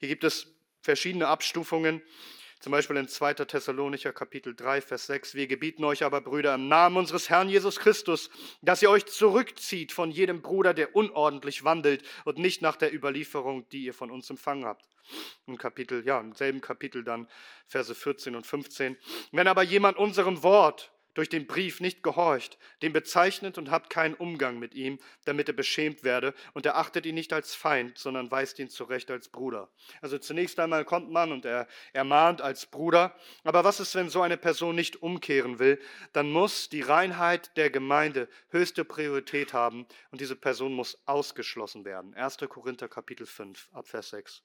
Hier 0.00 0.08
gibt 0.08 0.24
es 0.24 0.46
verschiedene 0.80 1.28
Abstufungen. 1.28 2.02
Zum 2.64 2.70
Beispiel 2.70 2.96
in 2.96 3.08
2. 3.08 3.34
Thessalonicher 3.34 4.14
Kapitel 4.14 4.54
3, 4.54 4.80
Vers 4.80 5.06
6. 5.08 5.34
Wir 5.34 5.46
gebieten 5.46 5.84
euch 5.84 6.02
aber, 6.02 6.22
Brüder, 6.22 6.54
im 6.54 6.68
Namen 6.68 6.96
unseres 6.96 7.28
Herrn 7.28 7.50
Jesus 7.50 7.78
Christus, 7.78 8.30
dass 8.62 8.80
ihr 8.80 8.88
euch 8.88 9.04
zurückzieht 9.04 9.92
von 9.92 10.10
jedem 10.10 10.40
Bruder, 10.40 10.72
der 10.72 10.96
unordentlich 10.96 11.64
wandelt 11.64 12.02
und 12.24 12.38
nicht 12.38 12.62
nach 12.62 12.76
der 12.76 12.94
Überlieferung, 12.94 13.68
die 13.68 13.84
ihr 13.84 13.92
von 13.92 14.10
uns 14.10 14.30
empfangen 14.30 14.64
habt. 14.64 14.88
Im 15.46 15.58
Kapitel, 15.58 16.06
ja, 16.06 16.18
im 16.18 16.32
selben 16.32 16.62
Kapitel 16.62 17.04
dann, 17.04 17.28
Verse 17.66 17.94
14 17.94 18.34
und 18.34 18.46
15. 18.46 18.96
Wenn 19.32 19.46
aber 19.46 19.62
jemand 19.62 19.98
unserem 19.98 20.42
Wort 20.42 20.93
durch 21.14 21.28
den 21.28 21.46
Brief 21.46 21.80
nicht 21.80 22.02
gehorcht, 22.02 22.58
den 22.82 22.92
bezeichnet 22.92 23.58
und 23.58 23.70
habt 23.70 23.90
keinen 23.90 24.14
Umgang 24.14 24.58
mit 24.58 24.74
ihm, 24.74 24.98
damit 25.24 25.48
er 25.48 25.54
beschämt 25.54 26.04
werde, 26.04 26.34
und 26.52 26.66
er 26.66 26.76
achtet 26.76 27.06
ihn 27.06 27.14
nicht 27.14 27.32
als 27.32 27.54
Feind, 27.54 27.98
sondern 27.98 28.30
weist 28.30 28.58
ihn 28.58 28.68
zurecht 28.68 29.10
als 29.10 29.28
Bruder. 29.28 29.70
Also 30.00 30.18
zunächst 30.18 30.58
einmal 30.58 30.84
kommt 30.84 31.10
man 31.10 31.32
und 31.32 31.44
er 31.44 31.66
ermahnt 31.92 32.42
als 32.42 32.66
Bruder, 32.66 33.16
aber 33.44 33.64
was 33.64 33.80
ist, 33.80 33.94
wenn 33.94 34.08
so 34.08 34.22
eine 34.22 34.36
Person 34.36 34.74
nicht 34.74 35.02
umkehren 35.02 35.58
will? 35.58 35.80
Dann 36.12 36.30
muss 36.30 36.68
die 36.68 36.82
Reinheit 36.82 37.56
der 37.56 37.70
Gemeinde 37.70 38.28
höchste 38.50 38.84
Priorität 38.84 39.52
haben 39.52 39.86
und 40.10 40.20
diese 40.20 40.36
Person 40.36 40.72
muss 40.74 41.00
ausgeschlossen 41.06 41.84
werden. 41.84 42.14
1. 42.14 42.38
Korinther 42.48 42.88
Kapitel 42.88 43.26
5, 43.26 43.68
Abvers 43.72 44.10
6. 44.10 44.42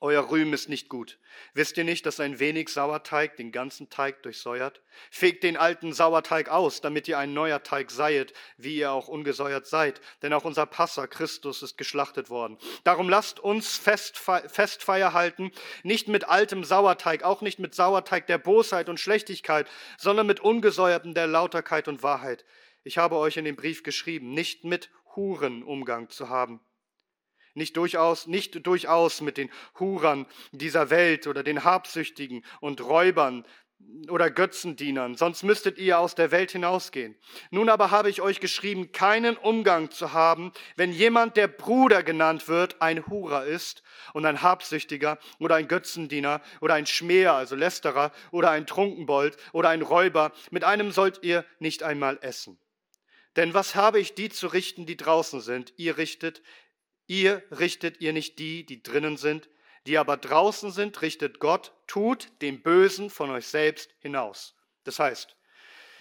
Euer 0.00 0.30
Rühmen 0.30 0.52
ist 0.52 0.68
nicht 0.68 0.90
gut. 0.90 1.18
Wisst 1.54 1.78
ihr 1.78 1.84
nicht, 1.84 2.04
dass 2.04 2.20
ein 2.20 2.38
wenig 2.38 2.68
Sauerteig 2.68 3.36
den 3.36 3.50
ganzen 3.50 3.88
Teig 3.88 4.22
durchsäuert? 4.22 4.82
Fegt 5.10 5.42
den 5.42 5.56
alten 5.56 5.94
Sauerteig 5.94 6.50
aus, 6.50 6.82
damit 6.82 7.08
ihr 7.08 7.18
ein 7.18 7.32
neuer 7.32 7.62
Teig 7.62 7.90
seiet, 7.90 8.34
wie 8.58 8.76
ihr 8.76 8.92
auch 8.92 9.08
ungesäuert 9.08 9.66
seid. 9.66 10.02
Denn 10.20 10.34
auch 10.34 10.44
unser 10.44 10.66
Passer 10.66 11.08
Christus 11.08 11.62
ist 11.62 11.78
geschlachtet 11.78 12.28
worden. 12.28 12.58
Darum 12.84 13.08
lasst 13.08 13.40
uns 13.40 13.78
Festfeier 13.78 15.14
halten, 15.14 15.50
nicht 15.82 16.08
mit 16.08 16.28
altem 16.28 16.62
Sauerteig, 16.62 17.22
auch 17.22 17.40
nicht 17.40 17.58
mit 17.58 17.74
Sauerteig 17.74 18.26
der 18.26 18.38
Bosheit 18.38 18.90
und 18.90 19.00
Schlechtigkeit, 19.00 19.66
sondern 19.96 20.26
mit 20.26 20.40
ungesäuerten 20.40 21.14
der 21.14 21.26
Lauterkeit 21.26 21.88
und 21.88 22.02
Wahrheit. 22.02 22.44
Ich 22.84 22.98
habe 22.98 23.16
euch 23.16 23.38
in 23.38 23.46
dem 23.46 23.56
Brief 23.56 23.82
geschrieben, 23.82 24.34
nicht 24.34 24.62
mit 24.62 24.90
Huren 25.14 25.62
Umgang 25.62 26.10
zu 26.10 26.28
haben 26.28 26.60
nicht 27.56 27.76
durchaus, 27.76 28.26
nicht 28.26 28.66
durchaus 28.66 29.20
mit 29.20 29.36
den 29.36 29.50
Hurern 29.78 30.26
dieser 30.52 30.90
Welt 30.90 31.26
oder 31.26 31.42
den 31.42 31.64
Habsüchtigen 31.64 32.44
und 32.60 32.80
Räubern 32.80 33.44
oder 34.08 34.30
Götzendienern, 34.30 35.16
sonst 35.16 35.42
müsstet 35.42 35.78
ihr 35.78 35.98
aus 35.98 36.14
der 36.14 36.30
Welt 36.30 36.52
hinausgehen. 36.52 37.14
Nun 37.50 37.68
aber 37.68 37.90
habe 37.90 38.08
ich 38.08 38.22
euch 38.22 38.40
geschrieben, 38.40 38.92
keinen 38.92 39.36
Umgang 39.36 39.90
zu 39.90 40.12
haben, 40.12 40.52
wenn 40.76 40.92
jemand, 40.92 41.36
der 41.36 41.48
Bruder 41.48 42.02
genannt 42.02 42.48
wird, 42.48 42.80
ein 42.80 43.06
Hurer 43.06 43.44
ist 43.44 43.82
und 44.12 44.24
ein 44.24 44.42
Habsüchtiger 44.42 45.18
oder 45.38 45.56
ein 45.56 45.68
Götzendiener 45.68 46.40
oder 46.60 46.74
ein 46.74 46.86
Schmäher, 46.86 47.34
also 47.34 47.54
Lästerer 47.54 48.12
oder 48.30 48.50
ein 48.50 48.66
Trunkenbold 48.66 49.36
oder 49.52 49.68
ein 49.68 49.82
Räuber, 49.82 50.32
mit 50.50 50.64
einem 50.64 50.90
sollt 50.90 51.22
ihr 51.22 51.44
nicht 51.58 51.82
einmal 51.82 52.18
essen. 52.22 52.58
Denn 53.36 53.52
was 53.52 53.74
habe 53.74 54.00
ich 54.00 54.14
die 54.14 54.30
zu 54.30 54.46
richten, 54.46 54.86
die 54.86 54.96
draußen 54.96 55.42
sind? 55.42 55.74
Ihr 55.76 55.98
richtet 55.98 56.42
Ihr 57.06 57.42
richtet 57.50 58.00
ihr 58.00 58.12
nicht 58.12 58.38
die, 58.38 58.64
die 58.64 58.82
drinnen 58.82 59.16
sind, 59.16 59.48
die 59.86 59.98
aber 59.98 60.16
draußen 60.16 60.70
sind, 60.72 61.00
richtet 61.02 61.38
Gott, 61.38 61.72
tut 61.86 62.30
den 62.42 62.62
Bösen 62.62 63.10
von 63.10 63.30
euch 63.30 63.46
selbst 63.46 63.94
hinaus. 64.00 64.54
Das 64.84 64.98
heißt, 64.98 65.36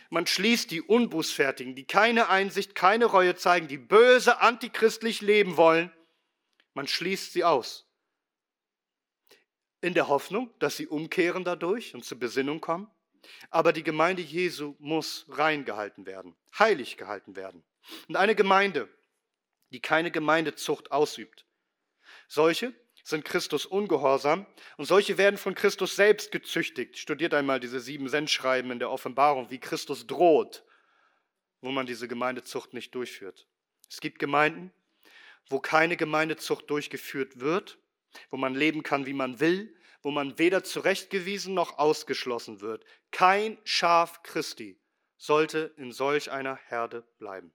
man 0.09 0.27
schließt 0.27 0.71
die 0.71 0.81
Unbußfertigen, 0.81 1.75
die 1.75 1.85
keine 1.85 2.29
Einsicht, 2.29 2.75
keine 2.75 3.05
Reue 3.05 3.35
zeigen, 3.35 3.67
die 3.67 3.77
böse 3.77 4.39
antichristlich 4.41 5.21
leben 5.21 5.57
wollen, 5.57 5.91
man 6.73 6.87
schließt 6.87 7.33
sie 7.33 7.43
aus. 7.43 7.87
In 9.81 9.93
der 9.93 10.07
Hoffnung, 10.07 10.53
dass 10.59 10.77
sie 10.77 10.87
umkehren 10.87 11.43
dadurch 11.43 11.93
und 11.93 12.03
zur 12.03 12.19
Besinnung 12.19 12.59
kommen. 12.59 12.89
Aber 13.49 13.73
die 13.73 13.83
Gemeinde 13.83 14.21
Jesu 14.21 14.75
muss 14.79 15.25
rein 15.29 15.65
gehalten 15.65 16.05
werden, 16.05 16.35
heilig 16.57 16.97
gehalten 16.97 17.35
werden. 17.35 17.63
Und 18.07 18.15
eine 18.15 18.35
Gemeinde, 18.35 18.89
die 19.71 19.79
keine 19.79 20.11
Gemeindezucht 20.11 20.91
ausübt. 20.91 21.45
Solche 22.27 22.73
sind 23.03 23.23
Christus 23.23 23.65
ungehorsam 23.65 24.47
und 24.77 24.85
solche 24.85 25.17
werden 25.17 25.37
von 25.37 25.53
Christus 25.53 25.95
selbst 25.95 26.31
gezüchtigt. 26.31 26.97
Studiert 26.97 27.33
einmal 27.33 27.59
diese 27.59 27.79
sieben 27.79 28.09
Sendschreiben 28.09 28.71
in 28.71 28.79
der 28.79 28.89
Offenbarung, 28.89 29.51
wie 29.51 29.59
Christus 29.59 30.07
droht, 30.07 30.63
wo 31.61 31.71
man 31.71 31.85
diese 31.85 32.07
Gemeindezucht 32.07 32.73
nicht 32.73 32.95
durchführt. 32.95 33.47
Es 33.89 34.01
gibt 34.01 34.17
Gemeinden, 34.17 34.73
wo 35.49 35.59
keine 35.59 35.97
Gemeindezucht 35.97 36.69
durchgeführt 36.69 37.39
wird, 37.39 37.77
wo 38.31 38.37
man 38.37 38.55
leben 38.55 38.81
kann, 38.81 39.05
wie 39.05 39.13
man 39.13 39.39
will, 39.39 39.75
wo 40.01 40.11
man 40.11 40.39
weder 40.39 40.63
zurechtgewiesen 40.63 41.53
noch 41.53 41.77
ausgeschlossen 41.77 42.61
wird. 42.61 42.85
Kein 43.11 43.57
Schaf 43.63 44.23
Christi 44.23 44.79
sollte 45.17 45.73
in 45.77 45.91
solch 45.91 46.31
einer 46.31 46.55
Herde 46.55 47.07
bleiben. 47.17 47.53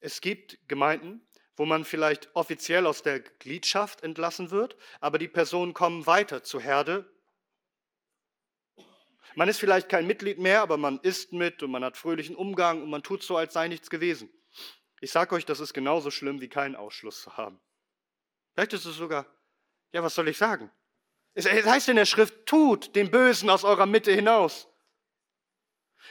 Es 0.00 0.20
gibt 0.20 0.58
Gemeinden, 0.66 1.26
wo 1.56 1.66
man 1.66 1.84
vielleicht 1.84 2.34
offiziell 2.34 2.86
aus 2.86 3.02
der 3.02 3.20
Gliedschaft 3.20 4.02
entlassen 4.02 4.50
wird, 4.50 4.76
aber 5.00 5.18
die 5.18 5.28
Personen 5.28 5.74
kommen 5.74 6.06
weiter 6.06 6.42
zur 6.42 6.62
Herde. 6.62 7.10
Man 9.34 9.48
ist 9.48 9.60
vielleicht 9.60 9.88
kein 9.88 10.06
Mitglied 10.06 10.38
mehr, 10.38 10.62
aber 10.62 10.78
man 10.78 10.98
isst 11.00 11.32
mit 11.32 11.62
und 11.62 11.70
man 11.70 11.84
hat 11.84 11.98
fröhlichen 11.98 12.34
Umgang 12.34 12.82
und 12.82 12.88
man 12.90 13.02
tut 13.02 13.22
so, 13.22 13.36
als 13.36 13.52
sei 13.52 13.68
nichts 13.68 13.90
gewesen. 13.90 14.30
Ich 15.00 15.12
sage 15.12 15.34
euch, 15.34 15.44
das 15.44 15.60
ist 15.60 15.74
genauso 15.74 16.10
schlimm, 16.10 16.40
wie 16.40 16.48
keinen 16.48 16.76
Ausschluss 16.76 17.20
zu 17.22 17.36
haben. 17.36 17.60
Vielleicht 18.54 18.72
ist 18.72 18.86
es 18.86 18.96
sogar, 18.96 19.26
ja, 19.92 20.02
was 20.02 20.14
soll 20.14 20.28
ich 20.28 20.38
sagen? 20.38 20.70
Es 21.34 21.46
heißt 21.46 21.88
in 21.90 21.96
der 21.96 22.06
Schrift, 22.06 22.46
tut 22.46 22.96
den 22.96 23.10
Bösen 23.10 23.50
aus 23.50 23.64
eurer 23.64 23.86
Mitte 23.86 24.12
hinaus. 24.12 24.69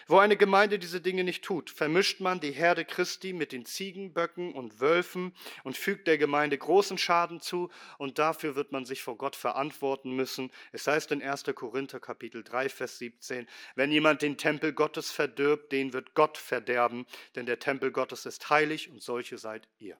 Wo 0.07 0.17
eine 0.17 0.37
Gemeinde 0.37 0.79
diese 0.79 1.01
Dinge 1.01 1.23
nicht 1.23 1.43
tut, 1.43 1.69
vermischt 1.69 2.19
man 2.19 2.39
die 2.39 2.51
Herde 2.51 2.85
Christi 2.85 3.33
mit 3.33 3.51
den 3.51 3.65
Ziegenböcken 3.65 4.53
und 4.53 4.79
Wölfen 4.79 5.33
und 5.63 5.77
fügt 5.77 6.07
der 6.07 6.17
Gemeinde 6.17 6.57
großen 6.57 6.97
Schaden 6.97 7.41
zu 7.41 7.69
und 7.97 8.19
dafür 8.19 8.55
wird 8.55 8.71
man 8.71 8.85
sich 8.85 9.01
vor 9.01 9.17
Gott 9.17 9.35
verantworten 9.35 10.11
müssen. 10.11 10.51
Es 10.71 10.87
heißt 10.87 11.11
in 11.11 11.21
1. 11.21 11.43
Korinther 11.55 11.99
Kapitel 11.99 12.43
3, 12.43 12.69
Vers 12.69 12.97
17, 12.99 13.47
wenn 13.75 13.91
jemand 13.91 14.21
den 14.21 14.37
Tempel 14.37 14.73
Gottes 14.73 15.11
verdirbt, 15.11 15.71
den 15.71 15.93
wird 15.93 16.13
Gott 16.13 16.37
verderben, 16.37 17.05
denn 17.35 17.45
der 17.45 17.59
Tempel 17.59 17.91
Gottes 17.91 18.25
ist 18.25 18.49
heilig 18.49 18.89
und 18.89 19.01
solche 19.01 19.37
seid 19.37 19.67
ihr. 19.77 19.99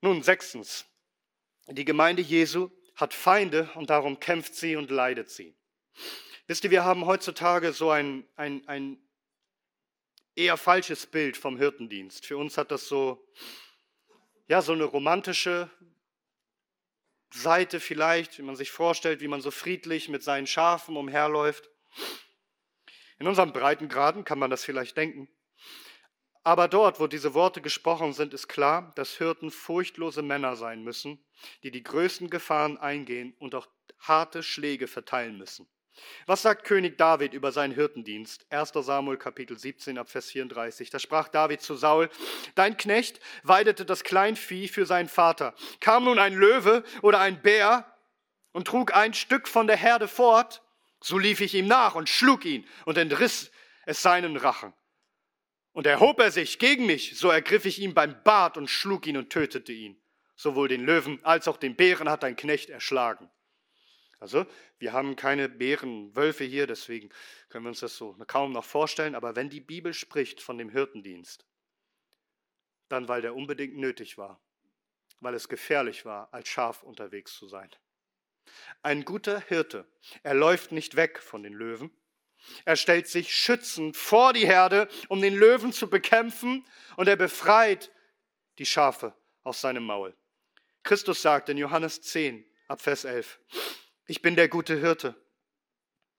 Nun, 0.00 0.22
sechstens, 0.22 0.86
die 1.66 1.84
Gemeinde 1.84 2.22
Jesu 2.22 2.70
hat 2.94 3.14
Feinde 3.14 3.68
und 3.74 3.90
darum 3.90 4.20
kämpft 4.20 4.54
sie 4.54 4.76
und 4.76 4.90
leidet 4.90 5.30
sie. 5.30 5.56
Wisst 6.48 6.64
ihr, 6.64 6.70
wir 6.70 6.82
haben 6.82 7.04
heutzutage 7.04 7.74
so 7.74 7.90
ein, 7.90 8.26
ein, 8.36 8.66
ein 8.68 8.98
eher 10.34 10.56
falsches 10.56 11.04
Bild 11.06 11.36
vom 11.36 11.58
Hirtendienst. 11.58 12.24
Für 12.24 12.38
uns 12.38 12.56
hat 12.56 12.70
das 12.70 12.88
so, 12.88 13.22
ja, 14.46 14.62
so 14.62 14.72
eine 14.72 14.84
romantische 14.84 15.70
Seite 17.30 17.80
vielleicht, 17.80 18.38
wie 18.38 18.42
man 18.42 18.56
sich 18.56 18.70
vorstellt, 18.70 19.20
wie 19.20 19.28
man 19.28 19.42
so 19.42 19.50
friedlich 19.50 20.08
mit 20.08 20.22
seinen 20.22 20.46
Schafen 20.46 20.96
umherläuft. 20.96 21.68
In 23.18 23.26
unseren 23.26 23.52
Breitengraden 23.52 24.24
kann 24.24 24.38
man 24.38 24.48
das 24.48 24.64
vielleicht 24.64 24.96
denken. 24.96 25.28
Aber 26.44 26.66
dort, 26.66 26.98
wo 26.98 27.08
diese 27.08 27.34
Worte 27.34 27.60
gesprochen 27.60 28.14
sind, 28.14 28.32
ist 28.32 28.48
klar, 28.48 28.90
dass 28.94 29.18
Hirten 29.18 29.50
furchtlose 29.50 30.22
Männer 30.22 30.56
sein 30.56 30.82
müssen, 30.82 31.22
die 31.62 31.70
die 31.70 31.82
größten 31.82 32.30
Gefahren 32.30 32.78
eingehen 32.78 33.34
und 33.38 33.54
auch 33.54 33.68
harte 33.98 34.42
Schläge 34.42 34.86
verteilen 34.86 35.36
müssen. 35.36 35.68
Was 36.26 36.42
sagt 36.42 36.64
König 36.64 36.98
David 36.98 37.32
über 37.32 37.52
seinen 37.52 37.74
Hirtendienst? 37.74 38.46
1. 38.50 38.72
Samuel 38.74 39.16
Kapitel 39.16 39.58
17 39.58 39.98
ab 39.98 40.10
Vers 40.10 40.30
34. 40.30 40.90
Da 40.90 40.98
sprach 40.98 41.28
David 41.28 41.60
zu 41.60 41.74
Saul, 41.74 42.10
dein 42.54 42.76
Knecht 42.76 43.20
weidete 43.42 43.84
das 43.84 44.04
Kleinvieh 44.04 44.68
für 44.68 44.86
seinen 44.86 45.08
Vater. 45.08 45.54
Kam 45.80 46.04
nun 46.04 46.18
ein 46.18 46.34
Löwe 46.34 46.84
oder 47.02 47.20
ein 47.20 47.42
Bär 47.42 47.84
und 48.52 48.66
trug 48.66 48.94
ein 48.94 49.14
Stück 49.14 49.48
von 49.48 49.66
der 49.66 49.76
Herde 49.76 50.08
fort, 50.08 50.62
so 51.00 51.18
lief 51.18 51.40
ich 51.40 51.54
ihm 51.54 51.66
nach 51.66 51.94
und 51.94 52.08
schlug 52.08 52.44
ihn 52.44 52.66
und 52.84 52.98
entriss 52.98 53.50
es 53.86 54.02
seinen 54.02 54.36
Rachen. 54.36 54.72
Und 55.72 55.86
erhob 55.86 56.18
er 56.20 56.30
sich 56.30 56.58
gegen 56.58 56.86
mich, 56.86 57.16
so 57.16 57.30
ergriff 57.30 57.64
ich 57.64 57.78
ihn 57.78 57.94
beim 57.94 58.22
Bart 58.24 58.56
und 58.56 58.68
schlug 58.68 59.06
ihn 59.06 59.16
und 59.16 59.30
tötete 59.30 59.72
ihn. 59.72 60.00
Sowohl 60.34 60.68
den 60.68 60.84
Löwen 60.84 61.24
als 61.24 61.48
auch 61.48 61.56
den 61.56 61.76
Bären 61.76 62.08
hat 62.08 62.22
dein 62.22 62.36
Knecht 62.36 62.70
erschlagen. 62.70 63.30
Also, 64.20 64.46
wir 64.78 64.92
haben 64.92 65.14
keine 65.14 65.48
Bären, 65.48 66.14
Wölfe 66.16 66.44
hier, 66.44 66.66
deswegen 66.66 67.10
können 67.48 67.64
wir 67.64 67.70
uns 67.70 67.80
das 67.80 67.96
so 67.96 68.16
kaum 68.26 68.52
noch 68.52 68.64
vorstellen. 68.64 69.14
Aber 69.14 69.36
wenn 69.36 69.48
die 69.48 69.60
Bibel 69.60 69.94
spricht 69.94 70.40
von 70.40 70.58
dem 70.58 70.70
Hirtendienst, 70.70 71.46
dann 72.88 73.08
weil 73.08 73.22
der 73.22 73.36
unbedingt 73.36 73.76
nötig 73.76 74.18
war, 74.18 74.40
weil 75.20 75.34
es 75.34 75.48
gefährlich 75.48 76.04
war, 76.04 76.32
als 76.32 76.48
Schaf 76.48 76.82
unterwegs 76.82 77.34
zu 77.34 77.46
sein. 77.46 77.70
Ein 78.82 79.04
guter 79.04 79.40
Hirte, 79.40 79.86
er 80.22 80.34
läuft 80.34 80.72
nicht 80.72 80.96
weg 80.96 81.20
von 81.20 81.42
den 81.42 81.52
Löwen, 81.52 81.90
er 82.64 82.76
stellt 82.76 83.08
sich 83.08 83.34
schützend 83.34 83.96
vor 83.96 84.32
die 84.32 84.46
Herde, 84.46 84.88
um 85.08 85.20
den 85.20 85.34
Löwen 85.34 85.72
zu 85.72 85.90
bekämpfen, 85.90 86.64
und 86.96 87.08
er 87.08 87.16
befreit 87.16 87.92
die 88.58 88.66
Schafe 88.66 89.14
aus 89.44 89.60
seinem 89.60 89.84
Maul. 89.84 90.16
Christus 90.82 91.20
sagt 91.20 91.48
in 91.48 91.58
Johannes 91.58 92.00
10 92.02 92.44
ab 92.68 92.80
Vers 92.80 93.04
11, 93.04 93.38
ich 94.08 94.22
bin 94.22 94.34
der 94.34 94.48
gute 94.48 94.80
Hirte. 94.80 95.14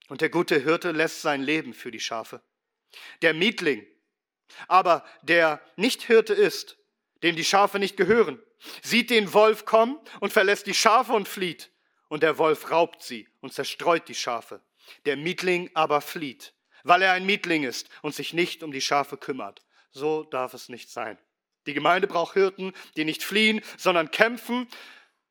Und 0.07 0.21
der 0.21 0.29
gute 0.29 0.59
Hirte 0.59 0.91
lässt 0.91 1.21
sein 1.21 1.41
Leben 1.41 1.73
für 1.73 1.91
die 1.91 1.99
Schafe. 1.99 2.41
Der 3.21 3.33
Mietling, 3.33 3.85
aber 4.67 5.05
der 5.21 5.61
nicht 5.75 6.03
Hirte 6.03 6.33
ist, 6.33 6.77
dem 7.21 7.35
die 7.35 7.43
Schafe 7.43 7.79
nicht 7.79 7.97
gehören, 7.97 8.41
sieht 8.81 9.09
den 9.09 9.33
Wolf 9.33 9.65
kommen 9.65 9.99
und 10.19 10.31
verlässt 10.31 10.67
die 10.67 10.73
Schafe 10.73 11.13
und 11.13 11.27
flieht. 11.27 11.71
Und 12.07 12.23
der 12.23 12.37
Wolf 12.37 12.71
raubt 12.71 13.03
sie 13.03 13.27
und 13.41 13.53
zerstreut 13.53 14.07
die 14.07 14.15
Schafe. 14.15 14.61
Der 15.05 15.17
Mietling 15.17 15.69
aber 15.73 16.01
flieht, 16.01 16.53
weil 16.83 17.01
er 17.01 17.13
ein 17.13 17.25
Mietling 17.25 17.63
ist 17.63 17.89
und 18.01 18.15
sich 18.15 18.33
nicht 18.33 18.63
um 18.63 18.71
die 18.71 18.81
Schafe 18.81 19.17
kümmert. 19.17 19.63
So 19.91 20.23
darf 20.23 20.53
es 20.53 20.69
nicht 20.69 20.89
sein. 20.89 21.17
Die 21.65 21.73
Gemeinde 21.73 22.07
braucht 22.07 22.33
Hirten, 22.33 22.73
die 22.95 23.05
nicht 23.05 23.23
fliehen, 23.23 23.61
sondern 23.77 24.11
kämpfen 24.11 24.67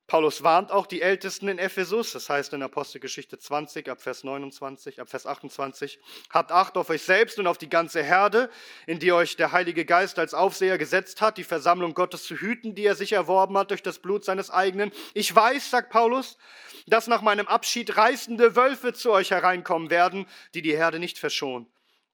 Paulus 0.08 0.42
warnt 0.42 0.72
auch 0.72 0.86
die 0.86 1.02
Ältesten 1.02 1.48
in 1.48 1.58
Ephesus, 1.58 2.12
das 2.12 2.30
heißt 2.30 2.54
in 2.54 2.62
Apostelgeschichte 2.62 3.38
20 3.38 3.90
ab 3.90 4.00
Vers 4.00 4.24
29, 4.24 5.02
ab 5.02 5.10
Vers 5.10 5.26
28, 5.26 6.00
habt 6.30 6.50
Acht 6.50 6.78
auf 6.78 6.88
euch 6.88 7.02
selbst 7.02 7.38
und 7.38 7.46
auf 7.46 7.58
die 7.58 7.68
ganze 7.68 8.02
Herde, 8.02 8.48
in 8.86 9.00
die 9.00 9.12
euch 9.12 9.36
der 9.36 9.52
Heilige 9.52 9.84
Geist 9.84 10.18
als 10.18 10.32
Aufseher 10.32 10.78
gesetzt 10.78 11.20
hat, 11.20 11.36
die 11.36 11.44
Versammlung 11.44 11.92
Gottes 11.92 12.24
zu 12.24 12.36
hüten, 12.36 12.74
die 12.74 12.86
er 12.86 12.94
sich 12.94 13.12
erworben 13.12 13.58
hat 13.58 13.68
durch 13.68 13.82
das 13.82 13.98
Blut 13.98 14.24
seines 14.24 14.50
eigenen. 14.50 14.92
Ich 15.12 15.34
weiß, 15.34 15.70
sagt 15.70 15.90
Paulus, 15.90 16.38
dass 16.86 17.06
nach 17.06 17.20
meinem 17.20 17.46
Abschied 17.46 17.94
reißende 17.94 18.56
Wölfe 18.56 18.94
zu 18.94 19.12
euch 19.12 19.30
hereinkommen 19.30 19.90
werden, 19.90 20.24
die 20.54 20.62
die 20.62 20.74
Herde 20.74 21.00
nicht 21.00 21.18
verschonen. 21.18 21.66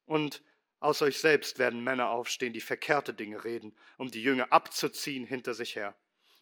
Und 0.05 0.43
aus 0.81 1.01
euch 1.01 1.21
selbst 1.21 1.61
werden 1.61 1.85
Männer 1.85 2.11
aufstehen, 2.11 2.53
die 2.53 2.61
verkehrte 2.61 3.15
Dinge 3.15 3.45
reden, 3.45 3.73
um 3.99 4.11
die 4.11 4.23
Jünger 4.23 4.53
abzuziehen 4.53 5.27
hinter 5.27 5.55
sich 5.55 5.77
her. 5.77 5.95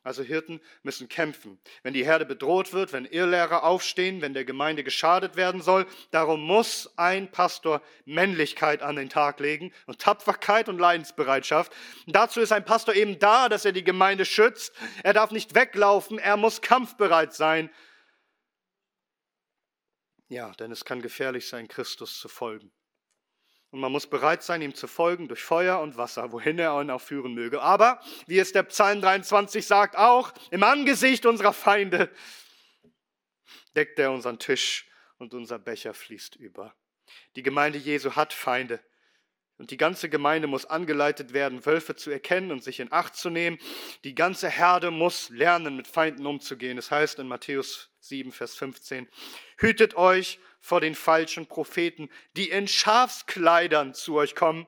Also 0.04 0.24
Hirten 0.24 0.60
müssen 0.82 1.08
kämpfen. 1.08 1.60
Wenn 1.84 1.94
die 1.94 2.04
Herde 2.04 2.26
bedroht 2.26 2.72
wird, 2.72 2.92
wenn 2.92 3.04
Irrlehrer 3.04 3.62
aufstehen, 3.62 4.20
wenn 4.20 4.34
der 4.34 4.44
Gemeinde 4.44 4.82
geschadet 4.82 5.36
werden 5.36 5.62
soll, 5.62 5.86
darum 6.10 6.40
muss 6.40 6.92
ein 6.96 7.30
Pastor 7.30 7.80
Männlichkeit 8.04 8.82
an 8.82 8.96
den 8.96 9.08
Tag 9.08 9.38
legen 9.38 9.72
und 9.86 10.00
Tapferkeit 10.00 10.68
und 10.68 10.78
Leidensbereitschaft. 10.78 11.72
Dazu 12.08 12.40
ist 12.40 12.50
ein 12.50 12.64
Pastor 12.64 12.94
eben 12.96 13.20
da, 13.20 13.48
dass 13.48 13.64
er 13.64 13.72
die 13.72 13.84
Gemeinde 13.84 14.24
schützt. 14.24 14.74
Er 15.04 15.12
darf 15.12 15.30
nicht 15.30 15.54
weglaufen, 15.54 16.18
er 16.18 16.36
muss 16.36 16.60
kampfbereit 16.60 17.32
sein. 17.32 17.70
Ja, 20.28 20.50
denn 20.52 20.72
es 20.72 20.84
kann 20.84 21.00
gefährlich 21.00 21.46
sein, 21.46 21.68
Christus 21.68 22.18
zu 22.18 22.28
folgen. 22.28 22.72
Und 23.72 23.80
man 23.80 23.90
muss 23.90 24.06
bereit 24.06 24.42
sein, 24.42 24.60
ihm 24.60 24.74
zu 24.74 24.86
folgen 24.86 25.28
durch 25.28 25.42
Feuer 25.42 25.80
und 25.80 25.96
Wasser, 25.96 26.30
wohin 26.30 26.58
er 26.58 26.78
ihn 26.78 26.90
auch 26.90 27.00
führen 27.00 27.32
möge. 27.32 27.62
Aber, 27.62 28.00
wie 28.26 28.38
es 28.38 28.52
der 28.52 28.64
Psalm 28.64 29.00
23 29.00 29.66
sagt, 29.66 29.96
auch 29.96 30.32
im 30.50 30.62
Angesicht 30.62 31.24
unserer 31.24 31.54
Feinde 31.54 32.10
deckt 33.74 33.98
er 33.98 34.12
unseren 34.12 34.38
Tisch 34.38 34.86
und 35.16 35.32
unser 35.32 35.58
Becher 35.58 35.94
fließt 35.94 36.36
über. 36.36 36.74
Die 37.34 37.42
Gemeinde 37.42 37.78
Jesu 37.78 38.14
hat 38.14 38.34
Feinde. 38.34 38.78
Und 39.56 39.70
die 39.70 39.78
ganze 39.78 40.10
Gemeinde 40.10 40.48
muss 40.48 40.66
angeleitet 40.66 41.32
werden, 41.32 41.64
Wölfe 41.64 41.96
zu 41.96 42.10
erkennen 42.10 42.50
und 42.50 42.62
sich 42.62 42.78
in 42.78 42.92
Acht 42.92 43.14
zu 43.14 43.30
nehmen. 43.30 43.58
Die 44.04 44.14
ganze 44.14 44.50
Herde 44.50 44.90
muss 44.90 45.30
lernen, 45.30 45.76
mit 45.76 45.88
Feinden 45.88 46.26
umzugehen. 46.26 46.76
Es 46.76 46.90
heißt 46.90 47.18
in 47.20 47.28
Matthäus 47.28 47.91
7, 48.02 48.32
Vers 48.32 48.54
15, 48.54 49.08
hütet 49.58 49.96
euch 49.96 50.38
vor 50.60 50.80
den 50.80 50.94
falschen 50.94 51.46
Propheten, 51.46 52.08
die 52.36 52.50
in 52.50 52.68
Schafskleidern 52.68 53.94
zu 53.94 54.16
euch 54.16 54.34
kommen. 54.34 54.66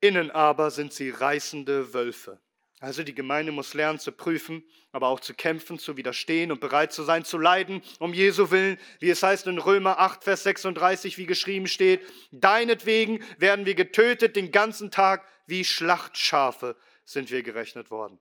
Innen 0.00 0.30
aber 0.30 0.70
sind 0.70 0.92
sie 0.92 1.10
reißende 1.10 1.94
Wölfe. 1.94 2.40
Also 2.78 3.02
die 3.02 3.14
Gemeinde 3.14 3.52
muss 3.52 3.72
lernen 3.72 3.98
zu 3.98 4.12
prüfen, 4.12 4.62
aber 4.92 5.08
auch 5.08 5.20
zu 5.20 5.32
kämpfen, 5.32 5.78
zu 5.78 5.96
widerstehen 5.96 6.52
und 6.52 6.60
bereit 6.60 6.92
zu 6.92 7.04
sein, 7.04 7.24
zu 7.24 7.38
leiden, 7.38 7.82
um 7.98 8.12
Jesu 8.12 8.50
willen, 8.50 8.78
wie 9.00 9.08
es 9.08 9.22
heißt 9.22 9.46
in 9.46 9.56
Römer 9.56 9.98
8, 9.98 10.24
Vers 10.24 10.42
36, 10.42 11.16
wie 11.16 11.24
geschrieben 11.24 11.68
steht, 11.68 12.02
deinetwegen 12.32 13.24
werden 13.38 13.64
wir 13.64 13.74
getötet 13.74 14.36
den 14.36 14.52
ganzen 14.52 14.90
Tag, 14.90 15.26
wie 15.46 15.64
Schlachtschafe 15.64 16.76
sind 17.04 17.30
wir 17.30 17.42
gerechnet 17.42 17.90
worden. 17.90 18.18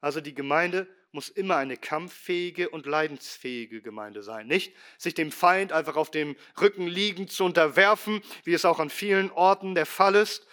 Also 0.00 0.20
die 0.20 0.34
Gemeinde 0.34 0.88
muss 1.12 1.28
immer 1.28 1.56
eine 1.56 1.76
kampffähige 1.76 2.70
und 2.70 2.86
leidensfähige 2.86 3.82
Gemeinde 3.82 4.22
sein. 4.22 4.46
Nicht 4.46 4.74
sich 4.96 5.12
dem 5.12 5.30
Feind 5.30 5.70
einfach 5.70 5.96
auf 5.96 6.10
dem 6.10 6.36
Rücken 6.58 6.86
liegend 6.86 7.30
zu 7.30 7.44
unterwerfen, 7.44 8.22
wie 8.44 8.54
es 8.54 8.64
auch 8.64 8.80
an 8.80 8.88
vielen 8.88 9.30
Orten 9.30 9.74
der 9.74 9.84
Fall 9.84 10.14
ist, 10.14 10.46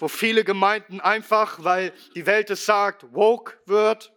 wo 0.00 0.08
viele 0.08 0.42
Gemeinden 0.42 1.00
einfach, 1.00 1.62
weil 1.62 1.92
die 2.16 2.26
Welt 2.26 2.50
es 2.50 2.66
sagt, 2.66 3.14
woke 3.14 3.56
wird, 3.66 4.12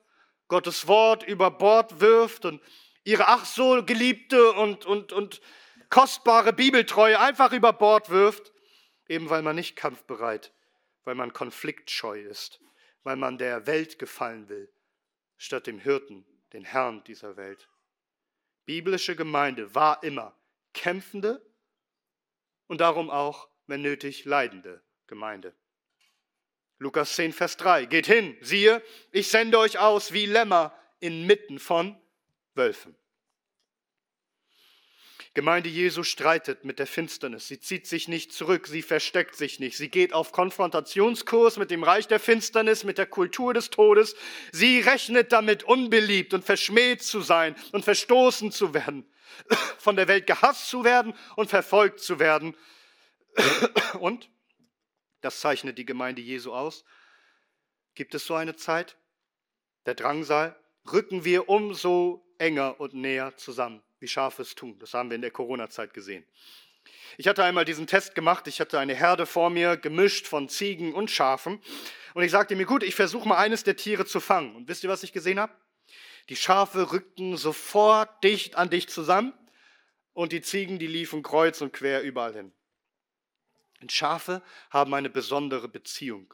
Gottes 0.47 0.87
Wort 0.87 1.23
über 1.23 1.51
Bord 1.51 2.01
wirft 2.01 2.45
und 2.45 2.61
ihre 3.03 3.27
ach 3.27 3.45
so 3.45 3.83
geliebte 3.83 4.51
und, 4.53 4.85
und, 4.85 5.13
und 5.13 5.41
kostbare 5.89 6.53
Bibeltreue 6.53 7.19
einfach 7.19 7.53
über 7.53 7.71
Bord 7.71 8.09
wirft, 8.09 8.51
eben 9.07 9.29
weil 9.29 9.43
man 9.43 9.55
nicht 9.55 9.75
kampfbereit, 9.75 10.53
weil 11.03 11.15
man 11.15 11.33
konfliktscheu 11.33 12.19
ist, 12.19 12.59
weil 13.03 13.15
man 13.15 13.37
der 13.37 13.67
Welt 13.67 13.99
gefallen 13.99 14.49
will 14.49 14.73
statt 15.37 15.67
dem 15.67 15.79
Hirten, 15.79 16.25
den 16.53 16.63
Herrn 16.63 17.03
dieser 17.03 17.37
Welt. 17.37 17.69
Biblische 18.65 19.15
Gemeinde 19.15 19.75
war 19.75 20.03
immer 20.03 20.37
kämpfende 20.73 21.45
und 22.67 22.81
darum 22.81 23.09
auch, 23.09 23.49
wenn 23.67 23.81
nötig, 23.81 24.25
leidende 24.25 24.81
Gemeinde. 25.07 25.53
Lukas 26.79 27.15
10, 27.15 27.33
Vers 27.33 27.57
3. 27.57 27.85
Geht 27.85 28.07
hin, 28.07 28.37
siehe, 28.41 28.81
ich 29.11 29.29
sende 29.29 29.59
euch 29.59 29.79
aus 29.79 30.11
wie 30.13 30.25
Lämmer 30.25 30.77
inmitten 30.99 31.59
von 31.59 31.99
Wölfen. 32.55 32.95
Gemeinde 35.35 35.67
Jesu 35.67 36.03
streitet 36.03 36.63
mit 36.63 36.77
der 36.77 36.85
Finsternis. 36.85 37.47
Sie 37.47 37.59
zieht 37.59 37.87
sich 37.87 38.07
nicht 38.07 38.31
zurück, 38.31 38.67
sie 38.67 38.83
versteckt 38.83 39.35
sich 39.35 39.59
nicht. 39.59 39.77
Sie 39.77 39.89
geht 39.89 40.13
auf 40.13 40.31
Konfrontationskurs 40.31 41.57
mit 41.57 41.71
dem 41.71 41.83
Reich 41.83 42.07
der 42.07 42.19
Finsternis, 42.19 42.83
mit 42.83 42.99
der 42.99 43.07
Kultur 43.07 43.51
des 43.55 43.71
Todes. 43.71 44.15
Sie 44.51 44.79
rechnet 44.79 45.31
damit, 45.31 45.63
unbeliebt 45.63 46.35
und 46.35 46.45
verschmäht 46.45 47.01
zu 47.01 47.21
sein 47.21 47.55
und 47.71 47.83
verstoßen 47.83 48.51
zu 48.51 48.75
werden, 48.75 49.11
von 49.79 49.95
der 49.95 50.07
Welt 50.07 50.27
gehasst 50.27 50.69
zu 50.69 50.83
werden 50.83 51.15
und 51.35 51.49
verfolgt 51.49 51.99
zu 51.99 52.19
werden. 52.19 52.55
Und, 53.99 54.29
das 55.21 55.39
zeichnet 55.39 55.79
die 55.79 55.87
Gemeinde 55.87 56.21
Jesu 56.21 56.53
aus, 56.53 56.85
gibt 57.95 58.13
es 58.13 58.27
so 58.27 58.35
eine 58.35 58.55
Zeit, 58.55 58.95
der 59.87 59.95
Drangsal, 59.95 60.55
rücken 60.91 61.25
wir 61.25 61.49
umso 61.49 62.23
enger 62.37 62.79
und 62.79 62.93
näher 62.93 63.35
zusammen 63.37 63.81
wie 64.03 64.07
Schafe 64.09 64.41
es 64.41 64.53
tun. 64.53 64.77
Das 64.79 64.93
haben 64.93 65.09
wir 65.09 65.15
in 65.15 65.21
der 65.21 65.31
Corona-Zeit 65.31 65.93
gesehen. 65.93 66.25
Ich 67.17 67.27
hatte 67.27 67.43
einmal 67.43 67.63
diesen 67.63 67.87
Test 67.87 68.15
gemacht. 68.15 68.47
Ich 68.47 68.59
hatte 68.59 68.77
eine 68.77 68.93
Herde 68.93 69.25
vor 69.25 69.49
mir, 69.49 69.77
gemischt 69.77 70.27
von 70.27 70.49
Ziegen 70.49 70.93
und 70.93 71.09
Schafen. 71.09 71.61
Und 72.13 72.21
ich 72.21 72.31
sagte 72.31 72.55
mir, 72.57 72.65
gut, 72.65 72.83
ich 72.83 72.95
versuche 72.95 73.27
mal 73.27 73.37
eines 73.37 73.63
der 73.63 73.77
Tiere 73.77 74.05
zu 74.05 74.19
fangen. 74.19 74.55
Und 74.57 74.67
wisst 74.67 74.83
ihr, 74.83 74.89
was 74.89 75.03
ich 75.03 75.13
gesehen 75.13 75.39
habe? 75.39 75.53
Die 76.27 76.35
Schafe 76.35 76.91
rückten 76.91 77.37
sofort 77.37 78.23
dicht 78.25 78.55
an 78.55 78.69
dich 78.69 78.89
zusammen 78.89 79.33
und 80.11 80.33
die 80.33 80.41
Ziegen, 80.41 80.79
die 80.79 80.87
liefen 80.87 81.23
kreuz 81.23 81.61
und 81.61 81.71
quer 81.71 82.01
überall 82.03 82.33
hin. 82.33 82.51
Und 83.81 83.91
Schafe 83.91 84.41
haben 84.69 84.93
eine 84.93 85.09
besondere 85.09 85.69
Beziehung. 85.69 86.33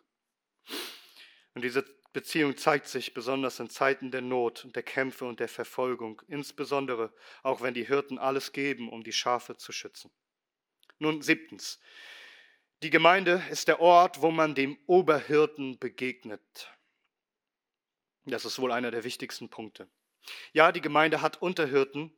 Und 1.54 1.64
diese 1.64 1.86
Beziehung 2.12 2.58
zeigt 2.58 2.88
sich 2.88 3.14
besonders 3.14 3.60
in 3.60 3.70
Zeiten 3.70 4.10
der 4.10 4.22
Not 4.22 4.66
und 4.66 4.76
der 4.76 4.84
Kämpfe 4.84 5.26
und 5.26 5.40
der 5.40 5.48
Verfolgung, 5.48 6.22
insbesondere 6.28 7.14
auch 7.44 7.62
wenn 7.62 7.76
die 7.76 7.86
Hirten 7.86 8.18
alles 8.18 8.52
geben, 8.52 8.90
um 8.90 9.04
die 9.04 9.14
Schafe 9.14 9.58
zu 9.58 9.72
schützen. 9.72 10.12
Nun 10.98 11.22
siebtens, 11.22 11.80
die 12.82 12.90
Gemeinde 12.90 13.44
ist 13.52 13.68
der 13.68 13.80
Ort, 13.80 14.22
wo 14.22 14.32
man 14.32 14.56
dem 14.56 14.78
Oberhirten 14.88 15.78
begegnet. 15.78 16.76
Das 18.26 18.44
ist 18.44 18.58
wohl 18.58 18.72
einer 18.72 18.90
der 18.90 19.04
wichtigsten 19.04 19.50
Punkte. 19.50 19.88
Ja, 20.52 20.72
die 20.72 20.82
Gemeinde 20.82 21.22
hat 21.22 21.42
Unterhirten, 21.42 22.18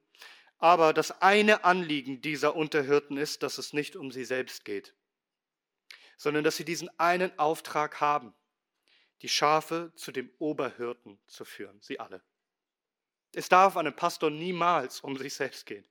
aber 0.58 0.94
das 0.94 1.22
eine 1.22 1.66
Anliegen 1.66 2.22
dieser 2.22 2.56
Unterhirten 2.56 3.18
ist, 3.18 3.44
dass 3.44 3.58
es 3.58 3.74
nicht 3.74 3.96
um 3.98 4.12
sie 4.12 4.24
selbst 4.24 4.64
geht, 4.64 4.96
sondern 6.16 6.44
dass 6.44 6.56
sie 6.56 6.66
diesen 6.66 6.90
einen 6.98 7.38
Auftrag 7.38 8.00
haben 8.00 8.34
die 9.22 9.30
Schafe 9.30 9.92
zu 9.96 10.12
dem 10.12 10.30
Oberhirten 10.40 11.20
zu 11.28 11.46
führen, 11.46 11.80
sie 11.82 12.00
alle. 12.00 12.22
Es 13.34 13.50
darf 13.50 13.78
einem 13.78 13.96
Pastor 13.96 14.30
niemals 14.30 15.02
um 15.02 15.18
sich 15.18 15.34
selbst 15.34 15.66
gehen. 15.66 15.86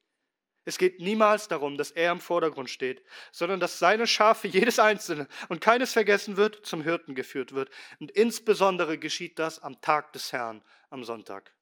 Es 0.64 0.76
geht 0.76 1.01
niemals 1.01 1.49
darum, 1.49 1.78
dass 1.78 1.91
er 1.91 2.12
im 2.12 2.20
Vordergrund 2.20 2.68
steht, 2.68 3.03
sondern 3.33 3.61
dass 3.61 3.78
seine 3.78 4.07
Schafe, 4.07 4.47
jedes 4.49 4.78
einzelne 4.78 5.26
und 5.49 5.61
keines 5.61 5.93
vergessen 5.93 6.37
wird, 6.37 6.66
zum 6.66 6.83
Hirten 6.83 7.14
geführt 7.14 7.53
wird. 7.53 7.70
Und 7.99 8.11
insbesondere 8.11 8.99
geschieht 8.99 9.39
das 9.39 9.59
am 9.61 9.81
Tag 9.81 10.12
des 10.12 10.33
Herrn, 10.33 10.62
am 10.91 11.03
Sonntag. 11.05 11.55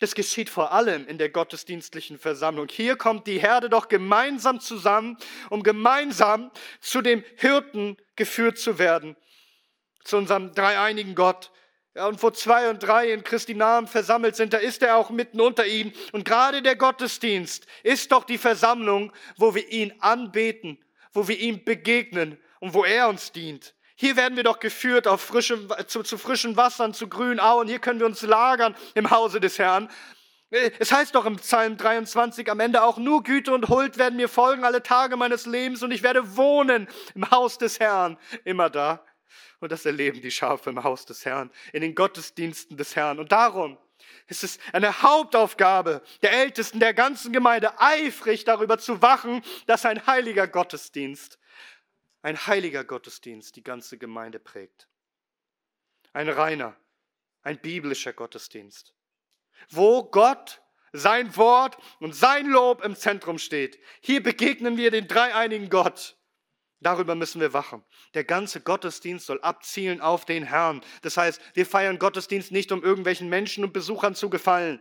Das 0.00 0.14
geschieht 0.14 0.50
vor 0.50 0.72
allem 0.72 1.06
in 1.06 1.18
der 1.18 1.28
gottesdienstlichen 1.28 2.18
Versammlung. 2.18 2.68
Hier 2.68 2.96
kommt 2.96 3.26
die 3.26 3.38
Herde 3.38 3.68
doch 3.68 3.88
gemeinsam 3.88 4.58
zusammen, 4.58 5.16
um 5.50 5.62
gemeinsam 5.62 6.50
zu 6.80 7.00
dem 7.00 7.22
Hirten 7.36 7.96
geführt 8.16 8.58
zu 8.58 8.78
werden, 8.78 9.16
zu 10.04 10.16
unserem 10.16 10.54
dreieinigen 10.54 11.14
Gott. 11.14 11.50
Ja, 11.96 12.06
und 12.06 12.22
wo 12.22 12.30
zwei 12.30 12.70
und 12.70 12.82
drei 12.82 13.12
in 13.12 13.22
Christi 13.22 13.54
Namen 13.54 13.86
versammelt 13.86 14.34
sind, 14.34 14.52
da 14.52 14.58
ist 14.58 14.82
er 14.82 14.96
auch 14.96 15.10
mitten 15.10 15.40
unter 15.40 15.66
ihnen. 15.66 15.92
Und 16.12 16.24
gerade 16.24 16.60
der 16.60 16.76
Gottesdienst 16.76 17.66
ist 17.84 18.10
doch 18.10 18.24
die 18.24 18.38
Versammlung, 18.38 19.12
wo 19.36 19.54
wir 19.54 19.68
ihn 19.70 19.92
anbeten, 20.00 20.78
wo 21.12 21.28
wir 21.28 21.38
ihm 21.38 21.64
begegnen 21.64 22.38
und 22.58 22.74
wo 22.74 22.84
er 22.84 23.08
uns 23.08 23.30
dient. 23.30 23.74
Hier 23.94 24.16
werden 24.16 24.36
wir 24.36 24.42
doch 24.42 24.58
geführt 24.58 25.06
auf 25.06 25.20
frischem, 25.20 25.72
zu, 25.86 26.02
zu 26.02 26.18
frischen 26.18 26.56
Wassern, 26.56 26.94
zu 26.94 27.06
grünen 27.06 27.38
Auen. 27.38 27.68
Hier 27.68 27.78
können 27.78 28.00
wir 28.00 28.06
uns 28.06 28.22
lagern 28.22 28.74
im 28.94 29.10
Hause 29.10 29.38
des 29.38 29.60
Herrn. 29.60 29.88
Es 30.50 30.92
heißt 30.92 31.14
doch 31.14 31.26
im 31.26 31.36
Psalm 31.36 31.76
23 31.76 32.50
am 32.50 32.60
Ende 32.60 32.82
auch, 32.82 32.98
nur 32.98 33.22
Güte 33.22 33.52
und 33.52 33.68
Huld 33.68 33.98
werden 33.98 34.16
mir 34.16 34.28
folgen 34.28 34.64
alle 34.64 34.82
Tage 34.82 35.16
meines 35.16 35.46
Lebens 35.46 35.82
und 35.82 35.90
ich 35.90 36.02
werde 36.02 36.36
wohnen 36.36 36.88
im 37.14 37.30
Haus 37.30 37.58
des 37.58 37.80
Herrn, 37.80 38.18
immer 38.44 38.68
da. 38.68 39.04
Und 39.60 39.72
das 39.72 39.86
erleben 39.86 40.20
die 40.20 40.30
Schafe 40.30 40.70
im 40.70 40.82
Haus 40.82 41.06
des 41.06 41.24
Herrn, 41.24 41.50
in 41.72 41.80
den 41.80 41.94
Gottesdiensten 41.94 42.76
des 42.76 42.96
Herrn. 42.96 43.18
Und 43.18 43.32
darum 43.32 43.78
ist 44.26 44.44
es 44.44 44.58
eine 44.72 45.02
Hauptaufgabe 45.02 46.02
der 46.22 46.32
Ältesten 46.32 46.80
der 46.80 46.94
ganzen 46.94 47.32
Gemeinde, 47.32 47.80
eifrig 47.80 48.44
darüber 48.44 48.78
zu 48.78 49.02
wachen, 49.02 49.42
dass 49.66 49.86
ein 49.86 50.06
heiliger 50.06 50.46
Gottesdienst 50.46 51.38
ein 52.24 52.46
heiliger 52.46 52.84
Gottesdienst 52.84 53.54
die 53.54 53.62
ganze 53.62 53.98
Gemeinde 53.98 54.38
prägt. 54.38 54.88
Ein 56.14 56.30
reiner, 56.30 56.74
ein 57.42 57.58
biblischer 57.58 58.14
Gottesdienst, 58.14 58.94
wo 59.68 60.04
Gott, 60.04 60.62
sein 60.92 61.36
Wort 61.36 61.76
und 62.00 62.14
sein 62.14 62.46
Lob 62.46 62.82
im 62.82 62.96
Zentrum 62.96 63.38
steht. 63.38 63.78
Hier 64.00 64.22
begegnen 64.22 64.78
wir 64.78 64.90
den 64.90 65.06
dreieinigen 65.06 65.68
Gott. 65.68 66.16
Darüber 66.80 67.14
müssen 67.14 67.40
wir 67.40 67.52
wachen. 67.52 67.82
Der 68.14 68.24
ganze 68.24 68.60
Gottesdienst 68.60 69.26
soll 69.26 69.40
abzielen 69.40 70.00
auf 70.00 70.24
den 70.24 70.44
Herrn. 70.44 70.82
Das 71.02 71.16
heißt, 71.16 71.40
wir 71.54 71.66
feiern 71.66 71.98
Gottesdienst 71.98 72.52
nicht, 72.52 72.72
um 72.72 72.82
irgendwelchen 72.82 73.28
Menschen 73.28 73.64
und 73.64 73.72
Besuchern 73.72 74.14
zu 74.14 74.28
gefallen. 74.28 74.80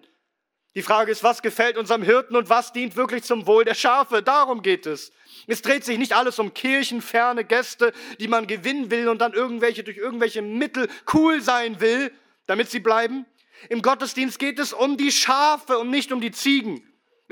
Die 0.76 0.82
Frage 0.82 1.12
ist, 1.12 1.24
was 1.24 1.44
gefällt 1.44 1.78
unserem 1.78 2.02
Hirten 2.02 2.36
und 2.36 2.50
was 2.50 2.74
dient 2.74 2.96
wirklich 2.96 3.24
zum 3.24 3.46
Wohl 3.46 3.64
der 3.64 3.76
Schafe? 3.76 4.24
Darum 4.24 4.64
geht 4.64 4.88
es. 4.88 5.12
Es 5.46 5.62
dreht 5.62 5.86
sich 5.86 6.00
nicht 6.00 6.14
alles 6.14 6.40
um 6.40 6.54
kirchenferne 6.54 7.46
Gäste, 7.46 7.94
die 8.20 8.28
man 8.28 8.48
gewinnen 8.48 8.90
will 8.90 9.08
und 9.08 9.20
dann 9.20 9.34
irgendwelche 9.34 9.84
durch 9.84 9.98
irgendwelche 9.98 10.42
Mittel 10.42 10.90
cool 11.14 11.42
sein 11.42 11.80
will, 11.80 12.12
damit 12.48 12.72
sie 12.72 12.80
bleiben. 12.80 13.28
Im 13.70 13.84
Gottesdienst 13.84 14.40
geht 14.40 14.58
es 14.58 14.74
um 14.74 14.98
die 14.98 15.12
Schafe 15.12 15.78
und 15.78 15.92
nicht 15.92 16.12
um 16.12 16.22
die 16.22 16.32
Ziegen. 16.32 16.82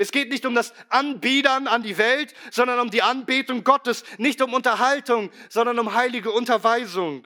Es 0.02 0.10
geht 0.10 0.30
nicht 0.30 0.44
um 0.46 0.54
das 0.56 0.74
Anbiedern 0.88 1.68
an 1.68 1.84
die 1.84 1.96
Welt, 1.96 2.34
sondern 2.50 2.80
um 2.80 2.90
die 2.90 3.02
Anbetung 3.02 3.62
Gottes, 3.62 4.02
nicht 4.18 4.42
um 4.42 4.52
Unterhaltung, 4.52 5.30
sondern 5.48 5.78
um 5.78 5.94
heilige 5.94 6.32
Unterweisung. 6.32 7.24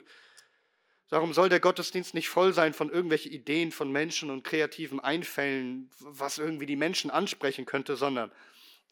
Darum 1.09 1.33
soll 1.33 1.49
der 1.49 1.61
Gottesdienst 1.61 2.13
nicht 2.13 2.29
voll 2.29 2.53
sein 2.53 2.75
von 2.75 2.91
irgendwelchen 2.91 3.33
Ideen 3.33 3.73
von 3.73 3.91
Menschen 3.91 4.31
und 4.31 4.45
kreativen 4.45 5.01
Einfällen, 5.01 5.89
was 6.01 6.37
irgendwie 6.37 6.67
die 6.67 6.77
Menschen 6.77 7.11
ansprechen 7.11 7.65
könnte, 7.65 7.97
sondern 7.97 8.31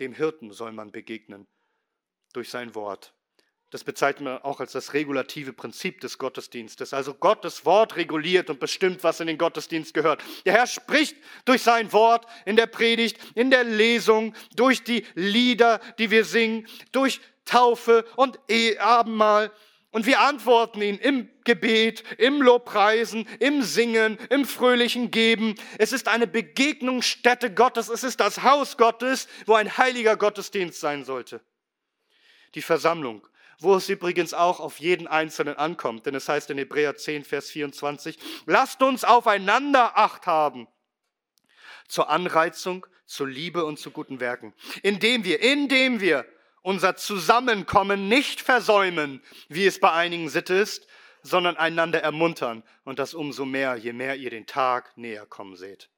dem 0.00 0.14
Hirten 0.14 0.50
soll 0.50 0.72
man 0.72 0.90
begegnen 0.90 1.46
durch 2.32 2.48
sein 2.48 2.74
Wort. 2.74 3.12
Das 3.74 3.82
bezeichnet 3.82 4.22
man 4.22 4.38
auch 4.42 4.60
als 4.60 4.70
das 4.70 4.94
regulative 4.94 5.52
Prinzip 5.52 6.00
des 6.00 6.18
Gottesdienstes. 6.18 6.94
Also 6.94 7.12
Gottes 7.12 7.64
Wort 7.64 7.96
reguliert 7.96 8.48
und 8.48 8.60
bestimmt, 8.60 9.02
was 9.02 9.18
in 9.18 9.26
den 9.26 9.36
Gottesdienst 9.36 9.92
gehört. 9.94 10.22
Der 10.46 10.52
Herr 10.52 10.68
spricht 10.68 11.16
durch 11.44 11.62
sein 11.62 11.92
Wort 11.92 12.24
in 12.46 12.54
der 12.54 12.66
Predigt, 12.66 13.18
in 13.34 13.50
der 13.50 13.64
Lesung, 13.64 14.32
durch 14.54 14.84
die 14.84 15.04
Lieder, 15.16 15.80
die 15.98 16.12
wir 16.12 16.24
singen, 16.24 16.68
durch 16.92 17.20
Taufe 17.46 18.04
und 18.14 18.38
Abendmahl. 18.78 19.50
Und 19.90 20.06
wir 20.06 20.20
antworten 20.20 20.80
ihn 20.80 20.98
im 20.98 21.28
Gebet, 21.42 22.04
im 22.18 22.42
Lobpreisen, 22.42 23.26
im 23.40 23.62
Singen, 23.62 24.18
im 24.30 24.44
fröhlichen 24.44 25.10
Geben. 25.10 25.56
Es 25.78 25.92
ist 25.92 26.06
eine 26.06 26.28
Begegnungsstätte 26.28 27.52
Gottes. 27.52 27.88
Es 27.88 28.04
ist 28.04 28.20
das 28.20 28.44
Haus 28.44 28.76
Gottes, 28.76 29.26
wo 29.46 29.54
ein 29.54 29.76
heiliger 29.76 30.16
Gottesdienst 30.16 30.78
sein 30.78 31.04
sollte. 31.04 31.40
Die 32.54 32.62
Versammlung, 32.62 33.26
wo 33.64 33.74
es 33.74 33.88
übrigens 33.88 34.34
auch 34.34 34.60
auf 34.60 34.78
jeden 34.78 35.06
Einzelnen 35.06 35.56
ankommt. 35.56 36.06
Denn 36.06 36.14
es 36.14 36.28
heißt 36.28 36.50
in 36.50 36.58
Hebräer 36.58 36.96
10, 36.96 37.24
Vers 37.24 37.50
24, 37.50 38.18
lasst 38.46 38.82
uns 38.82 39.04
aufeinander 39.04 39.98
Acht 39.98 40.26
haben 40.26 40.68
zur 41.88 42.08
Anreizung, 42.08 42.86
zur 43.06 43.28
Liebe 43.28 43.64
und 43.64 43.78
zu 43.78 43.90
guten 43.90 44.20
Werken. 44.20 44.54
Indem 44.82 45.24
wir, 45.24 45.42
indem 45.42 46.00
wir 46.00 46.24
unser 46.62 46.96
Zusammenkommen 46.96 48.08
nicht 48.08 48.40
versäumen, 48.40 49.22
wie 49.48 49.66
es 49.66 49.80
bei 49.80 49.92
einigen 49.92 50.28
Sitte 50.28 50.54
ist, 50.54 50.86
sondern 51.22 51.56
einander 51.56 52.00
ermuntern 52.00 52.62
und 52.84 52.98
das 52.98 53.14
umso 53.14 53.44
mehr, 53.44 53.76
je 53.76 53.92
mehr 53.92 54.16
ihr 54.16 54.30
den 54.30 54.46
Tag 54.46 54.96
näher 54.96 55.26
kommen 55.26 55.56
seht. 55.56 55.90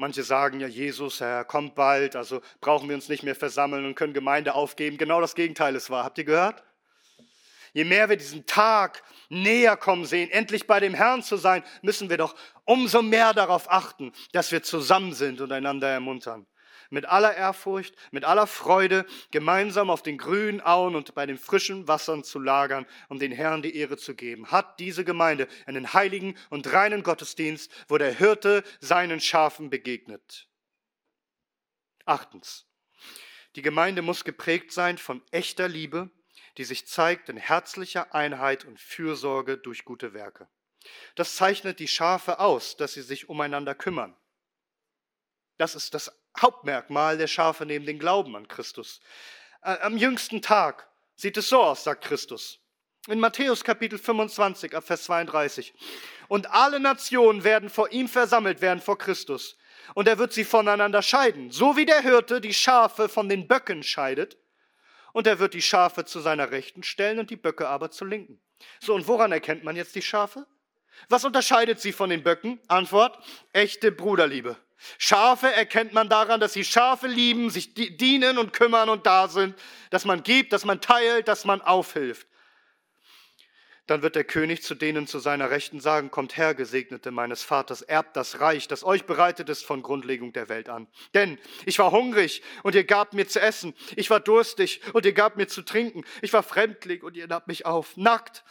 Manche 0.00 0.22
sagen 0.22 0.60
ja, 0.60 0.66
Jesus, 0.66 1.20
Herr, 1.20 1.44
kommt 1.44 1.74
bald, 1.74 2.16
also 2.16 2.40
brauchen 2.62 2.88
wir 2.88 2.96
uns 2.96 3.10
nicht 3.10 3.22
mehr 3.22 3.34
versammeln 3.34 3.84
und 3.84 3.96
können 3.96 4.14
Gemeinde 4.14 4.54
aufgeben. 4.54 4.96
Genau 4.96 5.20
das 5.20 5.34
Gegenteil 5.34 5.76
ist 5.76 5.90
wahr. 5.90 6.04
Habt 6.04 6.16
ihr 6.16 6.24
gehört? 6.24 6.64
Je 7.74 7.84
mehr 7.84 8.08
wir 8.08 8.16
diesen 8.16 8.46
Tag 8.46 9.02
näher 9.28 9.76
kommen 9.76 10.06
sehen, 10.06 10.30
endlich 10.30 10.66
bei 10.66 10.80
dem 10.80 10.94
Herrn 10.94 11.22
zu 11.22 11.36
sein, 11.36 11.62
müssen 11.82 12.08
wir 12.08 12.16
doch 12.16 12.34
umso 12.64 13.02
mehr 13.02 13.34
darauf 13.34 13.70
achten, 13.70 14.14
dass 14.32 14.50
wir 14.52 14.62
zusammen 14.62 15.12
sind 15.12 15.42
und 15.42 15.52
einander 15.52 15.88
ermuntern 15.88 16.46
mit 16.90 17.06
aller 17.06 17.34
Ehrfurcht, 17.34 17.94
mit 18.10 18.24
aller 18.24 18.46
Freude 18.46 19.06
gemeinsam 19.30 19.90
auf 19.90 20.02
den 20.02 20.18
grünen 20.18 20.60
Auen 20.60 20.96
und 20.96 21.14
bei 21.14 21.24
den 21.24 21.38
frischen 21.38 21.88
Wassern 21.88 22.24
zu 22.24 22.38
lagern, 22.38 22.86
um 23.08 23.18
den 23.18 23.32
Herrn 23.32 23.62
die 23.62 23.74
Ehre 23.76 23.96
zu 23.96 24.14
geben. 24.14 24.50
Hat 24.50 24.78
diese 24.80 25.04
Gemeinde 25.04 25.48
einen 25.66 25.92
heiligen 25.92 26.36
und 26.50 26.72
reinen 26.72 27.02
Gottesdienst, 27.02 27.72
wo 27.88 27.96
der 27.96 28.12
Hirte 28.12 28.64
seinen 28.80 29.20
Schafen 29.20 29.70
begegnet. 29.70 30.48
Achtens. 32.04 32.66
Die 33.56 33.62
Gemeinde 33.62 34.02
muss 34.02 34.24
geprägt 34.24 34.72
sein 34.72 34.98
von 34.98 35.22
echter 35.30 35.68
Liebe, 35.68 36.10
die 36.56 36.64
sich 36.64 36.86
zeigt 36.86 37.28
in 37.28 37.36
herzlicher 37.36 38.14
Einheit 38.14 38.64
und 38.64 38.80
Fürsorge 38.80 39.56
durch 39.58 39.84
gute 39.84 40.12
Werke. 40.12 40.48
Das 41.14 41.36
zeichnet 41.36 41.78
die 41.78 41.88
Schafe 41.88 42.38
aus, 42.38 42.76
dass 42.76 42.94
sie 42.94 43.02
sich 43.02 43.28
umeinander 43.28 43.74
kümmern. 43.74 44.16
Das 45.58 45.74
ist 45.74 45.94
das 45.94 46.19
Hauptmerkmal 46.40 47.18
der 47.18 47.26
Schafe 47.26 47.66
neben 47.66 47.86
dem 47.86 47.98
Glauben 47.98 48.36
an 48.36 48.48
Christus. 48.48 49.00
Äh, 49.62 49.78
am 49.80 49.96
jüngsten 49.96 50.42
Tag 50.42 50.88
sieht 51.16 51.36
es 51.36 51.48
so 51.48 51.62
aus, 51.62 51.84
sagt 51.84 52.04
Christus. 52.04 52.60
In 53.08 53.18
Matthäus 53.18 53.64
Kapitel 53.64 53.98
25, 53.98 54.72
Vers 54.82 55.04
32. 55.04 55.74
Und 56.28 56.50
alle 56.50 56.80
Nationen 56.80 57.44
werden 57.44 57.70
vor 57.70 57.90
ihm 57.92 58.08
versammelt 58.08 58.60
werden, 58.60 58.80
vor 58.80 58.98
Christus. 58.98 59.56
Und 59.94 60.06
er 60.06 60.18
wird 60.18 60.32
sie 60.32 60.44
voneinander 60.44 61.02
scheiden, 61.02 61.50
so 61.50 61.76
wie 61.76 61.86
der 61.86 62.02
Hirte 62.02 62.40
die 62.40 62.54
Schafe 62.54 63.08
von 63.08 63.28
den 63.28 63.48
Böcken 63.48 63.82
scheidet. 63.82 64.36
Und 65.12 65.26
er 65.26 65.38
wird 65.38 65.54
die 65.54 65.62
Schafe 65.62 66.04
zu 66.04 66.20
seiner 66.20 66.50
Rechten 66.50 66.82
stellen 66.82 67.18
und 67.18 67.30
die 67.30 67.36
Böcke 67.36 67.68
aber 67.68 67.90
zu 67.90 68.04
linken. 68.04 68.40
So, 68.80 68.94
und 68.94 69.08
woran 69.08 69.32
erkennt 69.32 69.64
man 69.64 69.76
jetzt 69.76 69.94
die 69.94 70.02
Schafe? 70.02 70.46
Was 71.08 71.24
unterscheidet 71.24 71.80
sie 71.80 71.92
von 71.92 72.10
den 72.10 72.22
Böcken? 72.22 72.60
Antwort, 72.68 73.18
echte 73.52 73.90
Bruderliebe. 73.90 74.56
Schafe 74.98 75.52
erkennt 75.52 75.92
man 75.92 76.08
daran, 76.08 76.40
dass 76.40 76.52
sie 76.52 76.64
Schafe 76.64 77.06
lieben, 77.06 77.50
sich 77.50 77.74
dienen 77.74 78.38
und 78.38 78.52
kümmern 78.52 78.88
und 78.88 79.06
da 79.06 79.28
sind, 79.28 79.54
dass 79.90 80.04
man 80.04 80.22
gibt, 80.22 80.52
dass 80.52 80.64
man 80.64 80.80
teilt, 80.80 81.28
dass 81.28 81.44
man 81.44 81.60
aufhilft. 81.60 82.26
Dann 83.90 84.02
wird 84.02 84.14
der 84.14 84.22
König 84.22 84.62
zu 84.62 84.76
denen 84.76 85.08
zu 85.08 85.18
seiner 85.18 85.50
Rechten 85.50 85.80
sagen, 85.80 86.12
kommt 86.12 86.36
her, 86.36 86.54
Gesegnete 86.54 87.10
meines 87.10 87.42
Vaters, 87.42 87.82
erbt 87.82 88.16
das 88.16 88.38
Reich, 88.38 88.68
das 88.68 88.84
euch 88.84 89.04
bereitet 89.04 89.48
ist 89.48 89.66
von 89.66 89.82
Grundlegung 89.82 90.32
der 90.32 90.48
Welt 90.48 90.68
an. 90.68 90.86
Denn 91.12 91.40
ich 91.66 91.80
war 91.80 91.90
hungrig 91.90 92.40
und 92.62 92.76
ihr 92.76 92.84
gabt 92.84 93.14
mir 93.14 93.26
zu 93.26 93.40
essen, 93.40 93.74
ich 93.96 94.08
war 94.08 94.20
durstig 94.20 94.80
und 94.92 95.06
ihr 95.06 95.12
gabt 95.12 95.36
mir 95.36 95.48
zu 95.48 95.62
trinken, 95.62 96.04
ich 96.22 96.32
war 96.32 96.44
fremdling 96.44 97.02
und 97.02 97.16
ihr 97.16 97.26
nahmt 97.26 97.48
mich 97.48 97.66
auf, 97.66 97.96
nackt 97.96 98.44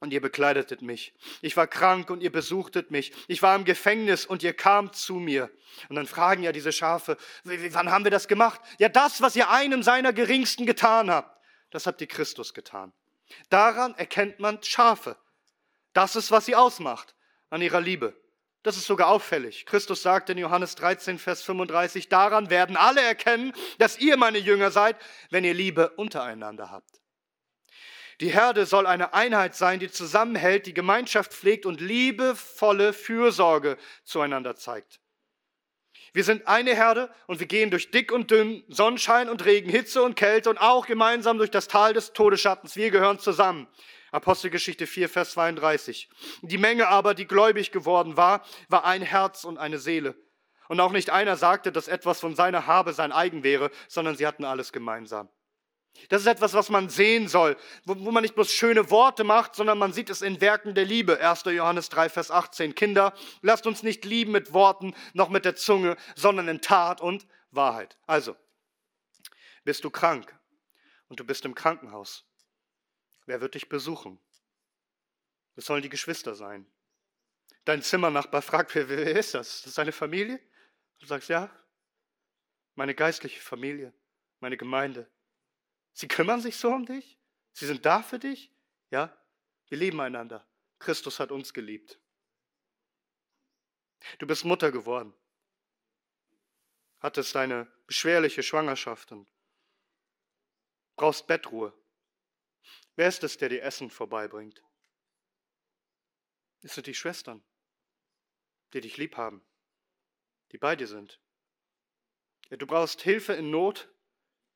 und 0.00 0.12
ihr 0.12 0.20
bekleidetet 0.20 0.82
mich. 0.82 1.14
Ich 1.40 1.56
war 1.56 1.66
krank 1.66 2.10
und 2.10 2.22
ihr 2.22 2.32
besuchtet 2.32 2.90
mich. 2.90 3.12
Ich 3.28 3.42
war 3.42 3.56
im 3.56 3.64
Gefängnis 3.64 4.26
und 4.26 4.42
ihr 4.42 4.52
kamt 4.52 4.96
zu 4.96 5.14
mir. 5.14 5.50
Und 5.88 5.96
dann 5.96 6.06
fragen 6.06 6.42
ja 6.42 6.52
diese 6.52 6.72
Schafe, 6.72 7.16
wann 7.44 7.90
haben 7.90 8.04
wir 8.04 8.10
das 8.10 8.28
gemacht? 8.28 8.60
Ja, 8.78 8.88
das, 8.88 9.22
was 9.22 9.34
ihr 9.36 9.50
einem 9.50 9.82
seiner 9.82 10.12
Geringsten 10.12 10.66
getan 10.66 11.10
habt, 11.10 11.40
das 11.70 11.86
habt 11.86 12.00
ihr 12.00 12.06
Christus 12.06 12.54
getan. 12.54 12.92
Daran 13.48 13.94
erkennt 13.94 14.40
man 14.40 14.62
Schafe. 14.62 15.16
Das 15.92 16.16
ist, 16.16 16.30
was 16.30 16.46
sie 16.46 16.54
ausmacht, 16.54 17.14
an 17.50 17.62
ihrer 17.62 17.80
Liebe, 17.80 18.14
Das 18.64 18.78
ist 18.78 18.86
sogar 18.86 19.08
auffällig. 19.08 19.66
Christus 19.66 20.02
sagt 20.02 20.30
in 20.30 20.38
Johannes 20.38 20.74
13, 20.74 21.18
Vers 21.18 21.42
35, 21.42 22.08
daran 22.08 22.48
werden 22.48 22.78
alle 22.78 23.02
erkennen, 23.02 23.52
dass 23.78 23.98
ihr 23.98 24.16
meine 24.16 24.38
Jünger 24.38 24.70
seid, 24.70 24.96
wenn 25.30 25.44
ihr 25.44 25.52
Liebe 25.52 25.90
untereinander 25.90 26.70
habt. 26.70 27.03
Die 28.20 28.28
Herde 28.28 28.66
soll 28.66 28.86
eine 28.86 29.12
Einheit 29.14 29.54
sein, 29.54 29.80
die 29.80 29.90
zusammenhält, 29.90 30.66
die 30.66 30.74
Gemeinschaft 30.74 31.32
pflegt 31.32 31.66
und 31.66 31.80
liebevolle 31.80 32.92
Fürsorge 32.92 33.76
zueinander 34.04 34.56
zeigt. 34.56 35.00
Wir 36.12 36.22
sind 36.22 36.46
eine 36.46 36.76
Herde 36.76 37.12
und 37.26 37.40
wir 37.40 37.46
gehen 37.46 37.70
durch 37.70 37.90
dick 37.90 38.12
und 38.12 38.30
dünn, 38.30 38.62
Sonnenschein 38.68 39.28
und 39.28 39.44
Regen, 39.44 39.68
Hitze 39.68 40.00
und 40.00 40.14
Kälte 40.14 40.48
und 40.48 40.58
auch 40.58 40.86
gemeinsam 40.86 41.38
durch 41.38 41.50
das 41.50 41.66
Tal 41.66 41.92
des 41.92 42.12
Todesschattens. 42.12 42.76
Wir 42.76 42.92
gehören 42.92 43.18
zusammen. 43.18 43.66
Apostelgeschichte 44.12 44.86
4, 44.86 45.08
Vers 45.08 45.32
32. 45.32 46.08
Die 46.42 46.58
Menge 46.58 46.86
aber, 46.86 47.14
die 47.14 47.26
gläubig 47.26 47.72
geworden 47.72 48.16
war, 48.16 48.46
war 48.68 48.84
ein 48.84 49.02
Herz 49.02 49.42
und 49.42 49.58
eine 49.58 49.78
Seele. 49.78 50.14
Und 50.68 50.78
auch 50.78 50.92
nicht 50.92 51.10
einer 51.10 51.36
sagte, 51.36 51.72
dass 51.72 51.88
etwas 51.88 52.20
von 52.20 52.36
seiner 52.36 52.68
Habe 52.68 52.92
sein 52.92 53.10
eigen 53.10 53.42
wäre, 53.42 53.72
sondern 53.88 54.16
sie 54.16 54.24
hatten 54.24 54.44
alles 54.44 54.72
gemeinsam. 54.72 55.28
Das 56.08 56.22
ist 56.22 56.26
etwas, 56.26 56.54
was 56.54 56.70
man 56.70 56.88
sehen 56.88 57.28
soll, 57.28 57.56
wo, 57.84 57.94
wo, 57.98 58.10
man 58.10 58.22
nicht 58.22 58.34
bloß 58.34 58.52
schöne 58.52 58.90
Worte 58.90 59.24
macht, 59.24 59.54
sondern 59.54 59.78
man 59.78 59.92
sieht 59.92 60.10
es 60.10 60.22
in 60.22 60.40
Werken 60.40 60.74
der 60.74 60.84
Liebe. 60.84 61.20
1. 61.20 61.44
Johannes 61.44 61.88
3, 61.88 62.08
Vers 62.08 62.30
18. 62.30 62.74
Kinder, 62.74 63.14
lasst 63.42 63.66
uns 63.66 63.82
nicht 63.82 64.04
lieben 64.04 64.32
mit 64.32 64.52
Worten, 64.52 64.94
noch 65.12 65.28
mit 65.28 65.44
der 65.44 65.56
Zunge, 65.56 65.96
sondern 66.14 66.48
in 66.48 66.60
Tat 66.60 67.00
und 67.00 67.26
Wahrheit. 67.50 67.96
Also, 68.06 68.36
bist 69.64 69.84
du 69.84 69.90
krank 69.90 70.36
und 71.08 71.20
du 71.20 71.24
bist 71.24 71.44
im 71.44 71.54
Krankenhaus 71.54 72.24
Wer 73.26 73.40
wird 73.40 73.54
dich 73.54 73.68
besuchen? 73.68 74.18
Das 75.54 75.66
sollen 75.66 75.82
die 75.82 75.88
Geschwister 75.88 76.34
sein. 76.34 76.66
Dein 77.64 77.82
Zimmernachbar 77.82 78.42
fragt, 78.42 78.74
wer, 78.74 78.88
wer 78.88 79.16
ist 79.16 79.34
das? 79.34 79.62
Das 79.62 79.68
ist 79.68 79.78
deine 79.78 79.92
Familie? 79.92 80.40
Du 80.98 81.06
sagst, 81.06 81.28
ja, 81.28 81.50
meine 82.74 82.94
geistliche 82.94 83.40
Familie, 83.40 83.94
meine 84.40 84.56
Gemeinde. 84.56 85.10
Sie 85.94 86.08
kümmern 86.08 86.40
sich 86.40 86.56
so 86.56 86.68
um 86.70 86.84
dich? 86.84 87.18
Sie 87.52 87.66
sind 87.66 87.86
da 87.86 88.02
für 88.02 88.18
dich? 88.18 88.52
Ja, 88.90 89.16
wir 89.68 89.78
lieben 89.78 90.00
einander. 90.00 90.46
Christus 90.78 91.20
hat 91.20 91.30
uns 91.32 91.54
geliebt. 91.54 91.98
Du 94.18 94.26
bist 94.26 94.44
Mutter 94.44 94.70
geworden, 94.70 95.14
hattest 96.98 97.34
eine 97.36 97.72
beschwerliche 97.86 98.42
Schwangerschaft 98.42 99.12
und 99.12 99.32
brauchst 100.96 101.26
Bettruhe. 101.26 101.72
Wer 102.96 103.08
ist 103.08 103.24
es, 103.24 103.38
der 103.38 103.48
dir 103.48 103.62
Essen 103.62 103.88
vorbeibringt? 103.88 104.62
Es 106.60 106.74
sind 106.74 106.86
die 106.86 106.94
Schwestern, 106.94 107.42
die 108.72 108.80
dich 108.80 108.96
lieb 108.96 109.16
haben, 109.16 109.44
die 110.52 110.58
bei 110.58 110.76
dir 110.76 110.86
sind. 110.86 111.20
Du 112.50 112.66
brauchst 112.66 113.00
Hilfe 113.02 113.32
in 113.32 113.50
Not. 113.50 113.88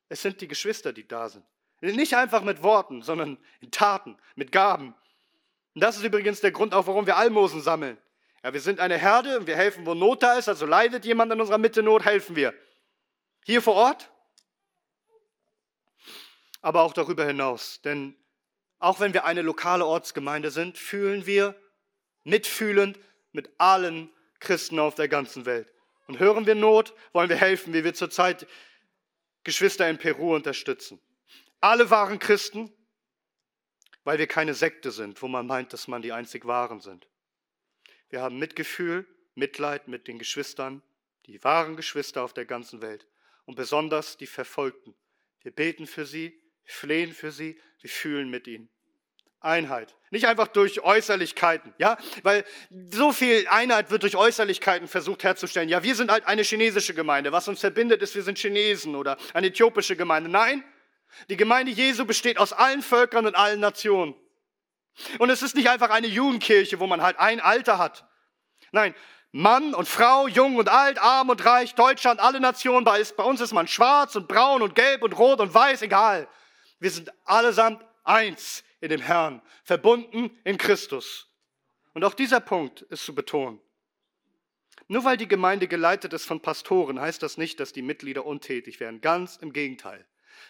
Es 0.08 0.22
sind 0.22 0.40
die 0.40 0.48
Geschwister, 0.48 0.92
die 0.92 1.06
da 1.06 1.28
sind. 1.28 1.44
Nicht 1.80 2.14
einfach 2.14 2.42
mit 2.42 2.62
Worten, 2.62 3.02
sondern 3.02 3.38
in 3.60 3.70
Taten, 3.70 4.16
mit 4.34 4.50
Gaben. 4.50 4.94
Und 5.74 5.80
das 5.82 5.96
ist 5.96 6.04
übrigens 6.04 6.40
der 6.40 6.50
Grund 6.50 6.74
auch, 6.74 6.86
warum 6.86 7.06
wir 7.06 7.16
Almosen 7.16 7.60
sammeln. 7.60 7.98
Ja, 8.42 8.52
wir 8.52 8.60
sind 8.60 8.80
eine 8.80 8.96
Herde 8.96 9.38
und 9.38 9.46
wir 9.46 9.56
helfen, 9.56 9.86
wo 9.86 9.94
Not 9.94 10.22
da 10.22 10.34
ist. 10.34 10.48
Also 10.48 10.66
leidet 10.66 11.04
jemand 11.04 11.32
in 11.32 11.40
unserer 11.40 11.58
Mitte 11.58 11.82
Not, 11.82 12.04
helfen 12.04 12.34
wir. 12.34 12.54
Hier 13.44 13.62
vor 13.62 13.74
Ort, 13.74 14.10
aber 16.60 16.82
auch 16.82 16.92
darüber 16.92 17.24
hinaus. 17.24 17.80
Denn 17.82 18.16
auch 18.78 19.00
wenn 19.00 19.14
wir 19.14 19.24
eine 19.24 19.42
lokale 19.42 19.86
Ortsgemeinde 19.86 20.50
sind, 20.50 20.78
fühlen 20.78 21.26
wir 21.26 21.54
mitfühlend 22.24 22.98
mit 23.32 23.50
allen 23.58 24.10
Christen 24.40 24.78
auf 24.78 24.94
der 24.94 25.08
ganzen 25.08 25.46
Welt. 25.46 25.72
Und 26.06 26.18
hören 26.18 26.46
wir 26.46 26.54
Not, 26.54 26.94
wollen 27.12 27.28
wir 27.28 27.36
helfen, 27.36 27.72
wie 27.72 27.84
wir 27.84 27.94
zurzeit 27.94 28.46
Geschwister 29.44 29.88
in 29.88 29.98
Peru 29.98 30.34
unterstützen. 30.34 31.00
Alle 31.60 31.90
waren 31.90 32.18
Christen, 32.18 32.72
weil 34.04 34.18
wir 34.18 34.26
keine 34.26 34.54
Sekte 34.54 34.90
sind, 34.90 35.20
wo 35.22 35.28
man 35.28 35.46
meint, 35.46 35.72
dass 35.72 35.88
man 35.88 36.02
die 36.02 36.12
einzig 36.12 36.46
Wahren 36.46 36.80
sind. 36.80 37.08
Wir 38.10 38.22
haben 38.22 38.38
Mitgefühl, 38.38 39.06
Mitleid 39.34 39.88
mit 39.88 40.08
den 40.08 40.18
Geschwistern, 40.18 40.82
die 41.26 41.42
wahren 41.44 41.76
Geschwister 41.76 42.22
auf 42.22 42.32
der 42.32 42.46
ganzen 42.46 42.80
Welt 42.80 43.06
und 43.44 43.54
besonders 43.54 44.16
die 44.16 44.26
Verfolgten. 44.26 44.94
Wir 45.40 45.52
beten 45.52 45.86
für 45.86 46.06
sie, 46.06 46.40
flehen 46.64 47.12
für 47.12 47.32
sie, 47.32 47.60
wir 47.80 47.90
fühlen 47.90 48.30
mit 48.30 48.46
ihnen. 48.46 48.70
Einheit. 49.40 49.94
Nicht 50.10 50.26
einfach 50.26 50.48
durch 50.48 50.80
Äußerlichkeiten, 50.80 51.74
ja, 51.78 51.98
weil 52.22 52.44
so 52.90 53.12
viel 53.12 53.46
Einheit 53.48 53.90
wird 53.90 54.02
durch 54.02 54.16
Äußerlichkeiten 54.16 54.88
versucht 54.88 55.22
herzustellen. 55.22 55.68
Ja, 55.68 55.82
wir 55.82 55.94
sind 55.94 56.10
halt 56.10 56.26
eine 56.26 56.42
chinesische 56.42 56.94
Gemeinde. 56.94 57.30
Was 57.30 57.46
uns 57.46 57.60
verbindet, 57.60 58.02
ist, 58.02 58.14
wir 58.14 58.22
sind 58.22 58.38
Chinesen 58.38 58.96
oder 58.96 59.16
eine 59.34 59.48
äthiopische 59.48 59.96
Gemeinde. 59.96 60.30
Nein, 60.30 60.64
die 61.28 61.36
Gemeinde 61.36 61.72
Jesu 61.72 62.04
besteht 62.04 62.38
aus 62.38 62.52
allen 62.52 62.82
Völkern 62.82 63.26
und 63.26 63.34
allen 63.34 63.60
Nationen. 63.60 64.14
Und 65.18 65.30
es 65.30 65.42
ist 65.42 65.54
nicht 65.54 65.68
einfach 65.68 65.90
eine 65.90 66.08
Jugendkirche, 66.08 66.80
wo 66.80 66.86
man 66.86 67.02
halt 67.02 67.18
ein 67.18 67.40
Alter 67.40 67.78
hat. 67.78 68.04
Nein, 68.72 68.94
Mann 69.30 69.74
und 69.74 69.86
Frau, 69.86 70.26
jung 70.26 70.56
und 70.56 70.68
alt, 70.68 70.98
arm 70.98 71.28
und 71.28 71.44
reich, 71.44 71.74
Deutschland, 71.74 72.18
alle 72.18 72.40
Nationen. 72.40 72.84
Bei 72.84 73.22
uns 73.22 73.40
ist 73.40 73.52
man 73.52 73.68
schwarz 73.68 74.16
und 74.16 74.26
braun 74.26 74.62
und 74.62 74.74
gelb 74.74 75.02
und 75.02 75.12
rot 75.18 75.40
und 75.40 75.52
weiß, 75.52 75.82
egal. 75.82 76.26
Wir 76.80 76.90
sind 76.90 77.12
allesamt 77.24 77.84
eins 78.04 78.64
in 78.80 78.90
dem 78.90 79.00
Herrn, 79.00 79.42
verbunden 79.64 80.30
in 80.44 80.58
Christus. 80.58 81.28
Und 81.94 82.04
auch 82.04 82.14
dieser 82.14 82.40
Punkt 82.40 82.82
ist 82.82 83.04
zu 83.04 83.14
betonen. 83.14 83.60
Nur 84.86 85.04
weil 85.04 85.16
die 85.16 85.28
Gemeinde 85.28 85.68
geleitet 85.68 86.12
ist 86.12 86.24
von 86.24 86.40
Pastoren, 86.40 87.00
heißt 87.00 87.22
das 87.22 87.36
nicht, 87.36 87.60
dass 87.60 87.72
die 87.72 87.82
Mitglieder 87.82 88.24
untätig 88.24 88.80
werden. 88.80 89.00
Ganz 89.00 89.36
im 89.36 89.52
Gegenteil. 89.52 90.06